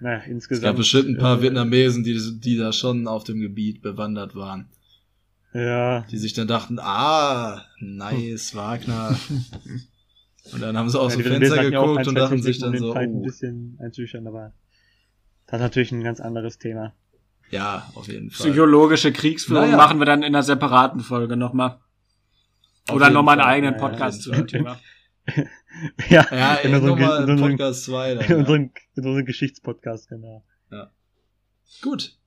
[0.00, 0.64] naja, Es insgesamt.
[0.64, 4.66] gab bestimmt ein paar äh, Vietnamesen, die, die da schon auf dem Gebiet bewandert waren.
[5.54, 9.16] Ja, Die sich dann dachten, ah, nice, Wagner.
[10.52, 12.92] Und dann haben sie aus ja, dem Fenster ja geguckt und dachten sich dann so,
[12.92, 14.52] Feind ein oh, bisschen einzuschüchtern, aber
[15.46, 16.94] das ist natürlich ein ganz anderes Thema.
[17.50, 18.48] ja, auf jeden Fall.
[18.50, 19.76] Psychologische Kriegsführung Naja.
[19.76, 21.78] machen wir dann in einer separaten Folge nochmal.
[22.90, 24.80] Oder nochmal einen eigenen Ja, ja, Podcast auf zu dem Thema.
[26.08, 28.24] ja, Ja, in unserem, nochmal in unserem, Podcast 2 dann.
[28.24, 28.36] in Ja.
[28.38, 30.44] unserem, in unserem Geschichtspodcast, genau.
[31.82, 32.18] Gut.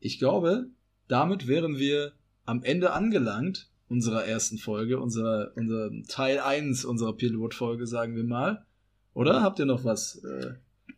[0.00, 0.66] Ich glaube,
[1.06, 2.12] damit wären wir
[2.44, 8.64] am Ende angelangt unserer ersten Folge, unserer, unser Teil 1 unserer Pilotfolge, sagen wir mal.
[9.12, 10.22] Oder habt ihr noch was?
[10.24, 10.54] Äh,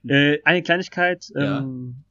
[0.09, 1.31] Äh, eine Kleinigkeit.
[1.35, 1.59] Ja.
[1.59, 2.05] Ähm,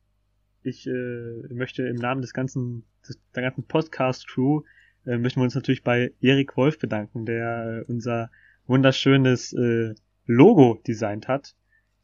[0.63, 4.63] ich äh, möchte im Namen des ganzen, des, der ganzen Podcast-Crew,
[5.05, 8.29] äh, möchten wir uns natürlich bei Erik Wolf bedanken, der äh, unser
[8.67, 9.93] wunderschönes äh,
[10.25, 11.55] Logo designt hat.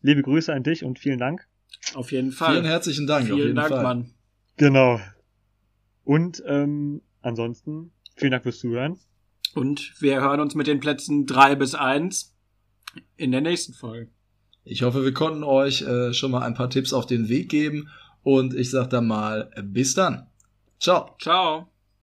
[0.01, 1.47] Liebe Grüße an dich und vielen Dank.
[1.93, 2.53] Auf jeden Fall.
[2.53, 3.23] vielen herzlichen Dank.
[3.23, 3.83] auf Vielen jeden Dank, Fall.
[3.83, 4.11] Mann.
[4.57, 4.99] Genau.
[6.03, 8.99] Und ähm, ansonsten vielen Dank fürs Zuhören.
[9.53, 12.35] Und wir hören uns mit den Plätzen drei bis eins
[13.17, 14.11] in der nächsten Folge.
[14.63, 17.89] Ich hoffe, wir konnten euch äh, schon mal ein paar Tipps auf den Weg geben
[18.23, 20.27] und ich sag dann mal, bis dann.
[20.79, 21.15] Ciao.
[21.19, 21.70] Ciao.